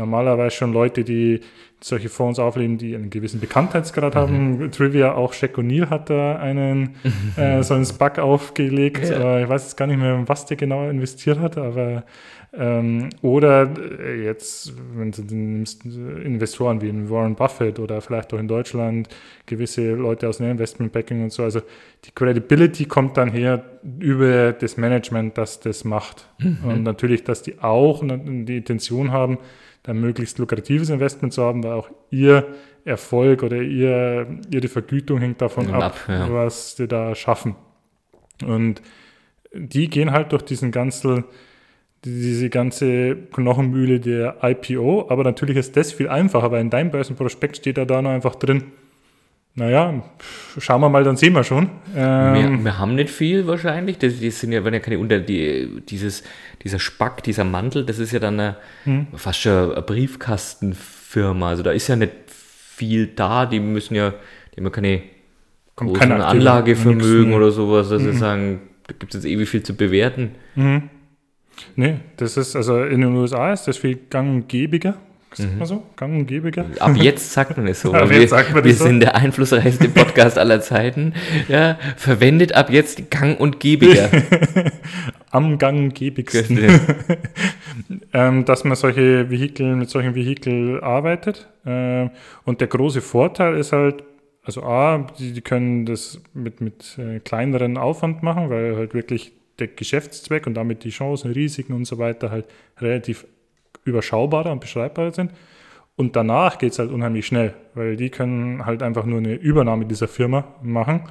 normalerweise 0.00 0.56
schon 0.56 0.72
Leute, 0.72 1.04
die 1.04 1.40
solche 1.82 2.08
Fonds 2.08 2.38
auflegen, 2.38 2.76
die 2.76 2.94
einen 2.94 3.08
gewissen 3.08 3.40
Bekanntheitsgrad 3.40 4.14
mhm. 4.14 4.18
haben. 4.18 4.70
Trivia, 4.70 5.14
auch 5.14 5.32
Shaq 5.32 5.56
O'Neill 5.56 5.88
hat 5.88 6.10
da 6.10 6.36
einen 6.36 6.96
äh, 7.36 7.62
so 7.62 7.74
einen 7.74 7.84
SPAC 7.84 8.18
aufgelegt. 8.18 9.08
Ja. 9.08 9.38
Äh, 9.38 9.42
ich 9.44 9.48
weiß 9.48 9.62
jetzt 9.62 9.76
gar 9.76 9.86
nicht 9.86 9.98
mehr, 9.98 10.22
was 10.26 10.46
der 10.46 10.56
genau 10.56 10.88
investiert 10.88 11.38
hat, 11.38 11.56
aber 11.56 12.04
Ähm, 12.52 13.10
oder 13.22 13.70
äh, 14.00 14.24
jetzt, 14.24 14.72
wenn 14.96 15.12
du 15.12 15.22
nimmst, 15.22 15.84
Investoren 15.84 16.80
wie 16.80 17.08
Warren 17.08 17.36
Buffett 17.36 17.78
oder 17.78 18.00
vielleicht 18.00 18.34
auch 18.34 18.40
in 18.40 18.48
Deutschland 18.48 19.08
gewisse 19.46 19.92
Leute 19.92 20.28
aus 20.28 20.38
dem 20.38 20.50
Investmentbacking 20.50 21.22
und 21.22 21.32
so. 21.32 21.44
Also 21.44 21.60
die 22.04 22.10
Credibility 22.12 22.86
kommt 22.86 23.16
dann 23.16 23.30
her 23.30 23.62
über 24.00 24.52
das 24.52 24.76
Management, 24.76 25.38
das 25.38 25.60
das 25.60 25.84
macht. 25.84 26.26
Mhm. 26.38 26.58
Und 26.64 26.82
natürlich, 26.82 27.22
dass 27.22 27.42
die 27.42 27.60
auch 27.60 28.02
die 28.02 28.56
Intention 28.56 29.12
haben, 29.12 29.38
dann 29.82 30.00
möglichst 30.00 30.38
lukratives 30.38 30.90
Investment 30.90 31.32
zu 31.32 31.42
haben, 31.42 31.64
weil 31.64 31.72
auch 31.72 31.90
ihr 32.10 32.46
Erfolg 32.84 33.42
oder 33.42 33.56
ihr, 33.56 34.38
ihre 34.50 34.68
Vergütung 34.68 35.18
hängt 35.18 35.40
davon 35.40 35.72
ab, 35.72 35.82
ab 35.82 35.94
ja. 36.08 36.32
was 36.32 36.76
die 36.76 36.88
da 36.88 37.14
schaffen. 37.14 37.56
Und 38.44 38.82
die 39.52 39.88
gehen 39.88 40.12
halt 40.12 40.32
durch 40.32 40.42
diesen 40.42 40.70
ganzen 40.70 41.24
diese 42.04 42.48
ganze 42.48 43.14
Knochenmühle 43.14 44.00
der 44.00 44.38
IPO, 44.42 45.10
aber 45.10 45.22
natürlich 45.22 45.56
ist 45.58 45.76
das 45.76 45.92
viel 45.92 46.08
einfacher, 46.08 46.50
weil 46.50 46.62
in 46.62 46.70
deinem 46.70 46.90
Börsenprospekt 46.90 47.58
steht 47.58 47.76
da 47.76 47.84
da 47.84 48.00
noch 48.00 48.10
einfach 48.10 48.36
drin, 48.36 48.72
naja, 49.54 50.02
schauen 50.58 50.80
wir 50.80 50.88
mal, 50.88 51.04
dann 51.04 51.16
sehen 51.16 51.32
wir 51.34 51.44
schon. 51.44 51.70
Ähm, 51.94 52.34
wir, 52.34 52.64
wir, 52.64 52.78
haben 52.78 52.94
nicht 52.94 53.10
viel 53.10 53.46
wahrscheinlich. 53.46 53.98
Das, 53.98 54.18
die 54.18 54.30
sind 54.30 54.52
ja, 54.52 54.64
wenn 54.64 54.74
ja 54.74 54.80
keine 54.80 54.98
unter 54.98 55.18
die, 55.18 55.82
dieses, 55.88 56.22
dieser 56.62 56.78
Spack, 56.78 57.22
dieser 57.24 57.44
Mantel, 57.44 57.84
das 57.84 57.98
ist 57.98 58.12
ja 58.12 58.20
dann 58.20 58.38
eine, 58.38 58.56
hm. 58.84 59.08
fast 59.14 59.40
schon 59.40 59.72
eine 59.72 59.82
Briefkastenfirma. 59.82 61.48
Also 61.48 61.62
da 61.62 61.72
ist 61.72 61.88
ja 61.88 61.96
nicht 61.96 62.12
viel 62.28 63.08
da. 63.08 63.44
Die 63.44 63.60
müssen 63.60 63.94
ja, 63.94 64.14
die 64.54 64.58
haben 64.58 64.64
ja 64.64 64.70
keine 64.70 65.02
großen 65.76 65.98
keine 65.98 66.24
Anlagevermögen 66.24 67.32
oder 67.32 67.50
sowas, 67.50 67.88
dass 67.88 68.02
mhm. 68.02 68.12
sie 68.12 68.18
sagen, 68.18 68.60
da 68.86 68.94
gibt 68.98 69.14
es 69.14 69.22
jetzt 69.22 69.30
ewig 69.30 69.48
viel 69.48 69.62
zu 69.62 69.74
bewerten. 69.74 70.36
Mhm. 70.54 70.90
Nee, 71.76 71.96
das 72.16 72.36
ist, 72.36 72.56
also 72.56 72.82
in 72.84 73.00
den 73.02 73.14
USA 73.14 73.52
ist 73.52 73.64
das 73.64 73.76
viel 73.76 73.96
gang 74.08 74.34
und 74.34 74.48
gäbiger. 74.48 74.96
Sagt 75.32 75.58
man 75.58 75.66
so? 75.66 75.82
Gang 75.96 76.18
und 76.18 76.26
gäbiger? 76.26 76.66
Ab 76.80 76.96
jetzt 76.96 77.32
sagt 77.32 77.56
man 77.56 77.68
es 77.68 77.80
so. 77.82 77.92
ab 77.94 78.10
wir, 78.10 78.20
wir, 78.20 78.64
wir 78.64 78.74
so. 78.74 78.84
sind 78.84 79.00
der 79.00 79.14
einflussreichste 79.14 79.88
Podcast 79.88 80.38
aller 80.38 80.60
Zeiten. 80.60 81.14
Ja, 81.48 81.78
verwendet 81.96 82.52
ab 82.54 82.70
jetzt 82.70 83.10
Gang 83.10 83.38
und 83.38 83.60
gäbiger. 83.60 84.10
Am 85.30 85.58
Gang 85.58 85.78
und 85.78 85.94
gäbigsten. 85.94 86.58
ähm, 88.12 88.44
dass 88.44 88.64
man 88.64 88.74
solche 88.74 89.30
Vehikel, 89.30 89.76
mit 89.76 89.88
solchen 89.88 90.16
Vehikeln 90.16 90.80
arbeitet. 90.80 91.48
Ähm, 91.64 92.10
und 92.44 92.60
der 92.60 92.68
große 92.68 93.00
Vorteil 93.00 93.56
ist 93.56 93.72
halt, 93.72 94.02
also 94.42 94.64
A, 94.64 95.06
die, 95.18 95.32
die 95.32 95.42
können 95.42 95.86
das 95.86 96.20
mit, 96.34 96.60
mit 96.60 96.98
äh, 96.98 97.20
kleineren 97.20 97.76
Aufwand 97.78 98.24
machen, 98.24 98.50
weil 98.50 98.76
halt 98.76 98.94
wirklich 98.94 99.32
der 99.60 99.68
Geschäftszweck 99.68 100.48
und 100.48 100.54
damit 100.54 100.82
die 100.82 100.90
Chancen, 100.90 101.30
Risiken 101.32 101.74
und 101.74 101.84
so 101.84 101.98
weiter 101.98 102.30
halt 102.32 102.46
relativ 102.80 103.26
überschaubarer 103.84 104.52
und 104.52 104.60
beschreibbarer 104.60 105.12
sind. 105.12 105.32
Und 105.96 106.16
danach 106.16 106.58
geht 106.58 106.72
es 106.72 106.78
halt 106.78 106.90
unheimlich 106.90 107.26
schnell, 107.26 107.54
weil 107.74 107.96
die 107.96 108.10
können 108.10 108.64
halt 108.64 108.82
einfach 108.82 109.04
nur 109.04 109.18
eine 109.18 109.34
Übernahme 109.34 109.84
dieser 109.84 110.08
Firma 110.08 110.44
machen 110.62 111.02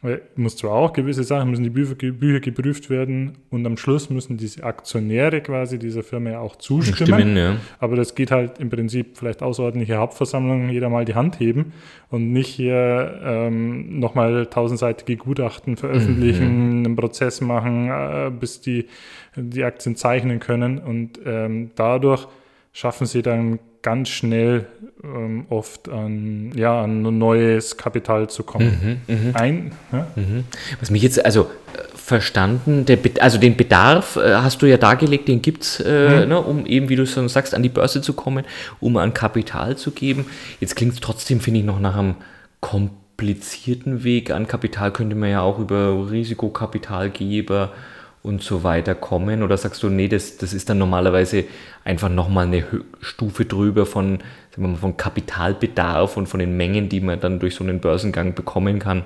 weil 0.00 0.22
muss 0.36 0.56
zwar 0.56 0.72
auch 0.72 0.92
gewisse 0.92 1.24
Sachen, 1.24 1.50
müssen 1.50 1.64
die 1.64 1.70
Bücher, 1.70 1.94
Bücher, 1.94 2.38
geprüft 2.38 2.88
werden 2.88 3.38
und 3.50 3.66
am 3.66 3.76
Schluss 3.76 4.10
müssen 4.10 4.36
diese 4.36 4.62
Aktionäre 4.62 5.40
quasi 5.40 5.78
dieser 5.78 6.04
Firma 6.04 6.30
ja 6.30 6.40
auch 6.40 6.56
zustimmen. 6.56 7.18
Stimmen, 7.20 7.36
ja. 7.36 7.56
Aber 7.80 7.96
das 7.96 8.14
geht 8.14 8.30
halt 8.30 8.60
im 8.60 8.70
Prinzip 8.70 9.18
vielleicht 9.18 9.42
außerordentliche 9.42 9.96
Hauptversammlungen 9.96 10.70
jeder 10.70 10.88
mal 10.88 11.04
die 11.04 11.16
Hand 11.16 11.40
heben 11.40 11.72
und 12.10 12.32
nicht 12.32 12.48
hier 12.48 13.20
ähm, 13.24 13.98
nochmal 13.98 14.46
tausendseitige 14.46 15.16
Gutachten 15.16 15.76
veröffentlichen, 15.76 16.78
mhm. 16.78 16.84
einen 16.86 16.96
Prozess 16.96 17.40
machen, 17.40 17.90
äh, 17.90 18.30
bis 18.30 18.60
die 18.60 18.86
die 19.40 19.64
Aktien 19.64 19.96
zeichnen 19.96 20.40
können 20.40 20.78
und 20.78 21.20
ähm, 21.24 21.70
dadurch 21.74 22.26
schaffen 22.78 23.08
sie 23.08 23.22
dann 23.22 23.58
ganz 23.82 24.08
schnell 24.08 24.66
ähm, 25.02 25.46
oft 25.48 25.88
an, 25.88 26.52
ja, 26.54 26.80
an 26.84 27.18
neues 27.18 27.76
Kapital 27.76 28.30
zu 28.30 28.44
kommen. 28.44 29.00
Mhm, 29.08 29.30
mh. 29.30 29.34
Ein, 29.34 29.72
ja? 29.90 30.06
mhm. 30.14 30.44
Was 30.78 30.88
mich 30.92 31.02
jetzt, 31.02 31.24
also 31.24 31.50
äh, 31.74 31.96
verstanden, 31.96 32.86
der, 32.86 32.98
also 33.18 33.38
den 33.38 33.56
Bedarf 33.56 34.14
äh, 34.14 34.36
hast 34.36 34.62
du 34.62 34.66
ja 34.66 34.76
dargelegt, 34.76 35.26
den 35.26 35.42
gibt 35.42 35.64
es, 35.64 35.80
äh, 35.80 36.22
mhm. 36.22 36.28
ne, 36.28 36.40
um 36.40 36.66
eben, 36.66 36.88
wie 36.88 36.94
du 36.94 37.04
schon 37.04 37.28
sagst, 37.28 37.52
an 37.52 37.64
die 37.64 37.68
Börse 37.68 38.00
zu 38.00 38.12
kommen, 38.12 38.44
um 38.78 38.96
an 38.96 39.12
Kapital 39.12 39.76
zu 39.76 39.90
geben. 39.90 40.26
Jetzt 40.60 40.76
klingt 40.76 40.92
es 40.92 41.00
trotzdem, 41.00 41.40
finde 41.40 41.58
ich, 41.58 41.66
noch 41.66 41.80
nach 41.80 41.96
einem 41.96 42.14
komplizierten 42.60 44.04
Weg. 44.04 44.30
An 44.30 44.46
Kapital 44.46 44.92
könnte 44.92 45.16
man 45.16 45.30
ja 45.30 45.40
auch 45.40 45.58
über 45.58 46.08
Risikokapitalgeber 46.12 47.72
und 48.22 48.42
so 48.42 48.62
weiter 48.62 48.94
kommen? 48.94 49.42
Oder 49.42 49.56
sagst 49.56 49.82
du, 49.82 49.88
nee, 49.88 50.08
das, 50.08 50.36
das 50.36 50.52
ist 50.52 50.68
dann 50.68 50.78
normalerweise 50.78 51.44
einfach 51.84 52.08
nochmal 52.08 52.46
eine 52.46 52.64
Stufe 53.00 53.44
drüber 53.44 53.86
von, 53.86 54.18
sagen 54.50 54.62
wir 54.62 54.68
mal, 54.68 54.76
von 54.76 54.96
Kapitalbedarf 54.96 56.16
und 56.16 56.26
von 56.26 56.40
den 56.40 56.56
Mengen, 56.56 56.88
die 56.88 57.00
man 57.00 57.20
dann 57.20 57.40
durch 57.40 57.54
so 57.54 57.64
einen 57.64 57.80
Börsengang 57.80 58.34
bekommen 58.34 58.78
kann, 58.78 59.04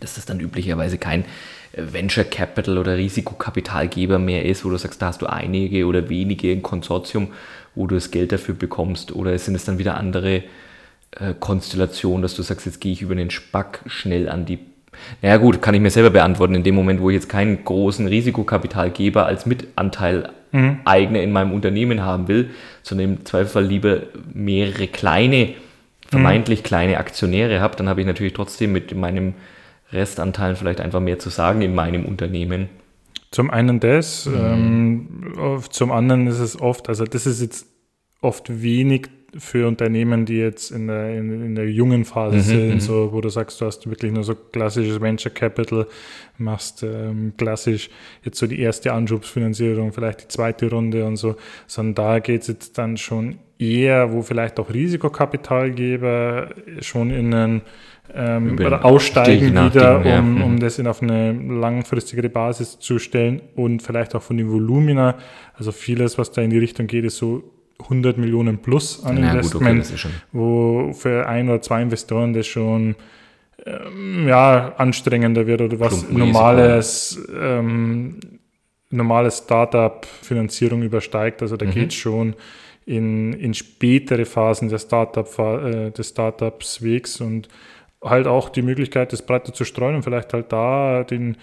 dass 0.00 0.14
das 0.14 0.26
dann 0.26 0.40
üblicherweise 0.40 0.98
kein 0.98 1.24
äh, 1.72 1.82
Venture 1.92 2.24
Capital 2.24 2.78
oder 2.78 2.96
Risikokapitalgeber 2.96 4.18
mehr 4.18 4.44
ist, 4.44 4.64
wo 4.64 4.70
du 4.70 4.76
sagst, 4.76 5.02
da 5.02 5.06
hast 5.06 5.22
du 5.22 5.26
einige 5.26 5.86
oder 5.86 6.08
wenige 6.08 6.52
im 6.52 6.62
Konsortium, 6.62 7.28
wo 7.74 7.86
du 7.86 7.94
das 7.94 8.10
Geld 8.10 8.32
dafür 8.32 8.54
bekommst? 8.54 9.12
Oder 9.12 9.38
sind 9.38 9.54
es 9.54 9.64
dann 9.64 9.78
wieder 9.78 9.96
andere 9.96 10.44
äh, 11.12 11.34
Konstellationen, 11.38 12.22
dass 12.22 12.34
du 12.34 12.42
sagst, 12.42 12.66
jetzt 12.66 12.80
gehe 12.80 12.92
ich 12.92 13.02
über 13.02 13.14
den 13.14 13.30
Spack 13.30 13.80
schnell 13.86 14.28
an 14.28 14.46
die 14.46 14.58
ja 15.22 15.36
gut, 15.36 15.62
kann 15.62 15.74
ich 15.74 15.80
mir 15.80 15.90
selber 15.90 16.10
beantworten. 16.10 16.54
In 16.54 16.62
dem 16.62 16.74
Moment, 16.74 17.00
wo 17.00 17.10
ich 17.10 17.14
jetzt 17.14 17.28
keinen 17.28 17.64
großen 17.64 18.06
Risikokapitalgeber 18.06 19.26
als 19.26 19.46
Mitanteil 19.46 20.30
mhm. 20.52 20.80
eigene 20.84 21.22
in 21.22 21.32
meinem 21.32 21.52
Unternehmen 21.52 22.02
haben 22.02 22.28
will, 22.28 22.50
sondern 22.82 23.10
im 23.10 23.24
Zweifelsfall 23.24 23.64
lieber 23.64 24.02
mehrere 24.32 24.88
kleine, 24.88 25.54
vermeintlich 26.08 26.60
mhm. 26.60 26.64
kleine 26.64 26.98
Aktionäre 26.98 27.60
habe, 27.60 27.76
dann 27.76 27.88
habe 27.88 28.00
ich 28.00 28.06
natürlich 28.06 28.32
trotzdem 28.32 28.72
mit 28.72 28.94
meinem 28.94 29.34
Restanteil 29.92 30.56
vielleicht 30.56 30.80
einfach 30.80 31.00
mehr 31.00 31.18
zu 31.18 31.30
sagen 31.30 31.62
in 31.62 31.74
meinem 31.74 32.04
Unternehmen. 32.04 32.68
Zum 33.30 33.50
einen 33.50 33.80
das, 33.80 34.26
mhm. 34.26 35.08
ähm, 35.38 35.60
zum 35.70 35.92
anderen 35.92 36.26
ist 36.26 36.38
es 36.38 36.60
oft, 36.60 36.88
also 36.88 37.04
das 37.04 37.26
ist 37.26 37.40
jetzt 37.40 37.66
oft 38.20 38.62
wenig 38.62 39.08
für 39.38 39.66
Unternehmen, 39.66 40.24
die 40.24 40.38
jetzt 40.38 40.70
in 40.70 40.86
der, 40.86 41.16
in, 41.16 41.44
in 41.44 41.54
der 41.54 41.70
jungen 41.70 42.04
Phase 42.04 42.36
mhm, 42.36 42.40
sind, 42.40 42.74
mhm. 42.74 42.80
so, 42.80 43.12
wo 43.12 43.20
du 43.20 43.28
sagst, 43.28 43.60
du 43.60 43.66
hast 43.66 43.88
wirklich 43.88 44.12
nur 44.12 44.24
so 44.24 44.34
klassisches 44.34 45.00
Venture 45.00 45.32
Capital, 45.32 45.86
machst 46.38 46.82
ähm, 46.82 47.32
klassisch 47.36 47.90
jetzt 48.22 48.38
so 48.38 48.46
die 48.46 48.60
erste 48.60 48.92
Anschubsfinanzierung, 48.92 49.92
vielleicht 49.92 50.22
die 50.22 50.28
zweite 50.28 50.70
Runde 50.70 51.04
und 51.04 51.16
so, 51.16 51.36
sondern 51.66 51.94
da 51.94 52.18
geht 52.18 52.42
es 52.42 52.48
jetzt 52.48 52.78
dann 52.78 52.96
schon 52.96 53.36
eher, 53.58 54.12
wo 54.12 54.22
vielleicht 54.22 54.60
auch 54.60 54.72
Risikokapitalgeber 54.72 56.50
schon 56.80 57.10
in 57.10 57.32
einen 57.32 57.62
ähm, 58.14 58.58
aussteigen 58.82 59.48
wieder, 59.48 60.04
um, 60.18 60.42
um 60.42 60.52
mhm. 60.52 60.60
das 60.60 60.78
in 60.78 60.86
auf 60.86 61.02
eine 61.02 61.32
langfristigere 61.32 62.28
Basis 62.28 62.78
zu 62.78 62.98
stellen 62.98 63.40
und 63.54 63.82
vielleicht 63.82 64.14
auch 64.14 64.22
von 64.22 64.36
den 64.36 64.50
Volumina, 64.50 65.16
also 65.54 65.72
vieles, 65.72 66.16
was 66.18 66.30
da 66.30 66.42
in 66.42 66.50
die 66.50 66.58
Richtung 66.58 66.86
geht, 66.86 67.04
ist 67.04 67.16
so 67.16 67.42
100 67.82 68.18
Millionen 68.18 68.58
plus 68.58 69.04
an 69.04 69.18
ja, 69.18 69.32
Investment, 69.32 69.84
gut, 69.84 69.94
okay, 69.94 70.08
wo 70.32 70.92
für 70.92 71.26
ein 71.28 71.48
oder 71.48 71.60
zwei 71.60 71.82
Investoren 71.82 72.32
das 72.32 72.46
schon 72.46 72.96
ähm, 73.64 74.26
ja, 74.28 74.74
anstrengender 74.76 75.46
wird 75.46 75.60
oder 75.60 75.80
was 75.80 76.08
normales, 76.10 77.20
ähm, 77.38 78.20
normales 78.90 79.38
Startup-Finanzierung 79.38 80.82
übersteigt. 80.82 81.42
Also 81.42 81.56
da 81.56 81.66
mhm. 81.66 81.70
geht 81.70 81.92
schon 81.92 82.34
in, 82.84 83.32
in 83.32 83.54
spätere 83.54 84.24
Phasen 84.24 84.68
der 84.68 84.78
Startup, 84.78 85.26
äh, 85.38 85.90
des 85.90 86.10
Startups 86.10 86.82
Wegs 86.82 87.20
und 87.20 87.48
halt 88.02 88.26
auch 88.26 88.48
die 88.48 88.62
Möglichkeit, 88.62 89.12
das 89.12 89.22
breiter 89.22 89.52
zu 89.52 89.64
streuen 89.64 89.96
und 89.96 90.02
vielleicht 90.02 90.32
halt 90.32 90.52
da 90.52 91.02
den 91.02 91.36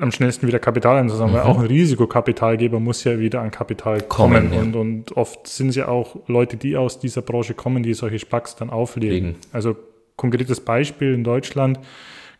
am 0.00 0.12
schnellsten 0.12 0.46
wieder 0.46 0.58
Kapital 0.58 0.96
einzusammeln, 0.96 1.36
mhm. 1.36 1.44
weil 1.44 1.50
auch 1.50 1.58
ein 1.58 1.66
Risikokapitalgeber 1.66 2.78
muss 2.80 3.04
ja 3.04 3.18
wieder 3.18 3.40
an 3.40 3.50
Kapital 3.50 4.00
kommen. 4.02 4.50
kommen 4.50 4.52
ja. 4.52 4.60
und, 4.60 4.76
und 4.76 5.16
oft 5.16 5.46
sind 5.46 5.68
es 5.68 5.76
ja 5.76 5.88
auch 5.88 6.16
Leute, 6.28 6.56
die 6.56 6.76
aus 6.76 6.98
dieser 7.00 7.22
Branche 7.22 7.54
kommen, 7.54 7.82
die 7.82 7.94
solche 7.94 8.18
Spacks 8.18 8.56
dann 8.56 8.70
auflegen. 8.70 9.26
Legen. 9.26 9.36
Also 9.52 9.76
konkretes 10.16 10.60
Beispiel 10.60 11.14
in 11.14 11.24
Deutschland 11.24 11.80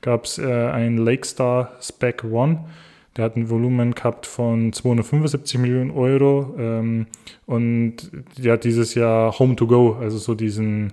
gab 0.01 0.24
es 0.24 0.38
äh, 0.38 0.45
ein 0.45 0.99
Lakestar 0.99 1.72
Spec 1.80 2.24
One, 2.24 2.64
der 3.16 3.24
hat 3.26 3.36
ein 3.36 3.49
Volumen 3.49 3.95
gehabt 3.95 4.26
von 4.26 4.72
275 4.72 5.59
Millionen 5.59 5.90
Euro 5.90 6.55
ähm, 6.59 7.07
und 7.47 8.11
der 8.36 8.55
hat 8.55 8.64
dieses 8.64 8.95
Jahr 8.95 9.38
Home 9.38 9.57
to 9.57 9.66
Go, 9.66 9.97
also 10.01 10.18
so 10.18 10.34
diesen 10.34 10.92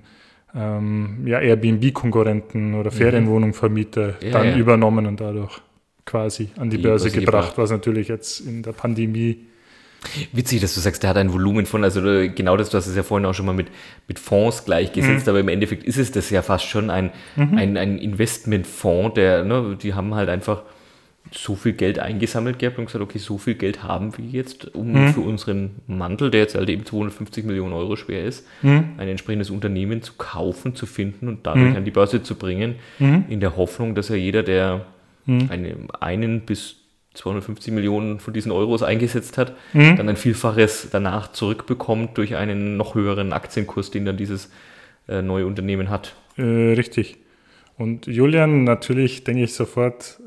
ähm, 0.55 1.23
ja, 1.25 1.39
Airbnb-Konkurrenten 1.39 2.75
oder 2.75 2.91
mhm. 2.91 2.95
Ferienwohnungsvermieter 2.95 4.15
ja, 4.21 4.31
dann 4.31 4.47
ja. 4.47 4.57
übernommen 4.57 5.05
und 5.05 5.19
dadurch 5.19 5.61
quasi 6.05 6.49
an 6.57 6.69
die, 6.69 6.77
die 6.77 6.83
Börse, 6.83 7.05
Börse 7.05 7.19
gebracht, 7.19 7.49
gebracht, 7.49 7.57
was 7.57 7.71
natürlich 7.71 8.07
jetzt 8.07 8.41
in 8.41 8.63
der 8.63 8.73
Pandemie 8.73 9.45
Witzig, 10.31 10.61
dass 10.61 10.73
du 10.73 10.79
sagst, 10.79 11.03
der 11.03 11.11
hat 11.11 11.17
ein 11.17 11.31
Volumen 11.31 11.67
von, 11.67 11.83
also 11.83 12.01
genau 12.01 12.57
das, 12.57 12.71
du 12.71 12.77
hast 12.77 12.87
es 12.87 12.95
ja 12.95 13.03
vorhin 13.03 13.25
auch 13.25 13.35
schon 13.35 13.45
mal 13.45 13.53
mit, 13.53 13.67
mit 14.07 14.17
Fonds 14.17 14.65
gleichgesetzt, 14.65 15.27
mhm. 15.27 15.29
aber 15.29 15.39
im 15.41 15.47
Endeffekt 15.47 15.83
ist 15.83 15.97
es 15.97 16.11
das 16.11 16.31
ja 16.31 16.41
fast 16.41 16.65
schon 16.65 16.89
ein, 16.89 17.11
mhm. 17.35 17.57
ein, 17.57 17.77
ein 17.77 17.97
Investmentfonds, 17.99 19.13
der, 19.13 19.43
ne, 19.43 19.77
die 19.79 19.93
haben 19.93 20.15
halt 20.15 20.29
einfach 20.29 20.63
so 21.31 21.55
viel 21.55 21.73
Geld 21.73 21.99
eingesammelt 21.99 22.57
gehabt 22.57 22.79
und 22.79 22.87
gesagt, 22.87 23.03
okay, 23.03 23.19
so 23.19 23.37
viel 23.37 23.53
Geld 23.53 23.83
haben 23.83 24.17
wir 24.17 24.25
jetzt, 24.25 24.73
um 24.73 24.91
mhm. 24.91 25.13
für 25.13 25.21
unseren 25.21 25.75
Mantel, 25.85 26.31
der 26.31 26.41
jetzt 26.41 26.55
halt 26.55 26.69
eben 26.69 26.83
250 26.83 27.45
Millionen 27.45 27.73
Euro 27.73 27.95
schwer 27.95 28.25
ist, 28.25 28.47
mhm. 28.63 28.95
ein 28.97 29.07
entsprechendes 29.07 29.51
Unternehmen 29.51 30.01
zu 30.01 30.13
kaufen, 30.17 30.73
zu 30.75 30.87
finden 30.87 31.27
und 31.27 31.45
dadurch 31.45 31.69
mhm. 31.69 31.75
an 31.77 31.85
die 31.85 31.91
Börse 31.91 32.23
zu 32.23 32.35
bringen, 32.35 32.75
mhm. 32.97 33.25
in 33.29 33.39
der 33.39 33.55
Hoffnung, 33.55 33.93
dass 33.93 34.09
ja 34.09 34.15
jeder, 34.15 34.41
der 34.41 34.87
mhm. 35.25 35.47
eine, 35.49 35.75
einen 35.99 36.41
bis 36.41 36.77
250 37.13 37.73
Millionen 37.73 38.19
von 38.19 38.33
diesen 38.33 38.51
Euros 38.51 38.83
eingesetzt 38.83 39.37
hat, 39.37 39.53
mhm. 39.73 39.97
dann 39.97 40.09
ein 40.09 40.15
Vielfaches 40.15 40.87
danach 40.91 41.31
zurückbekommt 41.31 42.17
durch 42.17 42.35
einen 42.35 42.77
noch 42.77 42.95
höheren 42.95 43.33
Aktienkurs, 43.33 43.91
den 43.91 44.05
dann 44.05 44.17
dieses 44.17 44.49
äh, 45.09 45.21
neue 45.21 45.45
Unternehmen 45.45 45.89
hat. 45.89 46.15
Äh, 46.37 46.73
richtig. 46.73 47.17
Und 47.77 48.07
Julian, 48.07 48.63
natürlich 48.63 49.23
denke 49.23 49.43
ich 49.43 49.53
sofort 49.53 50.19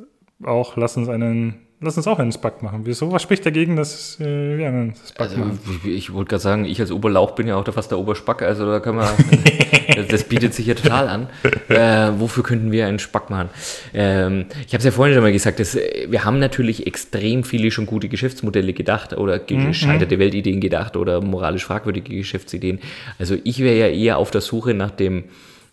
auch, 0.43 0.77
lass 0.77 0.97
uns 0.97 1.09
einen 1.09 1.64
Lass 1.85 1.99
uns 1.99 2.07
auch 2.07 2.19
einen 2.19 2.33
SPAC 2.33 2.63
machen. 2.63 2.81
Wieso? 2.85 3.13
Was 3.13 3.23
spricht 3.23 3.45
dagegen, 3.45 3.77
dass 3.77 4.19
äh, 4.19 4.57
wir 4.57 4.69
einen 4.69 4.95
SPAC 4.95 5.21
also, 5.21 5.39
machen? 5.39 5.59
Ich 5.85 6.15
wollte 6.15 6.31
gerade 6.31 6.43
sagen, 6.43 6.65
ich 6.65 6.81
als 6.81 6.91
Oberlauch 6.91 7.33
bin 7.33 7.47
ja 7.47 7.57
auch 7.57 7.73
fast 7.73 7.91
der 7.91 7.99
Oberspack, 7.99 8.41
also 8.41 8.65
da 8.67 8.81
können 8.81 8.99
wir, 8.99 10.05
das 10.09 10.25
bietet 10.25 10.55
sich 10.55 10.67
ja 10.67 10.75
total 10.75 11.09
an. 11.09 11.29
Äh, 11.69 12.19
wofür 12.19 12.43
könnten 12.43 12.73
wir 12.73 12.87
einen 12.87 12.99
SPAC 12.99 13.29
machen? 13.29 13.51
Ähm, 13.93 14.47
ich 14.67 14.73
habe 14.73 14.79
es 14.79 14.85
ja 14.85 14.91
vorhin 14.93 15.15
schon 15.15 15.23
mal 15.23 15.33
gesagt, 15.33 15.61
dass, 15.61 15.77
wir 15.77 16.25
haben 16.25 16.39
natürlich 16.39 16.87
extrem 16.87 17.45
viele 17.45 17.71
schon 17.71 17.85
gute 17.85 18.09
Geschäftsmodelle 18.09 18.73
gedacht 18.73 19.13
oder 19.13 19.39
mhm. 19.39 19.67
gescheiterte 19.67 20.19
Weltideen 20.19 20.61
gedacht 20.61 20.97
oder 20.97 21.21
moralisch 21.21 21.67
fragwürdige 21.67 22.17
Geschäftsideen. 22.17 22.81
Also 23.19 23.37
ich 23.45 23.59
wäre 23.59 23.77
ja 23.77 23.89
eher 23.89 24.17
auf 24.17 24.31
der 24.31 24.41
Suche 24.41 24.73
nach 24.73 24.91
dem, 24.91 25.25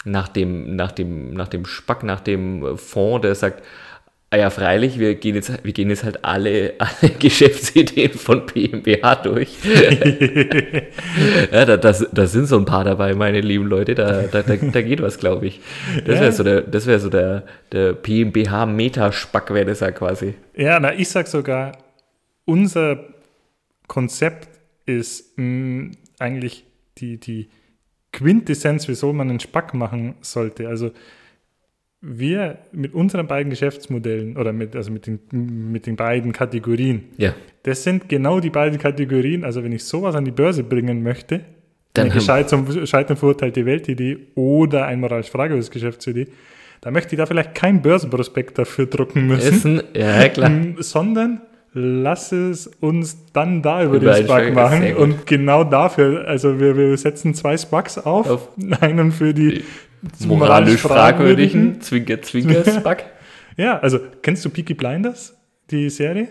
nach 0.04 0.28
dem, 0.28 0.76
nach 0.76 0.92
dem, 0.92 1.34
nach 1.34 1.48
dem 1.48 1.66
Spack, 1.66 2.04
nach 2.04 2.20
dem 2.20 2.78
Fonds, 2.78 3.22
der 3.22 3.36
sagt, 3.36 3.64
Ah 4.34 4.38
ja, 4.38 4.50
freilich, 4.50 4.98
wir 4.98 5.16
gehen 5.16 5.36
jetzt, 5.36 5.62
wir 5.62 5.74
gehen 5.74 5.90
jetzt 5.90 6.06
halt 6.06 6.24
alle, 6.24 6.76
alle 6.80 7.12
Geschäftsideen 7.20 8.14
von 8.14 8.46
PMBH 8.46 9.16
durch. 9.24 9.58
ja, 11.52 11.66
da, 11.66 11.76
das, 11.76 12.08
da 12.14 12.26
sind 12.26 12.46
so 12.46 12.58
ein 12.58 12.64
paar 12.64 12.86
dabei, 12.86 13.14
meine 13.14 13.42
lieben 13.42 13.66
Leute, 13.66 13.94
da, 13.94 14.22
da, 14.22 14.42
da, 14.42 14.56
da 14.56 14.82
geht 14.82 15.02
was, 15.02 15.18
glaube 15.18 15.48
ich. 15.48 15.60
Das 16.06 16.22
wäre 16.22 16.32
so 16.32 16.44
der, 16.44 16.62
das 16.62 16.88
wär 16.88 17.00
so 17.02 17.10
der, 17.10 17.44
der 17.74 17.92
PMBH-Metaspack, 17.92 19.54
wäre 19.54 19.66
das 19.66 19.82
ja 19.82 19.92
quasi. 19.92 20.36
Ja, 20.56 20.80
na, 20.80 20.94
ich 20.94 21.10
sag 21.10 21.28
sogar, 21.28 21.74
unser 22.46 23.04
Konzept 23.88 24.48
ist 24.86 25.38
mh, 25.38 25.44
mm, 25.44 25.92
eigentlich 26.20 26.64
die, 27.00 27.20
die 27.20 27.50
Quintessenz, 28.14 28.88
wieso 28.88 29.12
man 29.12 29.30
einen 29.30 29.42
Spack 29.42 29.74
machen 29.74 30.16
sollte. 30.22 30.70
Also, 30.70 30.92
wir 32.02 32.58
mit 32.72 32.94
unseren 32.94 33.28
beiden 33.28 33.52
Geschäftsmodellen 33.52 34.36
oder 34.36 34.54
mit, 34.54 34.76
also 34.76 34.92
mit 34.92 35.06
den, 35.06 35.20
mit 35.72 35.86
den 35.86 35.96
beiden 35.96 36.32
Kategorien, 36.32 37.04
ja. 37.18 37.34
das 37.64 37.84
sind 37.84 38.10
genau 38.10 38.40
die 38.40 38.50
beiden 38.50 38.80
Kategorien. 38.80 39.44
Also 39.46 39.64
wenn 39.64 39.72
ich 39.72 39.84
sowas 39.84 40.16
an 40.16 40.26
die 40.26 40.32
Börse 40.32 40.64
bringen 40.64 41.04
möchte, 41.04 41.42
dann 41.94 42.10
eine 42.10 42.22
Scheitern, 42.22 42.88
Scheitern 42.88 43.18
verurteilte 43.18 43.66
Weltidee 43.66 44.18
oder 44.36 44.88
ein 44.88 45.00
moralisch 45.00 45.30
fragwürdiges 45.30 45.70
Geschäftsidee, 45.70 46.28
da 46.80 46.90
möchte 46.90 47.14
ich 47.14 47.18
da 47.20 47.28
vielleicht 47.28 47.54
kein 47.54 47.82
Börsenprospekt 47.82 48.58
dafür 48.58 48.88
drucken 48.88 49.28
müssen. 49.28 49.84
Ja, 49.94 50.28
klar. 50.30 50.52
Sondern 50.80 51.42
lass 51.74 52.32
es 52.32 52.68
uns 52.80 53.32
dann 53.34 53.62
da 53.62 53.84
über, 53.84 53.98
über 53.98 54.14
den 54.14 54.26
Spark 54.26 54.54
machen. 54.54 54.96
Und 54.96 55.28
genau 55.28 55.64
dafür, 55.64 56.28
also 56.28 56.60
wir, 56.60 56.76
wir 56.76 56.98
setzen 56.98 57.36
zwei 57.36 57.56
Sparks 57.58 58.00
auf, 58.00 58.30
auf. 58.30 58.50
einen 58.82 59.12
für 59.12 59.34
die 59.34 59.64
moralisch 60.26 60.82
fragwürdigen 60.82 61.82
Zwinker, 61.82 62.22
Zwinker, 62.22 62.64
Spark. 62.72 63.06
ja, 63.58 63.80
also 63.80 64.00
kennst 64.22 64.44
du 64.46 64.50
Peaky 64.50 64.74
Blinders, 64.74 65.36
die 65.70 65.90
Serie? 65.90 66.28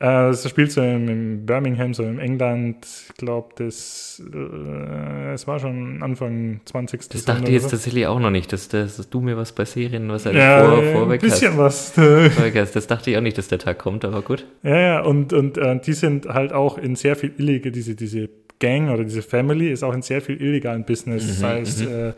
Äh, 0.00 0.06
das 0.06 0.48
spielt 0.48 0.72
so 0.72 0.82
in, 0.82 1.46
Birmingham, 1.46 1.94
so 1.94 2.02
in 2.02 2.18
England. 2.18 2.84
Ich 2.84 3.14
glaube, 3.14 3.54
das 3.56 4.22
äh, 4.34 5.32
es 5.32 5.46
war 5.46 5.60
schon 5.60 6.02
Anfang 6.02 6.60
20. 6.64 7.08
Das 7.08 7.24
dachte 7.24 7.44
ich 7.44 7.50
jetzt 7.50 7.64
so. 7.64 7.70
tatsächlich 7.70 8.06
auch 8.06 8.18
noch 8.18 8.30
nicht, 8.30 8.52
dass, 8.52 8.68
dass, 8.68 8.96
dass, 8.96 9.08
du 9.08 9.20
mir 9.20 9.36
was 9.36 9.52
bei 9.52 9.64
Serien, 9.64 10.08
was 10.10 10.26
halt 10.26 10.36
ja, 10.36 10.64
vor, 10.64 10.82
vorweg 10.82 11.22
ein 11.22 11.28
bisschen 11.30 11.56
hast. 11.56 11.96
was. 11.96 12.72
Das 12.72 12.86
dachte 12.86 13.10
ich 13.10 13.16
auch 13.16 13.22
nicht, 13.22 13.38
dass 13.38 13.48
der 13.48 13.58
Tag 13.58 13.78
kommt, 13.78 14.04
aber 14.04 14.20
gut. 14.22 14.44
Ja, 14.62 14.78
ja, 14.78 15.00
und, 15.00 15.32
und 15.32 15.58
äh, 15.58 15.78
die 15.80 15.92
sind 15.92 16.26
halt 16.26 16.52
auch 16.52 16.76
in 16.76 16.96
sehr 16.96 17.14
viel 17.16 17.32
illegal, 17.38 17.72
diese, 17.72 17.94
diese 17.94 18.28
Gang 18.58 18.90
oder 18.90 19.04
diese 19.04 19.22
Family 19.22 19.70
ist 19.70 19.82
auch 19.82 19.94
in 19.94 20.02
sehr 20.02 20.20
viel 20.20 20.40
illegalen 20.40 20.84
Business. 20.84 21.24
Mhm, 21.24 21.28
das 21.28 21.42
heißt, 21.42 21.80
mhm. 21.80 21.94
äh, 21.94 22.12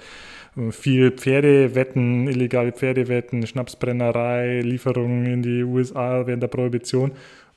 viel 0.71 1.11
Pferdewetten, 1.11 2.29
illegale 2.29 2.73
Pferdewetten, 2.73 3.47
Schnapsbrennerei, 3.47 4.61
Lieferungen 4.61 5.27
in 5.27 5.43
die 5.43 5.63
USA 5.63 6.27
während 6.27 6.43
der 6.43 6.49
Prohibition. 6.49 7.13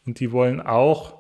Und 0.06 0.20
die 0.20 0.32
wollen 0.32 0.60
auch 0.60 1.20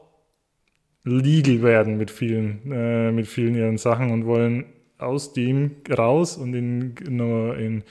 legal 1.04 1.62
werden 1.62 1.98
mit 1.98 2.12
vielen, 2.12 2.72
äh, 2.72 3.12
mit 3.12 3.28
vielen 3.28 3.56
ihren 3.56 3.78
Sachen 3.78 4.12
und 4.12 4.26
wollen 4.26 4.66
aus 4.98 5.34
dem 5.34 5.72
raus 5.90 6.38
und 6.38 6.54
in, 6.54 6.96
nur 7.10 7.58
in 7.58 7.84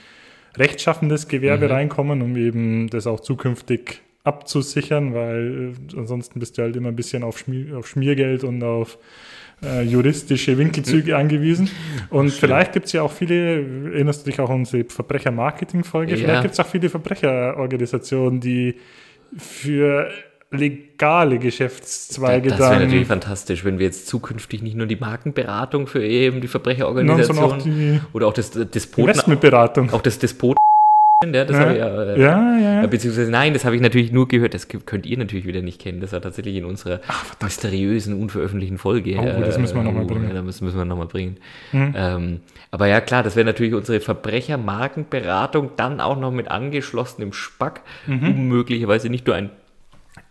rechtschaffendes 0.56 1.28
Gewerbe 1.28 1.66
mhm. 1.66 1.72
reinkommen, 1.72 2.22
um 2.22 2.36
eben 2.36 2.88
das 2.88 3.06
auch 3.06 3.20
zukünftig 3.20 4.02
abzusichern, 4.24 5.14
weil 5.14 5.72
äh, 5.72 5.98
ansonsten 5.98 6.38
bist 6.38 6.58
du 6.58 6.62
halt 6.62 6.76
immer 6.76 6.88
ein 6.88 6.96
bisschen 6.96 7.22
auf, 7.22 7.38
Schmier, 7.38 7.78
auf 7.78 7.88
Schmiergeld 7.88 8.44
und 8.44 8.62
auf 8.62 8.98
äh, 9.62 9.82
juristische 9.82 10.56
Winkelzüge 10.58 11.16
angewiesen. 11.16 11.70
Und 12.10 12.28
Stimmt. 12.28 12.40
vielleicht 12.40 12.72
gibt 12.72 12.86
es 12.86 12.92
ja 12.92 13.02
auch 13.02 13.12
viele, 13.12 13.92
erinnerst 13.92 14.26
du 14.26 14.30
dich 14.30 14.40
auch 14.40 14.50
an 14.50 14.60
unsere 14.60 14.84
Verbrecher-Marketing-Folge, 14.84 16.12
ja. 16.12 16.18
vielleicht 16.18 16.42
gibt 16.42 16.54
es 16.54 16.60
auch 16.60 16.66
viele 16.66 16.88
Verbrecherorganisationen, 16.88 18.40
die 18.40 18.76
für 19.36 20.10
legale 20.50 21.38
Geschäftszweige 21.38 22.48
das, 22.48 22.58
das 22.58 22.70
wäre 22.70 22.84
natürlich 22.84 23.06
fantastisch, 23.06 23.64
wenn 23.64 23.78
wir 23.78 23.86
jetzt 23.86 24.06
zukünftig 24.06 24.62
nicht 24.62 24.76
nur 24.76 24.86
die 24.86 24.96
Markenberatung 24.96 25.86
für 25.86 26.02
eben 26.02 26.40
die 26.40 26.48
Verbrecherorganisation 26.48 27.38
auch 27.38 27.58
die 27.58 28.00
oder 28.14 28.28
auch 28.28 28.32
das 28.32 28.52
Despoten 28.52 29.10
Investmentberatung. 29.10 29.90
auch 29.92 30.00
das 30.00 30.18
Despoten 30.18 30.56
ja, 31.24 31.44
das 31.44 31.56
ja. 31.56 31.60
habe 31.60 31.72
ich 31.72 31.78
ja, 31.78 32.02
äh, 32.02 32.20
ja, 32.20 32.80
ja, 32.80 32.86
Beziehungsweise 32.86 33.30
nein, 33.30 33.52
das 33.52 33.64
habe 33.64 33.74
ich 33.74 33.82
natürlich 33.82 34.12
nur 34.12 34.28
gehört. 34.28 34.54
Das 34.54 34.68
könnt 34.68 35.04
ihr 35.04 35.18
natürlich 35.18 35.46
wieder 35.46 35.62
nicht 35.62 35.80
kennen. 35.80 36.00
Das 36.00 36.12
war 36.12 36.20
tatsächlich 36.20 36.54
in 36.54 36.64
unserer 36.64 37.00
Ach, 37.08 37.24
mysteriösen, 37.42 38.20
unveröffentlichten 38.20 38.78
Folge. 38.78 39.16
Oh, 39.18 39.40
das 39.40 39.58
müssen 39.58 39.76
wir 39.76 39.82
nochmal 39.82 40.04
bringen. 40.04 40.30
Ja, 40.32 40.40
das 40.42 40.60
müssen 40.60 40.78
wir 40.78 40.84
nochmal 40.84 41.08
bringen. 41.08 41.38
Mhm. 41.72 41.94
Ähm, 41.96 42.40
aber 42.70 42.86
ja, 42.86 43.00
klar, 43.00 43.24
das 43.24 43.34
wäre 43.34 43.46
natürlich 43.46 43.74
unsere 43.74 43.98
Verbrechermarkenberatung, 43.98 45.72
dann 45.76 46.00
auch 46.00 46.18
noch 46.18 46.30
mit 46.30 46.48
angeschlossenem 46.48 47.32
Spack, 47.32 47.80
mhm. 48.06 48.28
um 48.28 48.48
möglicherweise 48.48 49.08
nicht 49.08 49.26
nur 49.26 49.34
ein 49.34 49.50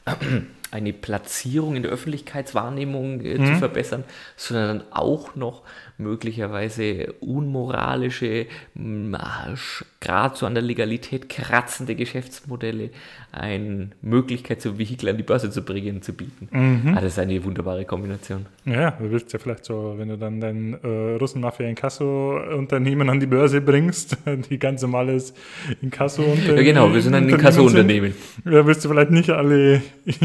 eine 0.71 0.93
Platzierung 0.93 1.75
in 1.75 1.83
der 1.83 1.91
Öffentlichkeitswahrnehmung 1.91 3.21
äh, 3.21 3.37
mhm. 3.37 3.45
zu 3.45 3.55
verbessern, 3.55 4.03
sondern 4.35 4.83
auch 4.91 5.35
noch 5.35 5.63
möglicherweise 5.97 7.13
unmoralische, 7.19 8.45
gerade 9.99 10.37
so 10.37 10.45
an 10.45 10.53
der 10.53 10.63
Legalität 10.63 11.27
kratzende 11.27 11.95
Geschäftsmodelle 11.95 12.91
eine 13.31 13.89
Möglichkeit, 14.01 14.61
so 14.61 14.77
Vehikel 14.77 15.09
an 15.09 15.17
die 15.17 15.23
Börse 15.23 15.51
zu 15.51 15.61
bringen, 15.61 16.01
zu 16.01 16.13
bieten. 16.13 16.47
Mhm. 16.51 16.93
Ah, 16.95 17.01
das 17.01 17.13
ist 17.13 17.19
eine 17.19 17.43
wunderbare 17.43 17.85
Kombination. 17.85 18.45
Ja, 18.65 18.91
du 18.91 19.11
willst 19.11 19.33
ja 19.33 19.39
vielleicht 19.39 19.65
so, 19.65 19.95
wenn 19.97 20.09
du 20.09 20.17
dann 20.17 20.39
dein 20.39 20.77
äh, 20.83 21.15
Russenmafia 21.15 21.67
Inkasso-Unternehmen 21.67 23.09
an 23.09 23.19
die 23.19 23.25
Börse 23.25 23.61
bringst, 23.61 24.17
die 24.49 24.57
ganz 24.57 24.81
normales 24.81 25.33
Inkasso-Unternehmen. 25.81 26.57
Ja, 26.57 26.63
genau, 26.63 26.93
wir 26.93 27.01
sind 27.01 27.13
ein 27.15 27.29
Inkasso-Unternehmen. 27.29 28.13
Da 28.45 28.65
willst 28.65 28.85
du 28.85 28.89
vielleicht 28.89 29.11
nicht 29.11 29.29
alle 29.29 29.81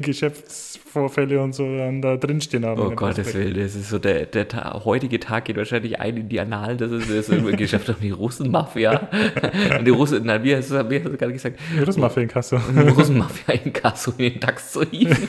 Geschäftsvorfälle 0.00 1.40
und 1.40 1.54
so 1.54 1.64
dann 1.64 2.02
da 2.02 2.16
drinstehen 2.16 2.66
haben. 2.66 2.80
Oh 2.80 2.90
Gottes 2.90 3.34
Willen, 3.34 3.54
das 3.54 3.74
ist 3.74 3.88
so 3.88 3.98
der, 3.98 4.26
der 4.26 4.48
Ta 4.48 4.72
heutige 5.12 5.20
Tag 5.20 5.44
geht 5.44 5.56
wahrscheinlich 5.56 6.00
ein 6.00 6.16
in 6.16 6.28
die 6.28 6.40
Annalen, 6.40 6.78
dass 6.78 6.90
es 6.90 7.08
das 7.08 7.28
irgendwie 7.28 7.56
geschafft 7.56 7.88
hat, 7.88 7.96
die 8.02 8.10
Russenmafia. 8.10 9.08
und 9.78 9.84
die 9.84 9.90
Russen, 9.90 10.24
nein, 10.24 10.42
wie 10.42 10.56
hast 10.56 10.70
du, 10.70 10.84
gerade 10.84 11.32
gesagt? 11.32 11.58
Die 11.76 11.82
Russenmafia 11.82 12.22
Inkasso. 12.22 12.56
Inkasso. 12.56 12.94
Russenmafia 12.94 13.54
Inkasso 13.54 14.12
in 14.12 14.32
den 14.32 14.40
DAX 14.40 14.72
zu 14.72 14.82
hieven. 14.82 15.16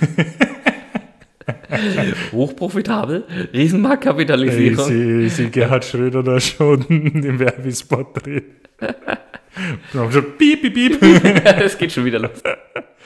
Hochprofitabel, 2.31 3.25
Riesenmarktkapitalisierung. 3.53 4.87
Hey, 4.87 5.27
sie, 5.27 5.43
sie 5.43 5.49
Gerhard 5.49 5.83
Schröder 5.83 6.23
da 6.23 6.39
schon 6.39 6.81
den 6.87 7.39
Werbespot 7.39 8.23
dreht. 8.23 8.45
schon 9.91 10.37
piep, 10.37 10.61
piep, 10.61 10.99
piep. 10.99 11.45
Es 11.59 11.77
geht 11.77 11.91
schon 11.91 12.05
wieder 12.05 12.19
los. 12.19 12.41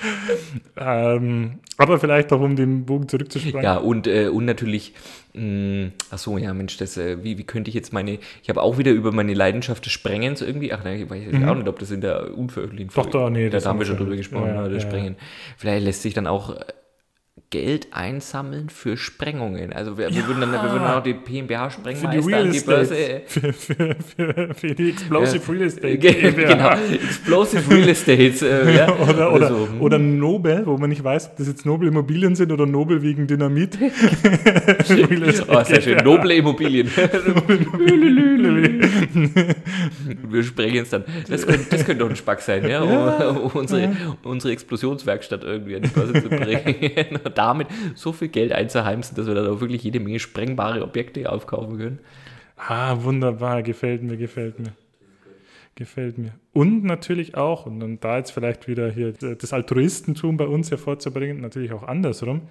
ähm, 0.78 1.60
aber 1.78 2.00
vielleicht 2.00 2.34
auch, 2.34 2.42
um 2.42 2.56
den 2.56 2.86
Bogen 2.86 3.08
zurückzuspringen. 3.08 3.64
Ja, 3.64 3.78
und, 3.78 4.08
äh, 4.08 4.30
und 4.30 4.46
natürlich, 4.46 4.94
mh, 5.34 5.42
hm, 5.42 5.92
ach 6.10 6.18
so, 6.18 6.38
ja, 6.38 6.54
Mensch, 6.54 6.78
das, 6.78 6.98
äh, 6.98 7.24
wie, 7.24 7.38
wie 7.38 7.44
könnte 7.44 7.70
ich 7.70 7.76
jetzt 7.76 7.94
meine, 7.94 8.20
ich 8.42 8.50
habe 8.50 8.62
auch 8.62 8.78
wieder 8.78 8.92
über 8.92 9.12
meine 9.12 9.34
Leidenschaft 9.34 9.86
des 9.86 9.94
Sprengens 9.94 10.42
irgendwie, 10.42 10.74
ach 10.74 10.84
nein, 10.84 11.02
ich 11.02 11.10
weiß 11.10 11.32
mhm. 11.32 11.48
auch 11.48 11.56
nicht, 11.56 11.68
ob 11.68 11.80
das 11.80 11.92
in 11.92 12.02
der 12.02 12.36
unveröffentlichten 12.36 12.92
Folge, 12.92 13.12
Doch, 13.12 13.26
da, 13.26 13.30
nee, 13.30 13.50
da 13.50 13.64
haben 13.64 13.80
wir 13.80 13.86
schon 13.86 13.98
drüber 13.98 14.16
gesprochen, 14.16 14.48
ja, 14.48 14.62
ne, 14.64 14.70
das 14.70 14.84
ja, 14.84 14.90
Sprengen. 14.90 15.16
Vielleicht 15.58 15.86
lässt 15.86 16.02
sich 16.02 16.14
dann 16.14 16.28
auch 16.28 16.56
Geld 17.50 17.88
einsammeln 17.92 18.68
für 18.70 18.98
Sprengungen. 18.98 19.72
Also 19.72 19.98
wir, 19.98 20.14
wir 20.14 20.28
würden, 20.28 20.42
dann, 20.42 20.52
wir 20.52 20.64
würden 20.64 20.84
dann 20.84 20.98
auch 20.98 21.04
die 21.04 21.14
PMBH-Sprengmeister 21.14 22.12
Für 22.12 22.22
die 22.22 22.28
Real 22.28 22.50
die 22.50 22.58
Estate. 22.58 22.76
Börse. 22.76 23.22
Für, 23.28 23.54
für, 23.54 23.96
für, 24.18 24.54
für 24.54 24.76
die 24.76 24.90
Explosive 24.90 25.52
Real 25.54 25.62
Estate. 25.64 25.98
Genau, 25.98 26.72
Explosive 26.92 27.74
Real 27.74 27.88
Estates. 27.88 28.42
Äh, 28.42 28.76
ja. 28.76 28.94
Oder, 29.08 29.32
oder, 29.32 29.48
so. 29.48 29.70
oder 29.80 29.98
Nobel, 29.98 30.66
wo 30.66 30.78
man 30.78 30.90
nicht 30.90 31.02
weiß, 31.04 31.30
ob 31.30 31.38
das 31.38 31.48
jetzt 31.48 31.66
Nobel 31.66 31.88
Immobilien 31.88 32.36
sind 32.36 32.52
oder 32.52 32.66
Nobel 32.66 33.02
wegen 33.02 33.28
Dynamit. 33.28 33.78
Oh, 35.48 35.64
sehr 35.64 35.82
schön. 35.82 35.98
Noble 36.04 36.36
Immobilien. 36.36 36.90
Wir 40.30 40.44
sprengen 40.44 40.84
es 40.84 40.90
dann. 40.90 41.06
Das 41.30 41.46
könnte, 41.46 41.66
das 41.70 41.86
könnte 41.86 42.04
doch 42.04 42.10
ein 42.10 42.16
Spack 42.16 42.42
sein, 42.42 42.68
ja, 42.68 42.82
um, 42.82 43.38
um 43.38 43.52
unsere, 43.52 43.96
unsere 44.24 44.52
Explosionswerkstatt 44.54 45.44
irgendwie 45.44 45.78
an 45.78 45.84
die 45.84 45.90
Börse 45.90 46.14
zu 46.14 46.30
bringen 46.30 47.20
damit 47.38 47.68
so 47.96 48.12
viel 48.12 48.30
Geld 48.30 48.52
einzuheimsen, 48.52 49.16
dass 49.16 49.28
wir 49.28 49.36
dann 49.36 49.48
auch 49.48 49.62
wirklich 49.62 49.84
jede 49.84 50.00
Menge 50.00 50.20
sprengbare 50.20 50.82
Objekte 50.84 51.32
aufkaufen 51.32 51.78
können. 51.78 52.00
Ah, 52.58 52.98
wunderbar, 53.04 53.62
gefällt 53.64 54.04
mir, 54.04 54.18
gefällt 54.18 54.60
mir. 54.60 54.74
Gefällt 55.76 56.18
mir. 56.18 56.34
Und 56.54 56.84
natürlich 56.84 57.38
auch, 57.38 57.68
und 57.68 57.80
dann 57.80 58.00
da 58.00 58.18
jetzt 58.18 58.32
vielleicht 58.32 58.68
wieder 58.68 58.90
hier 58.90 59.14
das 59.14 59.54
Altruistentum 59.54 60.36
bei 60.36 60.48
uns 60.48 60.72
hervorzubringen, 60.72 61.40
natürlich 61.40 61.72
auch 61.72 61.84
andersrum. 61.84 62.42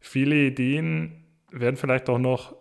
Viele 0.00 0.34
Ideen 0.34 1.12
werden 1.52 1.76
vielleicht 1.76 2.08
auch 2.08 2.18
noch, 2.18 2.56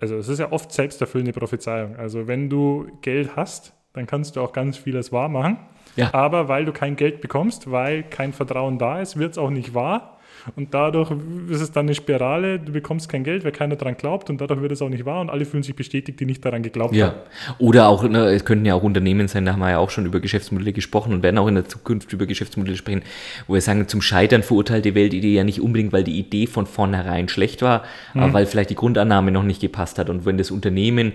also 0.00 0.16
es 0.16 0.28
ist 0.28 0.38
ja 0.38 0.50
oft 0.50 0.72
selbsterfüllende 0.72 1.34
Prophezeiung. 1.34 1.96
Also 1.96 2.26
wenn 2.26 2.48
du 2.48 2.86
Geld 3.02 3.36
hast, 3.36 3.74
dann 3.92 4.06
kannst 4.06 4.36
du 4.36 4.40
auch 4.40 4.52
ganz 4.52 4.78
vieles 4.78 5.12
wahr 5.12 5.28
machen. 5.28 5.58
Ja. 5.96 6.12
Aber 6.14 6.48
weil 6.48 6.64
du 6.64 6.72
kein 6.72 6.96
Geld 6.96 7.20
bekommst, 7.20 7.70
weil 7.70 8.02
kein 8.02 8.32
Vertrauen 8.32 8.78
da 8.78 9.00
ist, 9.00 9.18
wird 9.18 9.32
es 9.32 9.38
auch 9.38 9.50
nicht 9.50 9.74
wahr. 9.74 10.15
Und 10.54 10.72
dadurch 10.74 11.10
ist 11.50 11.60
es 11.60 11.72
dann 11.72 11.86
eine 11.86 11.94
Spirale, 11.94 12.58
du 12.60 12.72
bekommst 12.72 13.08
kein 13.08 13.24
Geld, 13.24 13.44
weil 13.44 13.52
keiner 13.52 13.76
daran 13.76 13.96
glaubt 13.96 14.30
und 14.30 14.40
dadurch 14.40 14.60
wird 14.60 14.72
es 14.72 14.82
auch 14.82 14.88
nicht 14.88 15.04
wahr 15.04 15.20
und 15.20 15.30
alle 15.30 15.44
fühlen 15.44 15.62
sich 15.62 15.74
bestätigt, 15.74 16.20
die 16.20 16.26
nicht 16.26 16.44
daran 16.44 16.62
geglaubt 16.62 16.92
haben. 16.92 16.98
Ja. 16.98 17.14
Oder 17.58 17.88
auch, 17.88 18.08
ne, 18.08 18.26
es 18.26 18.44
könnten 18.44 18.64
ja 18.64 18.74
auch 18.74 18.82
Unternehmen 18.82 19.26
sein, 19.26 19.44
da 19.44 19.52
haben 19.52 19.60
wir 19.60 19.70
ja 19.70 19.78
auch 19.78 19.90
schon 19.90 20.06
über 20.06 20.20
Geschäftsmodelle 20.20 20.72
gesprochen 20.72 21.12
und 21.12 21.22
werden 21.22 21.38
auch 21.38 21.48
in 21.48 21.56
der 21.56 21.66
Zukunft 21.66 22.12
über 22.12 22.26
Geschäftsmodelle 22.26 22.76
sprechen, 22.76 23.02
wo 23.46 23.54
wir 23.54 23.60
sagen, 23.60 23.88
zum 23.88 24.02
Scheitern 24.02 24.42
verurteilt 24.42 24.84
die 24.84 24.94
Weltidee 24.94 25.34
ja 25.34 25.44
nicht 25.44 25.60
unbedingt, 25.60 25.92
weil 25.92 26.04
die 26.04 26.18
Idee 26.18 26.46
von 26.46 26.66
vornherein 26.66 27.28
schlecht 27.28 27.62
war, 27.62 27.84
aber 28.14 28.32
weil 28.32 28.46
vielleicht 28.46 28.70
die 28.70 28.76
Grundannahme 28.76 29.30
noch 29.30 29.42
nicht 29.42 29.60
gepasst 29.60 29.98
hat. 29.98 30.10
Und 30.10 30.26
wenn 30.26 30.38
das 30.38 30.50
Unternehmen, 30.50 31.12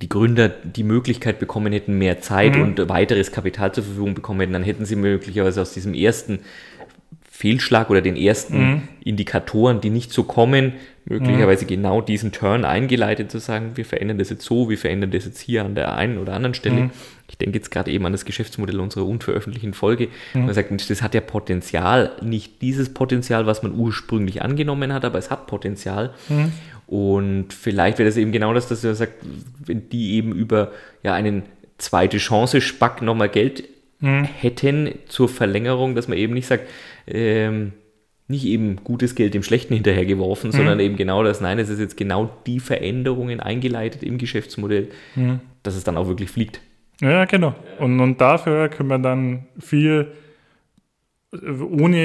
die 0.00 0.08
Gründer 0.08 0.48
die 0.48 0.82
Möglichkeit 0.82 1.38
bekommen 1.38 1.72
hätten, 1.72 1.96
mehr 1.96 2.20
Zeit 2.20 2.56
und 2.56 2.88
weiteres 2.88 3.30
Kapital 3.30 3.72
zur 3.72 3.84
Verfügung 3.84 4.14
bekommen 4.14 4.40
hätten, 4.40 4.52
dann 4.52 4.64
hätten 4.64 4.84
sie 4.84 4.96
möglicherweise 4.96 5.62
aus 5.62 5.72
diesem 5.72 5.94
ersten 5.94 6.40
Fehlschlag 7.42 7.90
oder 7.90 8.02
den 8.02 8.14
ersten 8.14 8.88
Indikatoren, 9.04 9.80
die 9.80 9.90
nicht 9.90 10.12
so 10.12 10.22
kommen, 10.22 10.74
möglicherweise 11.06 11.66
genau 11.66 12.00
diesen 12.00 12.30
Turn 12.30 12.64
eingeleitet, 12.64 13.32
zu 13.32 13.40
sagen, 13.40 13.72
wir 13.74 13.84
verändern 13.84 14.18
das 14.18 14.30
jetzt 14.30 14.44
so, 14.44 14.70
wir 14.70 14.78
verändern 14.78 15.10
das 15.10 15.24
jetzt 15.24 15.40
hier 15.40 15.64
an 15.64 15.74
der 15.74 15.96
einen 15.96 16.18
oder 16.18 16.34
anderen 16.34 16.54
Stelle. 16.54 16.90
Ich 17.28 17.36
denke 17.38 17.58
jetzt 17.58 17.72
gerade 17.72 17.90
eben 17.90 18.06
an 18.06 18.12
das 18.12 18.24
Geschäftsmodell 18.24 18.78
unserer 18.78 19.06
unveröffentlichten 19.06 19.74
Folge. 19.74 20.06
Man 20.34 20.54
sagt, 20.54 20.70
Mensch, 20.70 20.86
das 20.86 21.02
hat 21.02 21.14
ja 21.14 21.20
Potenzial, 21.20 22.12
nicht 22.22 22.62
dieses 22.62 22.94
Potenzial, 22.94 23.44
was 23.44 23.64
man 23.64 23.74
ursprünglich 23.74 24.40
angenommen 24.42 24.92
hat, 24.92 25.04
aber 25.04 25.18
es 25.18 25.28
hat 25.28 25.48
Potenzial. 25.48 26.14
Und 26.86 27.52
vielleicht 27.52 27.98
wäre 27.98 28.08
das 28.08 28.16
eben 28.16 28.30
genau 28.30 28.54
das, 28.54 28.68
dass 28.68 28.84
er 28.84 28.94
sagt, 28.94 29.14
wenn 29.66 29.88
die 29.88 30.12
eben 30.12 30.32
über 30.32 30.70
ja, 31.02 31.12
einen 31.14 31.42
zweite 31.78 32.18
Chance 32.18 32.60
Spack 32.60 33.02
nochmal 33.02 33.30
Geld 33.30 33.64
hätten 34.00 34.94
zur 35.06 35.28
Verlängerung, 35.28 35.94
dass 35.94 36.08
man 36.08 36.18
eben 36.18 36.34
nicht 36.34 36.46
sagt, 36.46 36.68
ähm, 37.06 37.72
nicht 38.28 38.44
eben 38.46 38.76
gutes 38.84 39.14
Geld 39.14 39.34
dem 39.34 39.42
Schlechten 39.42 39.74
hinterhergeworfen, 39.74 40.52
sondern 40.52 40.80
eben 40.80 40.96
genau 40.96 41.22
das, 41.22 41.40
nein, 41.40 41.58
es 41.58 41.68
ist 41.68 41.80
jetzt 41.80 41.96
genau 41.96 42.30
die 42.46 42.60
Veränderungen 42.60 43.40
eingeleitet 43.40 44.02
im 44.02 44.16
Geschäftsmodell, 44.16 44.88
dass 45.62 45.74
es 45.76 45.84
dann 45.84 45.96
auch 45.98 46.08
wirklich 46.08 46.30
fliegt. 46.30 46.60
Ja, 47.00 47.24
genau. 47.26 47.54
Und, 47.78 48.00
und 48.00 48.20
dafür 48.20 48.68
können 48.68 48.88
wir 48.88 48.98
dann 48.98 49.44
viel 49.58 50.06
ohne 51.70 51.98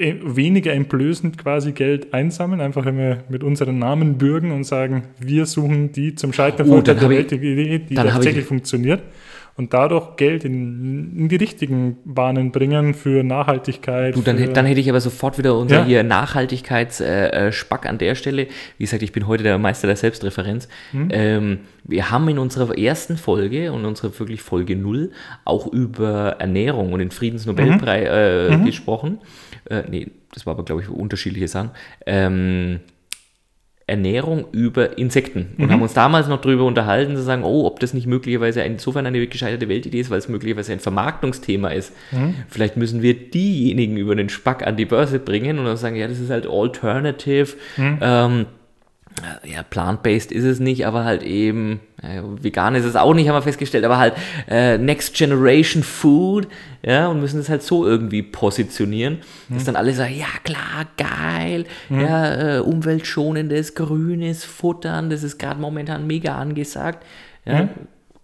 äh, 0.00 0.14
weniger 0.24 0.72
entblößend 0.72 1.36
quasi 1.36 1.72
Geld 1.72 2.14
einsammeln, 2.14 2.62
einfach 2.62 2.86
wenn 2.86 2.96
wir 2.96 3.18
mit 3.28 3.44
unseren 3.44 3.78
Namen 3.78 4.16
bürgen 4.16 4.50
und 4.50 4.64
sagen, 4.64 5.04
wir 5.20 5.44
suchen 5.44 5.92
die 5.92 6.14
zum 6.14 6.32
Scheitern 6.32 6.66
Oh, 6.70 6.80
verurteilte 6.82 7.34
Idee, 7.36 7.78
die 7.80 7.94
tatsächlich 7.94 8.42
ich- 8.44 8.48
funktioniert 8.48 9.02
und 9.56 9.72
dadurch 9.72 10.16
Geld 10.16 10.44
in, 10.44 11.16
in 11.16 11.28
die 11.28 11.36
richtigen 11.36 11.96
Bahnen 12.04 12.52
bringen 12.52 12.92
für 12.94 13.22
Nachhaltigkeit. 13.24 14.14
Du, 14.14 14.20
dann, 14.22 14.38
für, 14.38 14.48
dann 14.48 14.66
hätte 14.66 14.80
ich 14.80 14.88
aber 14.90 15.00
sofort 15.00 15.38
wieder 15.38 15.56
unser 15.56 15.78
Ja. 15.80 15.84
hier 15.84 16.02
Nachhaltigkeitsspack 16.02 17.32
äh, 17.34 17.52
Spack 17.52 17.86
an 17.86 17.98
der 17.98 18.14
Stelle. 18.14 18.48
Wie 18.78 18.84
gesagt, 18.84 19.02
ich 19.02 19.12
bin 19.12 19.26
heute 19.26 19.42
der 19.42 19.58
Meister 19.58 19.86
der 19.86 19.96
Selbstreferenz. 19.96 20.68
Mhm. 20.92 21.08
Ähm, 21.10 21.58
wir 21.84 22.10
haben 22.10 22.28
in 22.28 22.38
unserer 22.38 22.76
ersten 22.76 23.16
Folge 23.16 23.72
und 23.72 23.84
unserer 23.84 24.18
wirklich 24.18 24.42
Folge 24.42 24.76
0 24.76 25.10
auch 25.44 25.66
über 25.72 26.36
Ernährung 26.38 26.92
und 26.92 26.98
den 26.98 27.10
Friedensnobelpreis 27.10 28.08
äh, 28.08 28.56
Mhm. 28.56 28.64
gesprochen. 28.64 29.18
Äh, 29.70 29.82
nee, 29.90 30.08
das 30.34 30.46
war 30.46 30.54
aber, 30.54 30.64
glaube 30.64 30.82
ich, 30.82 30.88
unterschiedliche 30.88 31.48
Sachen. 31.48 31.70
Ähm, 32.06 32.80
Ernährung 33.88 34.46
über 34.50 34.98
Insekten 34.98 35.46
und 35.58 35.70
haben 35.70 35.80
uns 35.80 35.94
damals 35.94 36.26
noch 36.26 36.40
darüber 36.40 36.64
unterhalten, 36.64 37.14
zu 37.14 37.22
sagen, 37.22 37.44
oh, 37.44 37.66
ob 37.66 37.78
das 37.78 37.94
nicht 37.94 38.08
möglicherweise 38.08 38.62
insofern 38.62 39.06
eine 39.06 39.24
gescheiterte 39.28 39.68
Weltidee 39.68 40.00
ist, 40.00 40.10
weil 40.10 40.18
es 40.18 40.28
möglicherweise 40.28 40.72
ein 40.72 40.80
Vermarktungsthema 40.80 41.68
ist. 41.68 41.92
Vielleicht 42.48 42.76
müssen 42.76 43.00
wir 43.02 43.14
diejenigen 43.14 43.96
über 43.96 44.16
den 44.16 44.28
Spack 44.28 44.66
an 44.66 44.76
die 44.76 44.86
Börse 44.86 45.20
bringen 45.20 45.60
und 45.60 45.66
dann 45.66 45.76
sagen, 45.76 45.94
ja, 45.94 46.08
das 46.08 46.18
ist 46.18 46.30
halt 46.30 46.48
alternative. 46.48 47.54
Ähm, 48.00 48.46
ja, 49.44 49.62
plant-based 49.62 50.30
ist 50.30 50.44
es 50.44 50.60
nicht, 50.60 50.86
aber 50.86 51.04
halt 51.04 51.22
eben, 51.22 51.80
äh, 52.02 52.20
vegan 52.42 52.74
ist 52.74 52.84
es 52.84 52.96
auch 52.96 53.14
nicht, 53.14 53.28
haben 53.28 53.34
wir 53.34 53.42
festgestellt, 53.42 53.84
aber 53.84 53.98
halt 53.98 54.14
äh, 54.48 54.78
Next 54.78 55.14
Generation 55.14 55.82
Food, 55.82 56.48
ja, 56.82 57.08
und 57.08 57.20
müssen 57.20 57.40
es 57.40 57.48
halt 57.48 57.62
so 57.62 57.86
irgendwie 57.86 58.22
positionieren, 58.22 59.18
dass 59.48 59.64
dann 59.64 59.76
alle 59.76 59.92
sagen, 59.94 60.14
ja 60.14 60.26
klar, 60.44 60.86
geil, 60.96 61.64
ja, 61.88 62.56
äh, 62.56 62.60
umweltschonendes, 62.60 63.74
grünes 63.74 64.44
Futtern, 64.44 65.10
das 65.10 65.22
ist 65.22 65.38
gerade 65.38 65.60
momentan 65.60 66.06
mega 66.06 66.36
angesagt, 66.36 67.04
ja, 67.44 67.68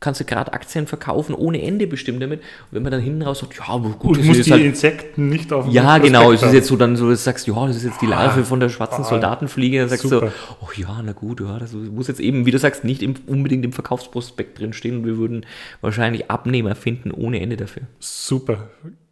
kannst 0.02 0.20
du 0.20 0.24
gerade 0.24 0.52
Aktien 0.52 0.86
verkaufen 0.86 1.34
ohne 1.34 1.62
Ende 1.62 1.86
bestimmt 1.86 2.22
damit, 2.22 2.40
und 2.40 2.46
wenn 2.72 2.82
man 2.82 2.92
dann 2.92 3.00
hinten 3.00 3.22
raus 3.22 3.38
sagt, 3.38 3.56
ja, 3.56 3.68
aber 3.68 3.90
gut, 3.90 4.16
du 4.16 4.20
das 4.20 4.26
musst 4.26 4.46
die 4.46 4.52
halt 4.52 4.62
Insekten 4.62 5.28
nicht 5.28 5.52
auf 5.52 5.64
dem 5.64 5.72
ja, 5.72 5.82
Prospekt 5.82 6.06
genau. 6.06 6.32
Es 6.32 6.42
ist 6.42 6.52
jetzt 6.52 6.68
so, 6.68 6.76
dann 6.76 6.96
so, 6.96 7.08
dass 7.08 7.20
du 7.20 7.24
sagst, 7.24 7.46
ja, 7.46 7.66
das 7.66 7.76
ist 7.76 7.84
jetzt 7.84 8.02
die 8.02 8.06
Larve 8.06 8.44
von 8.44 8.60
der 8.60 8.68
schwarzen 8.68 9.02
ah, 9.02 9.08
Soldatenfliege. 9.08 9.78
Dann 9.78 9.88
sagst 9.88 10.02
super. 10.02 10.26
du, 10.26 10.32
oh 10.60 10.68
ja, 10.76 11.00
na 11.02 11.12
gut, 11.12 11.40
ja, 11.40 11.58
das 11.58 11.72
muss 11.72 12.08
jetzt 12.08 12.20
eben, 12.20 12.44
wie 12.44 12.50
du 12.50 12.58
sagst, 12.58 12.84
nicht 12.84 13.02
im, 13.02 13.14
unbedingt 13.26 13.64
im 13.64 13.72
Verkaufsprospekt 13.72 14.58
drinstehen 14.58 14.98
und 14.98 15.06
wir 15.06 15.16
würden 15.16 15.46
wahrscheinlich 15.80 16.30
Abnehmer 16.30 16.74
finden 16.74 17.10
ohne 17.10 17.40
Ende 17.40 17.56
dafür. 17.56 17.84
Super. 18.00 18.68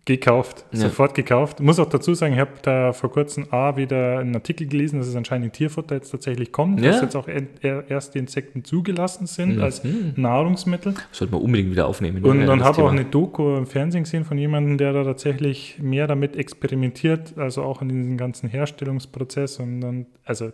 Gekauft, 0.06 0.64
Ja. 0.72 0.80
sofort 0.80 1.14
gekauft. 1.14 1.60
Muss 1.60 1.78
auch 1.78 1.88
dazu 1.88 2.14
sagen, 2.14 2.32
ich 2.32 2.40
habe 2.40 2.52
da 2.62 2.92
vor 2.92 3.12
kurzem 3.12 3.46
A 3.52 3.76
wieder 3.76 4.18
einen 4.18 4.34
Artikel 4.34 4.66
gelesen, 4.66 4.98
dass 4.98 5.06
es 5.06 5.14
anscheinend 5.14 5.46
in 5.46 5.52
Tierfutter 5.52 5.94
jetzt 5.94 6.10
tatsächlich 6.10 6.50
kommt, 6.52 6.80
Ja. 6.80 6.90
dass 6.92 7.02
jetzt 7.02 7.14
auch 7.16 7.28
er- 7.28 7.84
erst 7.88 8.14
die 8.14 8.18
Insekten 8.18 8.64
zugelassen 8.64 9.26
sind 9.26 9.60
als 9.60 9.82
Nahrungsmittel. 10.16 10.94
Sollte 11.12 11.34
man 11.34 11.42
unbedingt 11.42 11.70
wieder 11.70 11.86
aufnehmen. 11.86 12.24
Und 12.24 12.46
dann 12.46 12.64
habe 12.64 12.82
auch 12.82 12.90
eine 12.90 13.04
Doku 13.04 13.56
im 13.56 13.66
Fernsehen 13.66 14.04
gesehen 14.04 14.24
von 14.24 14.38
jemandem, 14.38 14.78
der 14.78 14.92
da 14.94 15.04
tatsächlich 15.04 15.78
mehr 15.80 16.06
damit 16.06 16.34
experimentiert, 16.34 17.34
also 17.36 17.62
auch 17.62 17.82
in 17.82 17.88
diesem 17.90 18.16
ganzen 18.16 18.48
Herstellungsprozess 18.48 19.58
und 19.58 19.80
dann, 19.82 20.06
also 20.24 20.50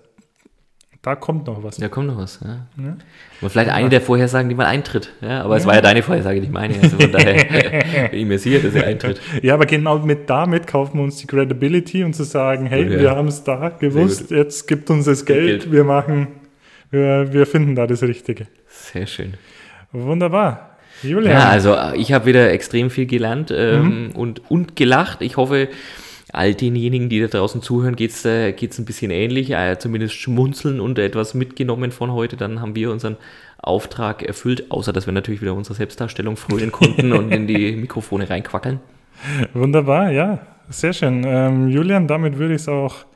da 1.07 1.15
kommt 1.15 1.47
noch 1.47 1.63
was. 1.63 1.77
Da 1.77 1.87
kommt 1.89 2.09
noch 2.09 2.19
was. 2.19 2.41
Ja. 2.45 2.67
Ja. 2.83 2.97
Und 3.41 3.51
vielleicht 3.51 3.71
eine 3.71 3.89
der 3.89 4.01
Vorhersagen, 4.01 4.49
die 4.49 4.57
mal 4.57 4.67
eintritt. 4.67 5.13
Ja, 5.21 5.45
aber 5.45 5.57
es 5.57 5.65
war 5.65 5.77
ja 5.77 5.81
deine 5.81 6.03
Vorhersage, 6.03 6.41
nicht 6.41 6.53
meine. 6.53 6.75
Also 6.83 6.99
von 6.99 7.13
daher 7.13 7.45
bin 8.11 8.19
ich 8.19 8.27
mir 8.27 8.41
sicher, 8.41 8.59
dass 8.59 8.75
er 8.75 8.89
eintritt. 8.89 9.21
Ja, 9.41 9.55
aber 9.55 9.67
genau 9.67 10.01
mit 10.01 10.29
damit 10.29 10.67
kaufen 10.67 10.99
wir 10.99 11.05
uns 11.05 11.19
die 11.19 11.29
Credibility 11.29 12.03
und 12.03 12.15
zu 12.15 12.25
sagen, 12.25 12.67
hey, 12.67 12.83
Ja. 12.93 12.99
wir 12.99 13.11
haben 13.13 13.29
es 13.29 13.45
da 13.45 13.69
gewusst, 13.69 14.33
jetzt 14.33 14.67
gibt 14.67 14.91
uns 14.91 15.05
das 15.05 15.25
Geld, 15.25 15.61
Geld. 15.63 15.73
wir 15.73 15.85
machen, 15.85 16.27
wir, 16.91 17.33
wir 17.33 17.47
finden 17.47 17.77
da 17.77 17.87
das 17.87 18.03
Richtige. 18.03 18.49
Sehr 18.67 19.07
schön. 19.07 19.35
Wunderbar. 19.93 20.71
Julian, 21.05 21.33
Ja, 21.35 21.49
also 21.51 21.73
äh, 21.75 21.97
ich 21.97 22.13
habe 22.13 22.27
wieder 22.27 22.51
extrem 22.51 22.91
viel 22.91 23.07
gelernt 23.07 23.53
ähm, 23.55 24.11
und, 24.15 24.51
und 24.51 24.75
gelacht. 24.75 25.23
Ich 25.23 25.37
hoffe, 25.37 25.69
all 26.37 26.55
denjenigen, 26.55 27.09
die 27.09 27.21
da 27.21 27.29
draußen 27.29 27.63
zuhören, 27.63 27.97
geht 27.97 28.11
es 28.11 28.25
äh, 28.25 28.53
geht's 28.53 28.79
ein 28.79 28.85
bisschen 28.85 29.11
ähnlich. 29.11 29.51
Äh, 29.51 29.79
zumindest 29.79 30.15
schmunzeln 30.15 30.81
und 30.81 30.99
etwas 30.99 31.35
mitgenommen 31.35 31.93
von 31.93 32.13
heute. 32.13 32.37
Dann 32.37 32.61
haben 32.61 32.77
wir 32.77 32.91
unseren 32.91 33.17
Auftrag 33.59 34.23
erfüllt, 34.23 34.71
außer 34.71 34.93
dass 34.93 35.07
wir 35.07 35.13
natürlich 35.13 35.41
wieder 35.41 35.55
unsere 35.55 35.75
Selbstdarstellung 35.75 36.37
frönen 36.37 36.73
konnten 36.73 37.13
und 37.13 37.33
in 37.33 37.47
die 37.47 37.73
Mikrofone 37.77 38.29
reinquackeln. 38.29 38.81
wunderbar, 39.55 40.11
ja, 40.11 40.41
sehr 40.69 40.93
schön. 40.93 41.25
Ähm, 41.27 41.69
Julian, 41.69 42.07
damit 42.07 42.37
würde 42.37 42.55
ich 42.55 42.61
es 42.61 42.69
auch 42.69 43.07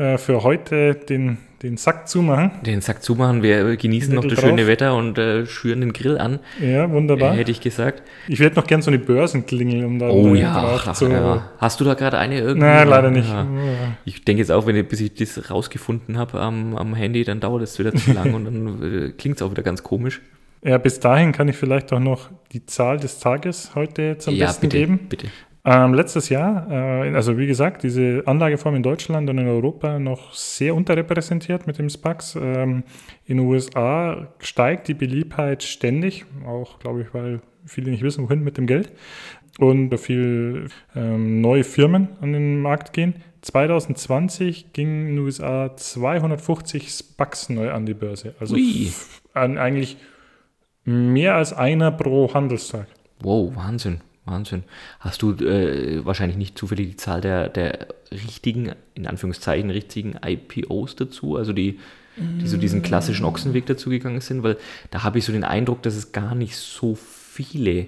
äh, 0.00 0.16
für 0.16 0.42
heute 0.42 0.94
den, 0.94 1.36
den 1.62 1.76
Sack 1.76 2.08
zumachen. 2.08 2.52
Den 2.64 2.80
Sack 2.80 3.02
zumachen. 3.02 3.42
Wir 3.42 3.76
genießen 3.76 4.14
noch 4.14 4.24
das 4.24 4.34
drauf. 4.34 4.46
schöne 4.46 4.66
Wetter 4.66 4.94
und 4.96 5.18
äh, 5.18 5.44
schüren 5.44 5.80
den 5.80 5.92
Grill 5.92 6.16
an. 6.16 6.38
Ja, 6.58 6.90
wunderbar. 6.90 7.34
Äh, 7.34 7.36
hätte 7.36 7.50
ich 7.50 7.60
gesagt. 7.60 8.02
Ich 8.26 8.40
hätte 8.40 8.56
noch 8.56 8.66
gern 8.66 8.80
so 8.80 8.90
eine 8.90 8.98
Börsenklingel, 8.98 9.84
um 9.84 9.98
da 9.98 10.08
oh, 10.08 10.34
ja, 10.34 10.58
drauf 10.58 10.84
ach, 10.86 10.92
zu. 10.94 11.10
Ja. 11.10 11.50
Hast 11.58 11.80
du 11.80 11.84
da 11.84 11.92
gerade 11.92 12.16
eine 12.16 12.38
irgendwie? 12.38 12.66
Nein, 12.66 12.88
leider 12.88 13.10
nicht. 13.10 13.28
Ja. 13.28 13.46
Ich 14.06 14.24
denke 14.24 14.40
jetzt 14.40 14.50
auch, 14.50 14.66
wenn 14.66 14.74
ich, 14.74 14.88
bis 14.88 15.02
ich 15.02 15.12
das 15.12 15.50
rausgefunden 15.50 16.16
habe 16.16 16.40
am, 16.40 16.76
am 16.76 16.94
Handy, 16.94 17.22
dann 17.24 17.40
dauert 17.40 17.62
es 17.62 17.78
wieder 17.78 17.94
zu 17.94 18.14
lang 18.14 18.32
und 18.34 18.44
dann 18.46 18.82
äh, 18.82 19.10
klingt 19.10 19.36
es 19.36 19.42
auch 19.42 19.50
wieder 19.50 19.62
ganz 19.62 19.82
komisch. 19.82 20.22
Ja, 20.64 20.78
bis 20.78 20.98
dahin 20.98 21.32
kann 21.32 21.48
ich 21.48 21.56
vielleicht 21.56 21.92
auch 21.92 22.00
noch 22.00 22.30
die 22.52 22.64
Zahl 22.64 22.98
des 22.98 23.18
Tages 23.18 23.74
heute 23.74 24.16
zum 24.16 24.34
ja, 24.34 24.46
Besten 24.46 24.62
bitte, 24.62 24.78
geben. 24.78 25.00
Bitte. 25.10 25.26
Ähm, 25.64 25.94
letztes 25.94 26.30
Jahr, 26.30 26.70
äh, 26.70 27.14
also 27.14 27.36
wie 27.36 27.46
gesagt, 27.46 27.82
diese 27.82 28.22
Anlageform 28.26 28.76
in 28.76 28.82
Deutschland 28.82 29.28
und 29.28 29.38
in 29.38 29.46
Europa 29.46 29.98
noch 29.98 30.32
sehr 30.32 30.74
unterrepräsentiert 30.74 31.66
mit 31.66 31.78
dem 31.78 31.90
SPAX. 31.90 32.34
Ähm, 32.34 32.84
in 33.26 33.36
den 33.36 33.46
USA 33.46 34.28
steigt 34.38 34.88
die 34.88 34.94
Beliebtheit 34.94 35.62
ständig, 35.62 36.24
auch 36.46 36.78
glaube 36.78 37.02
ich, 37.02 37.12
weil 37.12 37.40
viele 37.66 37.90
nicht 37.90 38.02
wissen, 38.02 38.24
wohin 38.24 38.42
mit 38.42 38.56
dem 38.56 38.66
Geld 38.66 38.92
und 39.58 39.96
viele 39.98 40.68
ähm, 40.96 41.40
neue 41.42 41.64
Firmen 41.64 42.08
an 42.20 42.32
den 42.32 42.60
Markt 42.62 42.92
gehen. 42.94 43.16
2020 43.42 44.72
gingen 44.72 45.08
in 45.08 45.16
den 45.16 45.24
USA 45.24 45.76
250 45.76 46.90
SPACs 46.90 47.50
neu 47.50 47.70
an 47.70 47.84
die 47.84 47.94
Börse. 47.94 48.34
Also 48.38 48.56
an, 49.34 49.58
eigentlich 49.58 49.98
Mehr 50.84 51.34
als 51.34 51.52
einer 51.52 51.90
pro 51.92 52.32
Handelstag. 52.32 52.86
Wow, 53.20 53.54
Wahnsinn, 53.54 54.00
Wahnsinn. 54.30 54.64
Hast 55.00 55.22
du 55.22 55.32
äh, 55.32 56.04
wahrscheinlich 56.04 56.38
nicht 56.38 56.58
zufällig 56.58 56.88
die 56.90 56.96
Zahl 56.96 57.20
der, 57.20 57.48
der 57.48 57.88
richtigen, 58.10 58.72
in 58.94 59.06
Anführungszeichen, 59.06 59.70
richtigen 59.70 60.16
IPOs 60.24 60.96
dazu, 60.96 61.36
also 61.36 61.52
die, 61.52 61.78
die 62.16 62.46
so 62.46 62.56
diesen 62.56 62.82
klassischen 62.82 63.24
Ochsenweg 63.24 63.66
dazu 63.66 63.90
gegangen 63.90 64.20
sind? 64.20 64.42
Weil 64.42 64.56
da 64.90 65.02
habe 65.02 65.18
ich 65.18 65.24
so 65.24 65.32
den 65.32 65.44
Eindruck, 65.44 65.82
dass 65.82 65.96
es 65.96 66.12
gar 66.12 66.34
nicht 66.34 66.56
so 66.56 66.94
viele. 66.94 67.86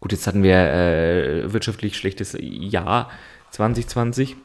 Gut, 0.00 0.12
jetzt 0.12 0.26
hatten 0.26 0.42
wir 0.42 0.56
äh, 0.56 1.52
wirtschaftlich 1.52 1.96
schlechtes 1.96 2.36
Jahr 2.40 3.10
2020. 3.50 4.36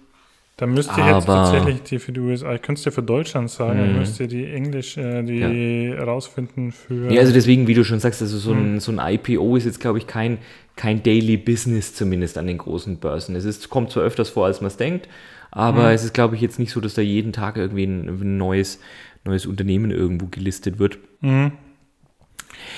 Da 0.61 0.67
müsst 0.67 0.95
ihr 0.95 1.03
jetzt 1.07 1.25
tatsächlich 1.25 1.81
die 1.81 1.97
für 1.97 2.11
die 2.11 2.19
USA, 2.19 2.53
ich 2.53 2.61
könnte 2.61 2.77
es 2.77 2.83
dir 2.83 2.91
für 2.91 3.01
Deutschland 3.01 3.49
sagen, 3.49 3.93
mhm. 3.93 3.97
müsst 3.97 4.19
ihr 4.19 4.27
die 4.27 4.45
Englisch, 4.45 4.95
äh, 4.95 5.23
die 5.23 5.87
ja. 5.87 6.03
rausfinden 6.03 6.71
für. 6.71 7.11
Ja, 7.11 7.21
also 7.21 7.33
deswegen, 7.33 7.65
wie 7.65 7.73
du 7.73 7.83
schon 7.83 7.99
sagst, 7.99 8.21
also 8.21 8.37
so 8.37 8.51
ein, 8.51 8.73
mhm. 8.73 8.79
so 8.79 8.91
ein 8.91 8.99
IPO 8.99 9.55
ist 9.55 9.65
jetzt, 9.65 9.79
glaube 9.79 9.97
ich, 9.97 10.05
kein, 10.05 10.37
kein 10.75 11.01
Daily 11.01 11.37
Business 11.37 11.95
zumindest 11.95 12.37
an 12.37 12.45
den 12.45 12.59
großen 12.59 12.97
Börsen. 12.97 13.35
Es 13.35 13.43
ist, 13.43 13.71
kommt 13.71 13.89
zwar 13.89 14.03
öfters 14.03 14.29
vor, 14.29 14.45
als 14.45 14.61
man 14.61 14.67
es 14.67 14.77
denkt, 14.77 15.09
aber 15.49 15.87
mhm. 15.87 15.95
es 15.95 16.03
ist, 16.03 16.13
glaube 16.13 16.35
ich, 16.35 16.41
jetzt 16.41 16.59
nicht 16.59 16.71
so, 16.71 16.79
dass 16.79 16.93
da 16.93 17.01
jeden 17.01 17.33
Tag 17.33 17.57
irgendwie 17.57 17.85
ein, 17.85 18.07
ein 18.07 18.37
neues, 18.37 18.79
neues 19.25 19.47
Unternehmen 19.47 19.89
irgendwo 19.89 20.27
gelistet 20.27 20.77
wird. 20.77 20.99
Mhm. 21.21 21.53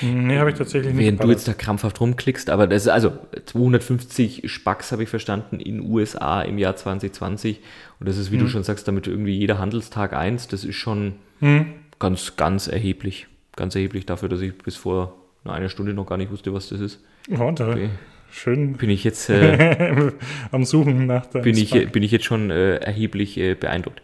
Nee, 0.02 0.38
habe 0.38 0.52
ich 0.52 0.58
tatsächlich 0.58 0.94
nicht. 0.94 1.04
Während 1.04 1.24
du 1.24 1.30
jetzt 1.30 1.48
da 1.48 1.54
krampfhaft 1.54 2.00
rumklickst, 2.02 2.50
aber 2.50 2.68
das 2.68 2.84
ist 2.84 2.90
also 2.90 3.14
250 3.46 4.50
Spacks 4.52 4.92
habe 4.92 5.04
ich 5.04 5.10
verstanden 5.10 5.60
in 5.60 5.82
USA 5.82 6.42
im 6.42 6.58
Jahr 6.58 6.76
2020 6.76 7.62
und 8.00 8.10
das 8.10 8.18
ist, 8.18 8.32
wie 8.32 8.38
hm. 8.38 8.44
du 8.44 8.50
schon 8.50 8.64
sagst, 8.64 8.88
damit 8.88 9.08
irgendwie 9.08 9.38
jeder 9.38 9.60
Handelstag 9.60 10.14
eins, 10.14 10.48
das 10.48 10.64
ist 10.64 10.76
schon 10.76 11.14
hm. 11.40 11.68
ganz, 12.00 12.36
ganz 12.36 12.68
erheblich. 12.68 13.28
Ganz 13.56 13.76
erheblich 13.76 14.06
dafür, 14.06 14.30
dass 14.30 14.42
ich 14.42 14.58
bis 14.58 14.76
vor 14.76 15.16
einer 15.46 15.70
Stunde 15.70 15.94
noch 15.94 16.06
gar 16.06 16.18
nicht 16.18 16.32
wusste, 16.32 16.54
was 16.54 16.70
das 16.70 16.80
ist. 16.80 17.00
Ja, 17.30 17.52
da 17.52 17.70
okay. 17.70 17.90
schön. 18.32 18.74
Bin 18.74 18.90
ich 18.90 19.04
jetzt 19.04 19.30
äh, 19.30 20.12
am 20.52 20.66
Suchen 20.66 21.06
nach 21.06 21.26
der 21.28 21.40
bin 21.40 21.58
ich, 21.58 21.92
bin 21.92 22.04
ich 22.04 22.12
jetzt 22.12 22.26
schon 22.26 22.50
äh, 22.50 22.78
erheblich 22.78 23.38
äh, 23.38 23.54
beeindruckt. 23.54 24.02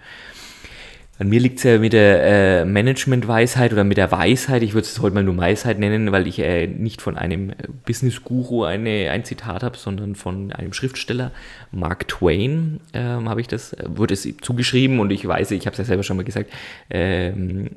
An 1.19 1.27
mir 1.27 1.41
liegt 1.41 1.57
es 1.57 1.63
ja 1.63 1.77
mit 1.77 1.91
der 1.91 2.61
äh, 2.61 2.65
Management-Weisheit 2.65 3.73
oder 3.73 3.83
mit 3.83 3.97
der 3.97 4.09
Weisheit, 4.09 4.63
ich 4.63 4.73
würde 4.73 4.87
es 4.87 5.01
heute 5.01 5.13
mal 5.13 5.23
nur 5.23 5.35
Weisheit 5.35 5.77
nennen, 5.77 6.13
weil 6.13 6.27
ich 6.27 6.39
äh, 6.39 6.65
nicht 6.65 7.01
von 7.01 7.17
einem 7.17 7.51
Business-Guru 7.85 8.63
eine, 8.63 9.11
ein 9.11 9.25
Zitat 9.25 9.61
habe, 9.61 9.77
sondern 9.77 10.15
von 10.15 10.53
einem 10.53 10.71
Schriftsteller, 10.71 11.31
Mark 11.73 12.07
Twain, 12.07 12.79
ähm, 12.93 13.27
habe 13.27 13.41
ich 13.41 13.49
das, 13.49 13.75
wurde 13.85 14.13
es 14.13 14.25
zugeschrieben 14.41 15.01
und 15.01 15.11
ich 15.11 15.27
weiß, 15.27 15.51
ich 15.51 15.65
habe 15.65 15.73
es 15.73 15.79
ja 15.79 15.83
selber 15.83 16.03
schon 16.03 16.15
mal 16.15 16.23
gesagt, 16.23 16.53
ähm, 16.89 17.71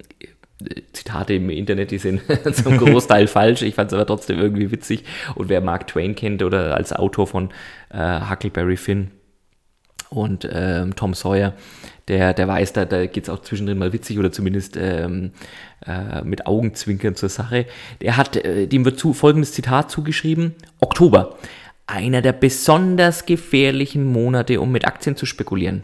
Zitate 0.93 1.35
im 1.35 1.51
Internet, 1.51 1.91
die 1.91 1.99
sind 1.99 2.23
zum 2.53 2.77
Großteil 2.77 3.27
falsch. 3.27 3.63
Ich 3.63 3.75
fand 3.75 3.89
es 3.89 3.95
aber 3.95 4.07
trotzdem 4.07 4.39
irgendwie 4.39 4.71
witzig. 4.71 5.03
Und 5.35 5.49
wer 5.49 5.61
Mark 5.61 5.89
Twain 5.89 6.15
kennt 6.15 6.45
oder 6.45 6.77
als 6.77 6.93
Autor 6.93 7.27
von 7.27 7.51
äh, 7.91 8.21
Huckleberry 8.31 8.77
Finn 8.77 9.11
und 10.13 10.49
ähm, 10.53 10.95
Tom 10.95 11.15
Sawyer, 11.15 11.55
der, 12.09 12.35
der 12.35 12.49
weiß, 12.49 12.73
da, 12.73 12.85
da 12.85 13.07
geht 13.07 13.25
es 13.25 13.31
auch 13.31 13.41
zwischendrin 13.41 13.79
mal 13.79 13.93
witzig 13.93 14.19
oder 14.19 14.33
zumindest 14.33 14.77
ähm, 14.77 15.31
äh, 15.87 16.23
mit 16.23 16.47
Augenzwinkern 16.47 17.15
zur 17.15 17.29
Sache. 17.29 17.67
Der 18.01 18.17
hat, 18.17 18.37
äh, 18.37 18.67
dem 18.67 18.85
wird 18.85 18.99
zu, 18.99 19.15
folgendes 19.15 19.53
Zitat 19.53 19.91
zugeschrieben: 19.91 20.55
Oktober, 20.81 21.39
einer 21.87 22.23
der 22.23 22.33
besonders 22.33 23.27
gefährlichen 23.27 24.05
Monate, 24.05 24.61
um 24.61 24.71
mit 24.71 24.87
Aktien 24.87 25.17
zu 25.17 25.27
spekulieren. 25.27 25.83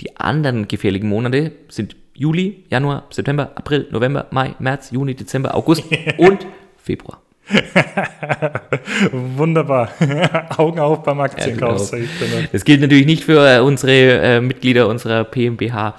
Die 0.00 0.16
anderen 0.16 0.68
gefährlichen 0.68 1.08
Monate 1.08 1.52
sind 1.68 1.96
Juli, 2.14 2.64
Januar, 2.70 3.06
September, 3.10 3.52
April, 3.56 3.88
November, 3.90 4.26
Mai, 4.30 4.54
März, 4.58 4.90
Juni, 4.90 5.14
Dezember, 5.14 5.54
August 5.54 5.84
und 6.18 6.46
Februar. 6.76 7.23
Wunderbar. 9.12 9.90
Augen 10.56 10.78
auf 10.78 11.02
beim 11.02 11.20
Aktienkauf. 11.20 11.92
Ja, 11.92 11.98
genau. 11.98 12.48
Das 12.52 12.64
gilt 12.64 12.80
natürlich 12.80 13.06
nicht 13.06 13.24
für 13.24 13.46
äh, 13.46 13.60
unsere 13.60 13.92
äh, 13.92 14.40
Mitglieder 14.40 14.88
unserer 14.88 15.24
PMBH. 15.24 15.94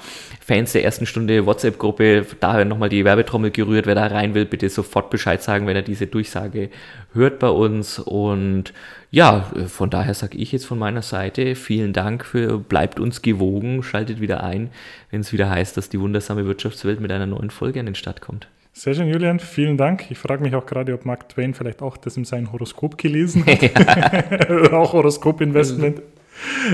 Fans 0.46 0.74
der 0.74 0.84
ersten 0.84 1.08
Stunde 1.08 1.48
WhatsApp-Gruppe, 1.48 2.24
daher 2.40 2.66
nochmal 2.66 2.90
die 2.90 3.04
Werbetrommel 3.04 3.50
gerührt. 3.50 3.88
Wer 3.88 3.96
da 3.96 4.06
rein 4.06 4.36
will, 4.36 4.46
bitte 4.46 4.70
sofort 4.70 5.10
Bescheid 5.10 5.42
sagen, 5.42 5.66
wenn 5.66 5.76
er 5.76 5.82
diese 5.82 6.06
Durchsage 6.06 6.70
hört 7.14 7.40
bei 7.40 7.50
uns. 7.50 7.98
Und 7.98 8.72
ja, 9.10 9.52
von 9.68 9.90
daher 9.90 10.14
sage 10.14 10.38
ich 10.38 10.52
jetzt 10.52 10.68
von 10.68 10.78
meiner 10.78 11.02
Seite 11.02 11.56
vielen 11.56 11.94
Dank 11.94 12.24
für, 12.24 12.60
bleibt 12.60 13.00
uns 13.00 13.24
gewogen, 13.24 13.82
schaltet 13.82 14.22
wieder 14.22 14.44
ein, 14.44 14.70
wenn 15.10 15.22
es 15.22 15.34
wieder 15.34 15.50
heißt, 15.50 15.78
dass 15.78 15.90
die 15.90 16.00
wundersame 16.00 16.46
Wirtschaftswelt 16.46 17.00
mit 17.00 17.12
einer 17.12 17.26
neuen 17.26 17.50
Folge 17.50 17.80
an 17.80 17.88
den 17.88 17.96
Start 17.96 18.22
kommt. 18.22 18.48
Sehr 18.78 18.94
schön, 18.94 19.08
Julian. 19.08 19.40
Vielen 19.40 19.78
Dank. 19.78 20.12
Ich 20.12 20.18
frage 20.18 20.44
mich 20.44 20.54
auch 20.54 20.66
gerade, 20.66 20.94
ob 20.94 21.06
Mark 21.06 21.30
Twain 21.30 21.54
vielleicht 21.54 21.82
auch 21.82 21.96
das 21.96 22.18
in 22.18 22.26
seinem 22.26 22.52
Horoskop 22.52 22.98
gelesen 22.98 23.46
hat. 23.46 24.50
Oder 24.50 24.74
auch 24.78 24.92
Horoskop-Investment. 24.92 26.02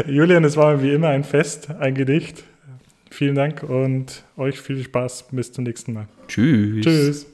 Julian, 0.08 0.43
es 0.43 0.58
war 0.58 0.82
wie 0.82 0.93
immer 0.93 1.10
ein 1.10 1.24
Fest, 1.24 1.70
ein 1.70 1.93
Gedicht. 1.93 2.43
Vielen 3.12 3.36
Dank 3.36 3.62
und 3.62 4.24
euch 4.36 4.60
viel 4.60 4.82
Spaß. 4.82 5.28
Bis 5.32 5.52
zum 5.52 5.64
nächsten 5.64 5.93
Mal. 5.93 6.08
Tschüss. 6.28 6.84
Tschüss. 6.84 7.30